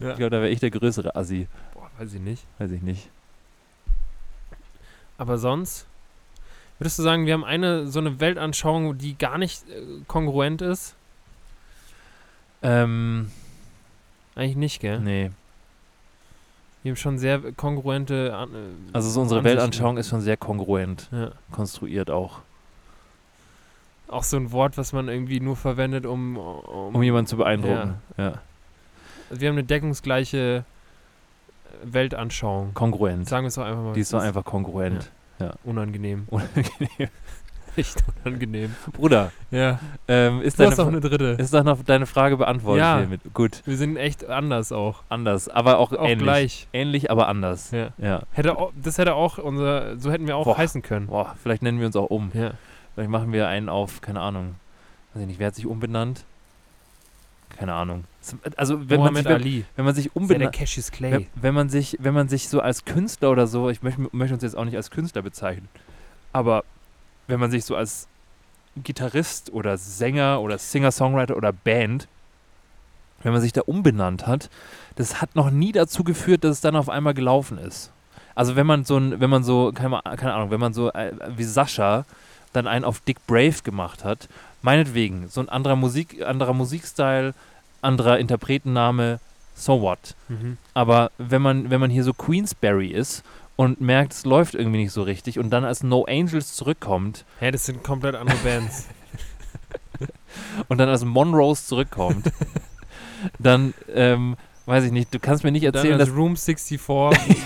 [0.00, 0.10] Ja.
[0.10, 1.48] Ich glaube, da wäre ich der größere Assi.
[1.74, 2.44] Boah, weiß ich nicht.
[2.58, 3.10] Weiß ich nicht.
[5.16, 5.87] Aber sonst
[6.78, 10.94] würdest du sagen, wir haben eine so eine Weltanschauung, die gar nicht äh, kongruent ist?
[12.62, 13.30] Ähm,
[14.34, 15.00] Eigentlich nicht, gell?
[15.00, 15.30] nee.
[16.82, 18.34] Wir haben schon sehr kongruente.
[18.36, 18.58] An, äh,
[18.92, 19.58] Also so unsere Ansichten.
[19.58, 21.30] Weltanschauung ist schon sehr kongruent Ja.
[21.52, 22.40] konstruiert auch.
[24.08, 26.36] Auch so ein Wort, was man irgendwie nur verwendet, um.
[26.36, 27.96] Um, Um jemanden zu beeindrucken.
[28.16, 28.40] Ja.
[29.30, 32.72] Wir haben eine deckungsgleiche äh, Weltanschauung.
[32.74, 33.28] Kongruent.
[33.28, 33.92] Sagen wir es doch einfach mal.
[33.92, 35.10] Die ist doch einfach kongruent.
[35.64, 36.24] Unangenehm.
[36.30, 37.08] Unangenehm.
[37.76, 38.74] Echt unangenehm.
[38.92, 39.78] Bruder, Ja.
[40.08, 41.36] ähm, ist, Du deine, hast auch eine dritte.
[41.38, 42.98] ist doch noch deine Frage beantwortet Ja.
[42.98, 43.20] hiermit.
[43.34, 45.04] Gut, Wir sind echt anders auch.
[45.08, 46.18] anders, aber auch, Auch ähnlich.
[46.24, 46.68] gleich.
[46.72, 47.70] Ähnlich, aber anders.
[47.70, 47.90] Ja.
[47.98, 48.22] Ja.
[48.32, 49.96] Hätte auch, das hätte auch unser.
[49.98, 50.58] So hätten wir auch Boah.
[50.58, 51.06] heißen können.
[51.06, 52.32] Boah, vielleicht nennen wir uns auch um.
[52.34, 52.52] Ja.
[52.94, 54.56] Vielleicht machen wir einen auf, keine Ahnung.
[55.14, 56.24] Weiß ich nicht, wer hat sich umbenannt?
[57.56, 58.04] Keine Ahnung.
[58.56, 59.64] Also wenn man, Mohammed sich, wenn, Ali.
[59.76, 60.56] wenn man sich umbenannt,
[61.00, 64.34] wenn, wenn man sich, wenn man sich so als Künstler oder so, ich möchte, möchte
[64.34, 65.68] uns jetzt auch nicht als Künstler bezeichnen,
[66.32, 66.64] aber
[67.26, 68.08] wenn man sich so als
[68.82, 72.08] Gitarrist oder Sänger oder Singer-Songwriter oder Band,
[73.22, 74.50] wenn man sich da umbenannt hat,
[74.96, 77.90] das hat noch nie dazu geführt, dass es dann auf einmal gelaufen ist.
[78.34, 81.12] Also wenn man so ein, wenn man so, keine, keine Ahnung, wenn man so äh,
[81.36, 82.04] wie Sascha
[82.52, 84.28] dann einen auf Dick Brave gemacht hat,
[84.62, 87.34] meinetwegen, so ein anderer Musik, anderer Musikstil,
[87.82, 89.20] anderer Interpretenname,
[89.54, 90.14] so what.
[90.28, 90.58] Mhm.
[90.74, 93.22] Aber wenn man, wenn man hier so Queensberry ist
[93.56, 97.50] und merkt, es läuft irgendwie nicht so richtig und dann als No Angels zurückkommt Hä,
[97.50, 98.86] das sind komplett andere Bands.
[100.68, 102.30] und dann als Monrose zurückkommt,
[103.38, 106.80] dann, ähm, weiß ich nicht, du kannst mir nicht erzählen, Dann dass als Room 64.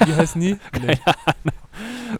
[0.06, 0.58] Wie heißen die?
[0.80, 0.98] Nee.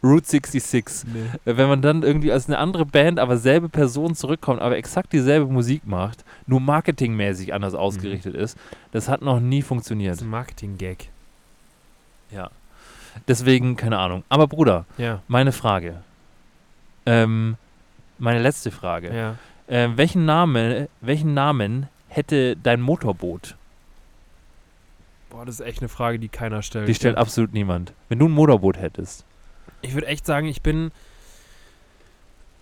[0.04, 1.26] Route 66, nee.
[1.44, 5.46] wenn man dann irgendwie als eine andere Band, aber selbe Person zurückkommt, aber exakt dieselbe
[5.46, 8.58] Musik macht, nur marketingmäßig anders ausgerichtet ist,
[8.90, 10.14] das hat noch nie Das funktioniert.
[10.16, 11.08] ist ein Marketing-Gag.
[12.32, 12.50] Ja.
[13.28, 14.24] Deswegen, keine Ahnung.
[14.28, 15.22] Aber Bruder, Ja.
[15.28, 16.02] meine Frage.
[17.06, 17.56] Ähm,
[18.18, 19.14] meine letzte Frage.
[19.14, 19.36] Ja.
[19.68, 23.56] Ähm, welchen, Namen, welchen Namen hätte dein Motorboot?
[25.30, 26.88] Boah, das ist echt eine Frage, die keiner stellt.
[26.88, 27.92] Die stellt absolut niemand.
[28.08, 29.24] Wenn du ein Motorboot hättest.
[29.82, 30.90] Ich würde echt sagen, ich bin.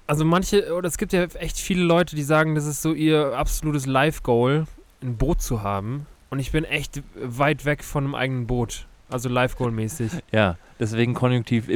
[0.07, 3.37] Also manche, oder es gibt ja echt viele Leute, die sagen, das ist so ihr
[3.37, 4.67] absolutes Life-Goal,
[5.03, 6.07] ein Boot zu haben.
[6.31, 8.87] Und ich bin echt weit weg von einem eigenen Boot.
[9.09, 10.13] Also Life-Goal-mäßig.
[10.33, 11.67] Ja, deswegen Konjunktiv,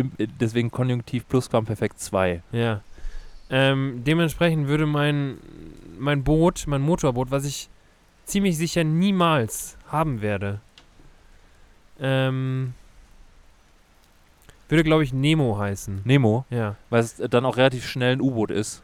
[0.41, 2.43] deswegen Konjunktiv Plusquamperfekt 2.
[2.53, 2.81] ja.
[3.51, 5.37] Ähm, dementsprechend würde mein,
[5.99, 7.69] mein Boot, mein Motorboot, was ich
[8.25, 10.61] ziemlich sicher niemals haben werde,
[12.01, 12.73] ähm,
[14.75, 16.03] würde, glaube ich, Nemo heißen.
[16.05, 16.75] Nemo, Ja.
[16.91, 18.83] weil es dann auch relativ schnell ein U-Boot ist.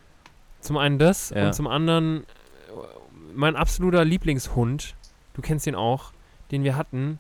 [0.61, 1.47] Zum einen das Ja.
[1.47, 2.25] und zum anderen äh,
[3.35, 4.95] mein absoluter Lieblingshund,
[5.35, 6.13] du kennst ihn auch,
[6.53, 7.19] den wir hatten,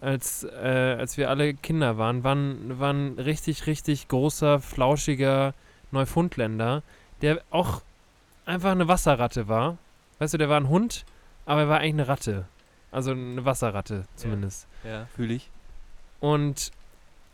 [0.00, 5.54] als, äh, als wir alle Kinder waren, war ein, war ein richtig, richtig großer, flauschiger
[5.92, 6.82] Neufundländer,
[7.22, 7.80] der auch
[8.44, 9.78] einfach eine Wasserratte war.
[10.18, 11.04] Weißt du, der war ein Hund,
[11.46, 12.44] aber er war eigentlich eine Ratte.
[12.90, 14.66] Also eine Wasserratte zumindest.
[14.84, 15.50] Ja, fühle ich.
[16.20, 16.70] Und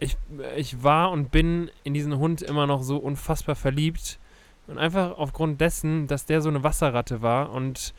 [0.00, 0.16] ich,
[0.56, 4.18] ich war und bin in diesen Hund immer noch so unfassbar verliebt.
[4.66, 7.92] Und einfach aufgrund dessen, dass der so eine Wasserratte war und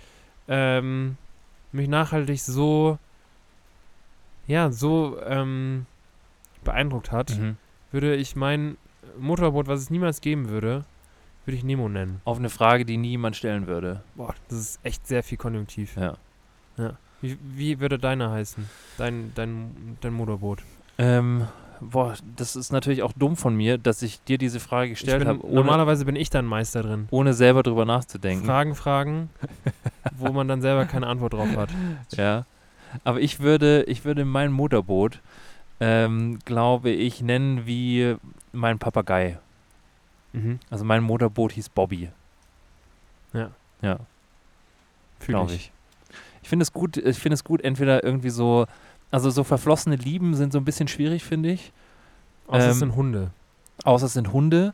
[0.47, 1.17] ähm,
[1.71, 2.97] mich nachhaltig so,
[4.47, 5.85] ja, so ähm,
[6.63, 7.57] beeindruckt hat, Mhm.
[7.91, 8.77] würde ich mein
[9.19, 10.85] Motorboot, was es niemals geben würde,
[11.45, 12.21] würde ich Nemo nennen.
[12.23, 14.03] Auf eine Frage, die niemand stellen würde.
[14.15, 15.95] Boah, das ist echt sehr viel Konjunktiv.
[15.97, 16.17] Ja.
[17.21, 18.67] Wie, wie würde deiner heißen?
[18.97, 20.63] Dein, dein, dein Motorboot?
[20.97, 21.47] Ähm,
[21.81, 25.39] boah, das ist natürlich auch dumm von mir, dass ich dir diese Frage gestellt habe,
[25.51, 27.07] normalerweise bin ich dann Meister drin.
[27.11, 28.45] ohne selber drüber nachzudenken.
[28.45, 29.29] Fragen fragen,
[30.17, 31.69] wo man dann selber keine Antwort drauf hat.
[32.11, 32.45] Ja.
[33.03, 35.19] Aber ich würde, ich würde mein Motorboot,
[35.79, 38.15] ähm, glaube ich, nennen wie
[38.51, 39.39] mein Papagei.
[40.33, 40.59] Mhm.
[40.69, 42.09] Also mein Motorboot hieß Bobby.
[43.33, 43.51] Ja.
[43.81, 43.99] Ja,
[45.19, 45.71] Fühl glaube ich.
[46.43, 48.65] Ich finde es gut, ich finde es gut, entweder irgendwie so,
[49.11, 51.71] also so verflossene Lieben sind so ein bisschen schwierig, finde ich.
[52.47, 53.31] Außer es Ähm, sind Hunde.
[53.83, 54.73] Außer es sind Hunde.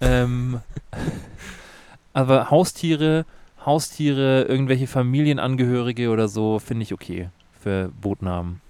[0.00, 0.60] ähm,
[2.12, 3.24] aber Haustiere,
[3.64, 7.30] Haustiere, irgendwelche Familienangehörige oder so, finde ich okay
[7.60, 8.60] für Bootnamen.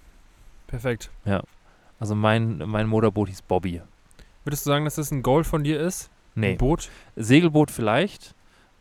[0.66, 1.10] Perfekt.
[2.00, 3.80] Also mein, mein Motorboot hieß Bobby.
[4.44, 6.10] Würdest du sagen, dass das ein Goal von dir ist?
[6.34, 6.90] Nee, Ein Boot?
[7.16, 8.34] Segelboot vielleicht.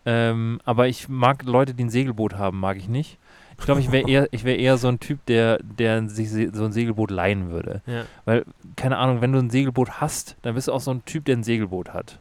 [0.05, 3.17] Ähm, aber ich mag Leute, die ein Segelboot haben, mag ich nicht.
[3.57, 6.65] Ich glaube, ich wäre eher, ich wär eher so ein Typ, der, der sich so
[6.65, 7.81] ein Segelboot leihen würde.
[7.87, 8.03] Ja.
[8.25, 8.45] Weil,
[8.75, 11.37] keine Ahnung, wenn du ein Segelboot hast, dann bist du auch so ein Typ, der
[11.37, 12.19] ein Segelboot hat.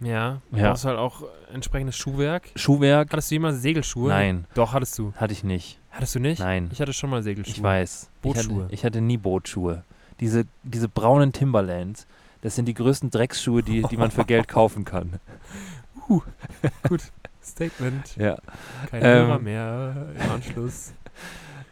[0.00, 0.40] Ja.
[0.50, 0.70] Du Ja.
[0.70, 2.48] brauchst halt auch entsprechendes Schuhwerk.
[2.56, 3.12] Schuhwerk?
[3.12, 4.08] Hattest du jemals Segelschuhe?
[4.08, 5.12] Nein, Doch, hattest du.
[5.16, 5.78] hatte ich nicht.
[5.90, 6.38] Hattest du nicht?
[6.40, 7.54] Nein, Ich hatte schon mal Segelschuhe.
[7.54, 8.08] ich weiß.
[8.22, 8.42] Bootschuhe.
[8.42, 9.84] Ich hatte, ich hatte nie Bootschuhe.
[10.20, 12.06] Diese, diese braunen Timberlands,
[12.42, 15.14] das sind die größten Drecksschuhe, die, die man für Geld kaufen kann.
[17.50, 18.16] Statement.
[18.16, 18.36] Ja.
[18.90, 20.92] Keine Ähm, Hörer mehr im Anschluss.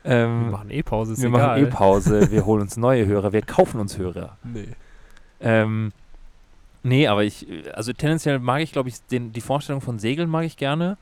[0.05, 1.61] Wir Ähm, machen eh Pause, ist wir egal.
[1.61, 4.39] machen eh Pause, wir holen uns neue Hörer, wir kaufen uns Hörer.
[4.45, 4.69] Nee.
[5.41, 5.93] Ähm,
[6.83, 10.45] nee, aber ich, also tendenziell mag ich, glaube ich, den, die Vorstellung von Segeln mag
[10.45, 10.97] ich gerne.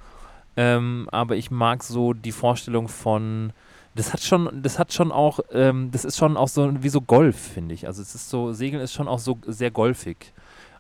[0.57, 3.53] Ähm, aber ich mag so die Vorstellung von,
[3.95, 7.01] das hat schon, das hat schon auch, ähm, das ist schon auch so wie so
[7.03, 7.87] Golf, finde ich.
[7.87, 10.33] Also es ist so, Segeln ist schon auch so sehr golfig.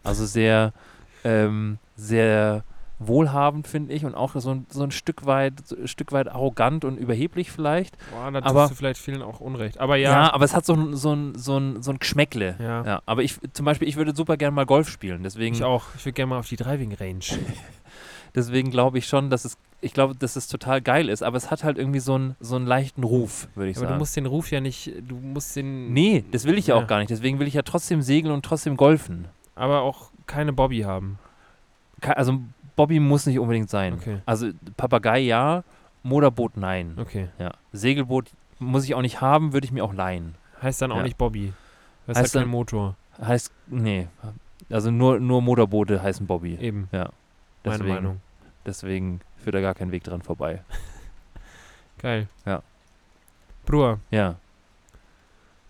[0.02, 0.72] Also sehr,
[1.22, 2.64] ähm, sehr
[2.98, 6.28] wohlhabend, finde ich, und auch so ein, so ein Stück weit, so ein Stück weit
[6.28, 7.96] arrogant und überheblich vielleicht.
[8.10, 9.78] Boah, da Aber- tust du vielleicht vielen auch Unrecht.
[9.78, 10.32] Aber Ja, ja.
[10.32, 12.56] aber es hat so ein, so ein, so ein, so ein Geschmäckle.
[12.58, 12.84] Ja.
[12.84, 15.22] Ja, aber ich zum Beispiel, ich würde super gerne mal Golf spielen.
[15.22, 15.84] Deswegen, Ich auch.
[15.96, 17.20] Ich würde gerne mal auf die Driving Range.
[18.34, 21.22] deswegen glaube ich schon, dass es, ich glaube, dass es total geil ist.
[21.22, 23.90] Aber es hat halt irgendwie so einen, so einen leichten Ruf, würde ich Aber du
[23.90, 23.98] sagen.
[23.98, 26.82] musst den Ruf ja nicht, du musst den, nee, das will ich ja Ja.
[26.82, 27.10] auch gar nicht.
[27.10, 29.26] Deswegen will ich ja trotzdem segeln und trotzdem golfen.
[29.54, 31.18] aber auch keine Bobby haben.
[32.02, 32.40] Also
[32.76, 33.94] Bobby muss nicht unbedingt sein.
[33.94, 34.18] Okay.
[34.26, 35.64] Also Papagei ja,
[36.02, 36.94] Motorboot nein.
[36.98, 37.28] Okay.
[37.38, 37.52] Ja.
[37.72, 40.34] Segelboot muss ich auch nicht haben, würde ich mir auch leihen.
[40.62, 41.02] Heißt dann auch Ja.
[41.02, 41.52] nicht Bobby.
[42.06, 42.94] Das Heißt hat keinen Motor.
[43.20, 44.06] Heißt, nee.
[44.70, 46.56] Also nur, nur Motorboote heißen Bobby.
[46.60, 46.88] Eben.
[46.92, 47.10] Ja.
[47.64, 48.20] Meine Deswegen, Meinung.
[48.64, 50.62] deswegen führt da gar kein Weg dran vorbei.
[51.98, 52.28] Geil.
[52.44, 52.62] Ja.
[53.64, 54.36] Bruder, Ja.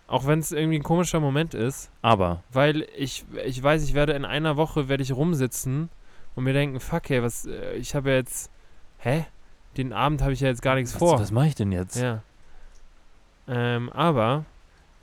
[0.07, 4.13] auch wenn es irgendwie ein komischer Moment ist, Aber, weil ich, ich weiß, ich werde
[4.13, 5.89] in einer Woche werde ich rumsitzen
[6.37, 8.51] und mir denken, fuck, hey, was, äh, ich habe ja jetzt,
[8.99, 9.25] hä?
[9.75, 11.19] Den Abend habe ich ja jetzt gar nichts was, vor.
[11.19, 11.97] was mache ich denn jetzt?
[11.97, 12.21] Ja.
[13.47, 14.45] Ähm, aber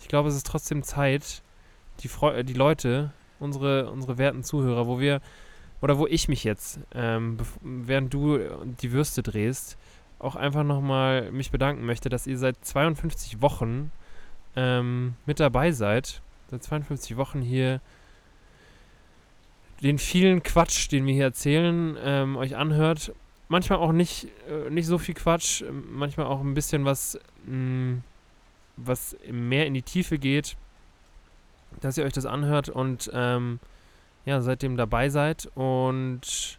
[0.01, 1.43] ich glaube, es ist trotzdem Zeit,
[2.01, 5.21] die, Freu äh, die Leute, unsere, unsere werten Zuhörer, wo wir,
[5.81, 8.39] oder wo ich mich jetzt, ähm, während du
[8.81, 9.77] die Würste drehst,
[10.21, 13.91] auch einfach nochmal mich bedanken möchte, dass ihr seit 52 Wochen
[14.55, 16.23] ähm, mit dabei seid.
[16.53, 17.81] Seit 52 Wochen hier
[19.85, 23.13] den vielen Quatsch, den wir hier erzählen, ähm, euch anhört.
[23.49, 27.99] Manchmal auch nicht, äh, nicht so viel Quatsch, ähm, manchmal auch ein bisschen was, mh,
[28.77, 30.57] was mehr in die Tiefe geht,
[31.81, 33.61] dass ihr euch das anhört und ähm,
[34.25, 36.59] ja, seitdem dabei seid und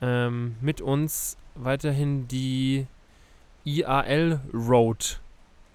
[0.00, 2.86] ähm, mit uns weiterhin die
[3.64, 5.20] IAL Road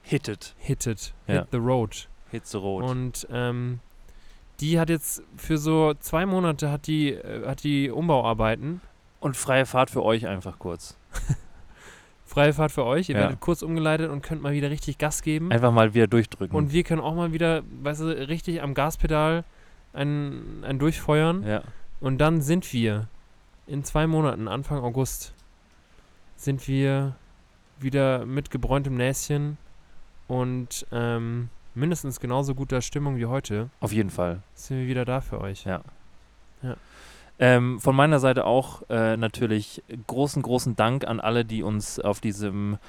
[0.02, 0.56] Hittet.
[0.58, 1.14] hittet.
[1.28, 1.42] Ja.
[1.42, 2.08] Hit the Road.
[2.32, 2.84] Hitze rot.
[2.84, 3.80] Und ähm,
[4.60, 8.82] die hat jetzt für so zwei Monate hat die, äh, hat die Umbauarbeiten.
[9.20, 10.96] Und freie Fahrt für euch einfach kurz.
[12.26, 13.10] Freie Fahrt für euch.
[13.10, 13.22] Ihr Ja.
[13.22, 15.52] werdet kurz umgeleitet und könnt mal wieder richtig Gas geben.
[15.52, 16.56] Einfach mal wieder durchdrücken.
[16.56, 19.44] Und wir können auch mal wieder, weißt du, richtig am Gaspedal
[19.94, 21.44] ein, ein Durchfeuern.
[21.48, 21.64] ja.
[22.00, 23.08] Und dann sind wir
[23.66, 25.34] in zwei Monaten, Anfang August,
[26.36, 27.16] sind wir
[27.80, 29.58] wieder mit gebräuntem Näschen
[30.28, 33.70] und ähm, mindestens genauso guter Stimmung wie heute.
[33.80, 34.42] Auf jeden Fall.
[34.54, 35.66] Sind wir wieder da für euch.
[35.66, 35.82] Ja.
[37.40, 42.20] Ähm, von meiner Seite auch äh, natürlich großen, großen Dank an alle, die uns auf
[42.20, 42.80] diesem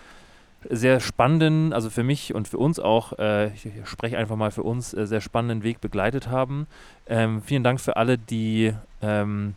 [0.69, 4.51] sehr spannenden, also für mich und für uns auch, äh, ich, ich spreche einfach mal
[4.51, 6.67] für uns, äh, sehr spannenden Weg begleitet haben.
[7.07, 9.55] Ähm, vielen Dank für alle, die, ähm,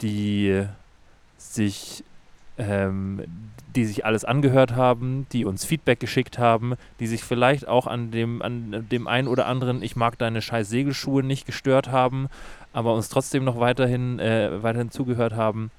[0.00, 0.64] die
[1.36, 2.02] sich
[2.58, 3.22] ähm,
[3.76, 8.10] die sich alles angehört haben, die uns Feedback geschickt haben, die sich vielleicht auch an
[8.10, 12.28] dem, an dem einen oder anderen Ich mag deine scheiß Segelschuhe nicht gestört haben,
[12.72, 15.70] aber uns trotzdem noch weiterhin, äh, weiterhin zugehört haben.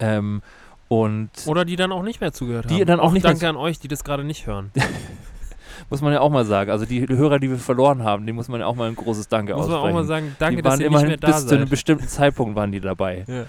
[0.00, 0.42] Ähm,
[0.88, 2.86] und Oder die dann auch nicht mehr zugehört Die haben.
[2.86, 4.70] dann auch nicht mehr Danke an euch, die das gerade nicht hören.
[5.90, 8.48] muss man ja auch mal sagen, also die Hörer, die wir verloren haben, denen muss
[8.48, 9.96] man ja auch mal ein großes Danke Muss man aussprechen.
[9.96, 11.70] auch mal sagen, danke, die dass ihr nicht immerhin mehr da bis zu einem seid.
[11.70, 13.24] bestimmten Zeitpunkt waren die dabei.
[13.26, 13.44] Ja.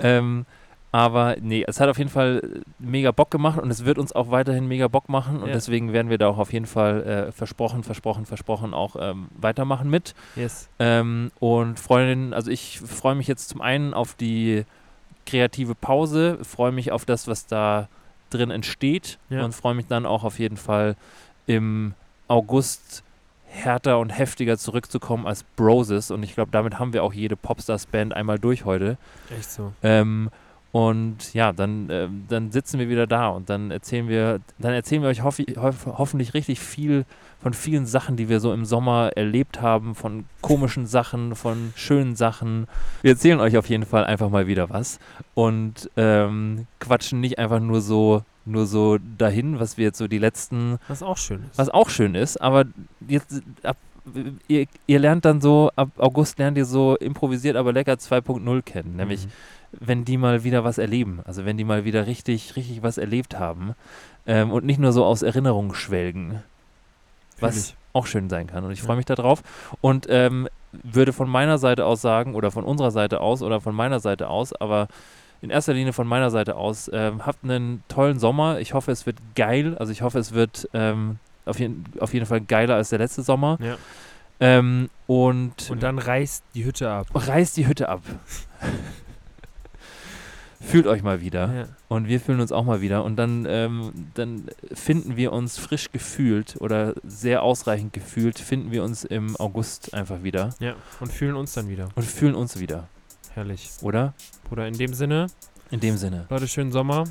[0.00, 0.46] Ähm,
[0.92, 4.30] aber nee, es hat auf jeden Fall mega Bock gemacht und es wird uns auch
[4.30, 5.54] weiterhin mega Bock machen und Ja.
[5.54, 9.88] deswegen werden wir da auch auf jeden Fall äh, versprochen, versprochen, versprochen auch ähm, weitermachen
[9.88, 10.14] mit.
[10.34, 10.68] Yes.
[10.80, 14.64] Ähm, und Freundinnen, also ich freue mich jetzt zum einen auf die
[15.26, 17.88] kreative Pause, freue mich auf das, was da
[18.30, 19.44] drin entsteht Ja.
[19.44, 20.96] und freue mich dann auch auf jeden Fall
[21.46, 21.94] im
[22.26, 23.02] August
[23.46, 28.14] härter und heftiger zurückzukommen als Broses und ich glaube, damit haben wir auch jede Popstars-Band
[28.14, 28.96] einmal durch heute.
[29.36, 29.72] Echt so.
[29.82, 30.30] Ähm,
[30.72, 35.02] und ja, dann, ähm, dann sitzen wir wieder da und dann erzählen wir, dann erzählen
[35.02, 37.04] wir euch hoffe, hoff, hoffentlich richtig viel
[37.42, 42.14] von vielen Sachen, die wir so im Sommer erlebt haben, von komischen Sachen, von schönen
[42.14, 42.68] Sachen.
[43.02, 45.00] Wir erzählen euch auf jeden Fall einfach mal wieder was
[45.34, 50.18] und ähm, quatschen nicht einfach nur so, nur so dahin, was wir jetzt so die
[50.18, 51.58] letzten Was auch schön ist.
[51.58, 52.66] was auch schön ist, aber
[53.08, 53.76] jetzt ab,
[54.46, 58.96] ihr, ihr lernt dann so, ab August lernt ihr so improvisiert, aber lecker 2.0 kennen.
[58.96, 59.30] Nämlich, Mhm.
[59.72, 61.20] Wenn die mal wieder was erleben.
[61.24, 63.74] Also wenn die mal wieder richtig, richtig was erlebt haben.
[64.26, 66.42] Ähm, und nicht nur so aus Erinnerungen schwelgen.
[67.38, 68.64] Was auch schön sein kann.
[68.64, 68.86] Und ich Ja.
[68.86, 69.42] freue mich darauf.
[69.80, 73.74] Und ähm, würde von meiner Seite aus sagen, oder von unserer Seite aus, oder von
[73.74, 74.88] meiner Seite aus, aber
[75.42, 78.60] in erster Linie von meiner Seite aus, ähm, habt einen tollen Sommer.
[78.60, 79.76] Ich hoffe, es wird geil.
[79.78, 83.22] Also ich hoffe, es wird ähm, auf, jeden, auf jeden Fall geiler als der letzte
[83.22, 83.56] Sommer.
[83.60, 83.76] Ja.
[84.38, 87.06] Ähm, und, Und dann reißt die Hütte ab.
[87.14, 88.02] reißt die Hütte ab.
[90.60, 91.54] Fühlt euch mal wieder.
[91.54, 91.64] Ja.
[91.88, 93.02] Und wir fühlen uns auch mal wieder.
[93.02, 98.84] Und dann, ähm, dann finden wir uns frisch gefühlt oder sehr ausreichend gefühlt, finden wir
[98.84, 100.74] uns im August einfach wieder ja.
[101.00, 101.88] Und fühlen uns dann wieder.
[101.94, 102.88] und fühlen uns wieder.
[103.32, 103.70] Herrlich.
[103.80, 104.12] Oder?
[104.44, 105.28] Bruder, in dem Sinne,
[105.70, 106.26] In dem Sinne.
[106.28, 107.04] Leute, schönen Sommer.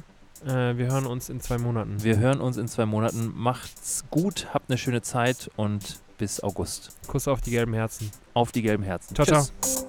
[0.46, 2.04] Äh, wir hören uns in zwei Monaten.
[2.04, 3.32] Wir hören uns in zwei Monaten.
[3.36, 6.92] Macht's gut, habt eine schöne Zeit und bis August.
[7.08, 8.12] Kuss auf die gelben Herzen.
[8.34, 9.16] Auf die gelben Herzen.
[9.16, 9.46] Ciao, ciao.
[9.62, 9.88] Tschüss.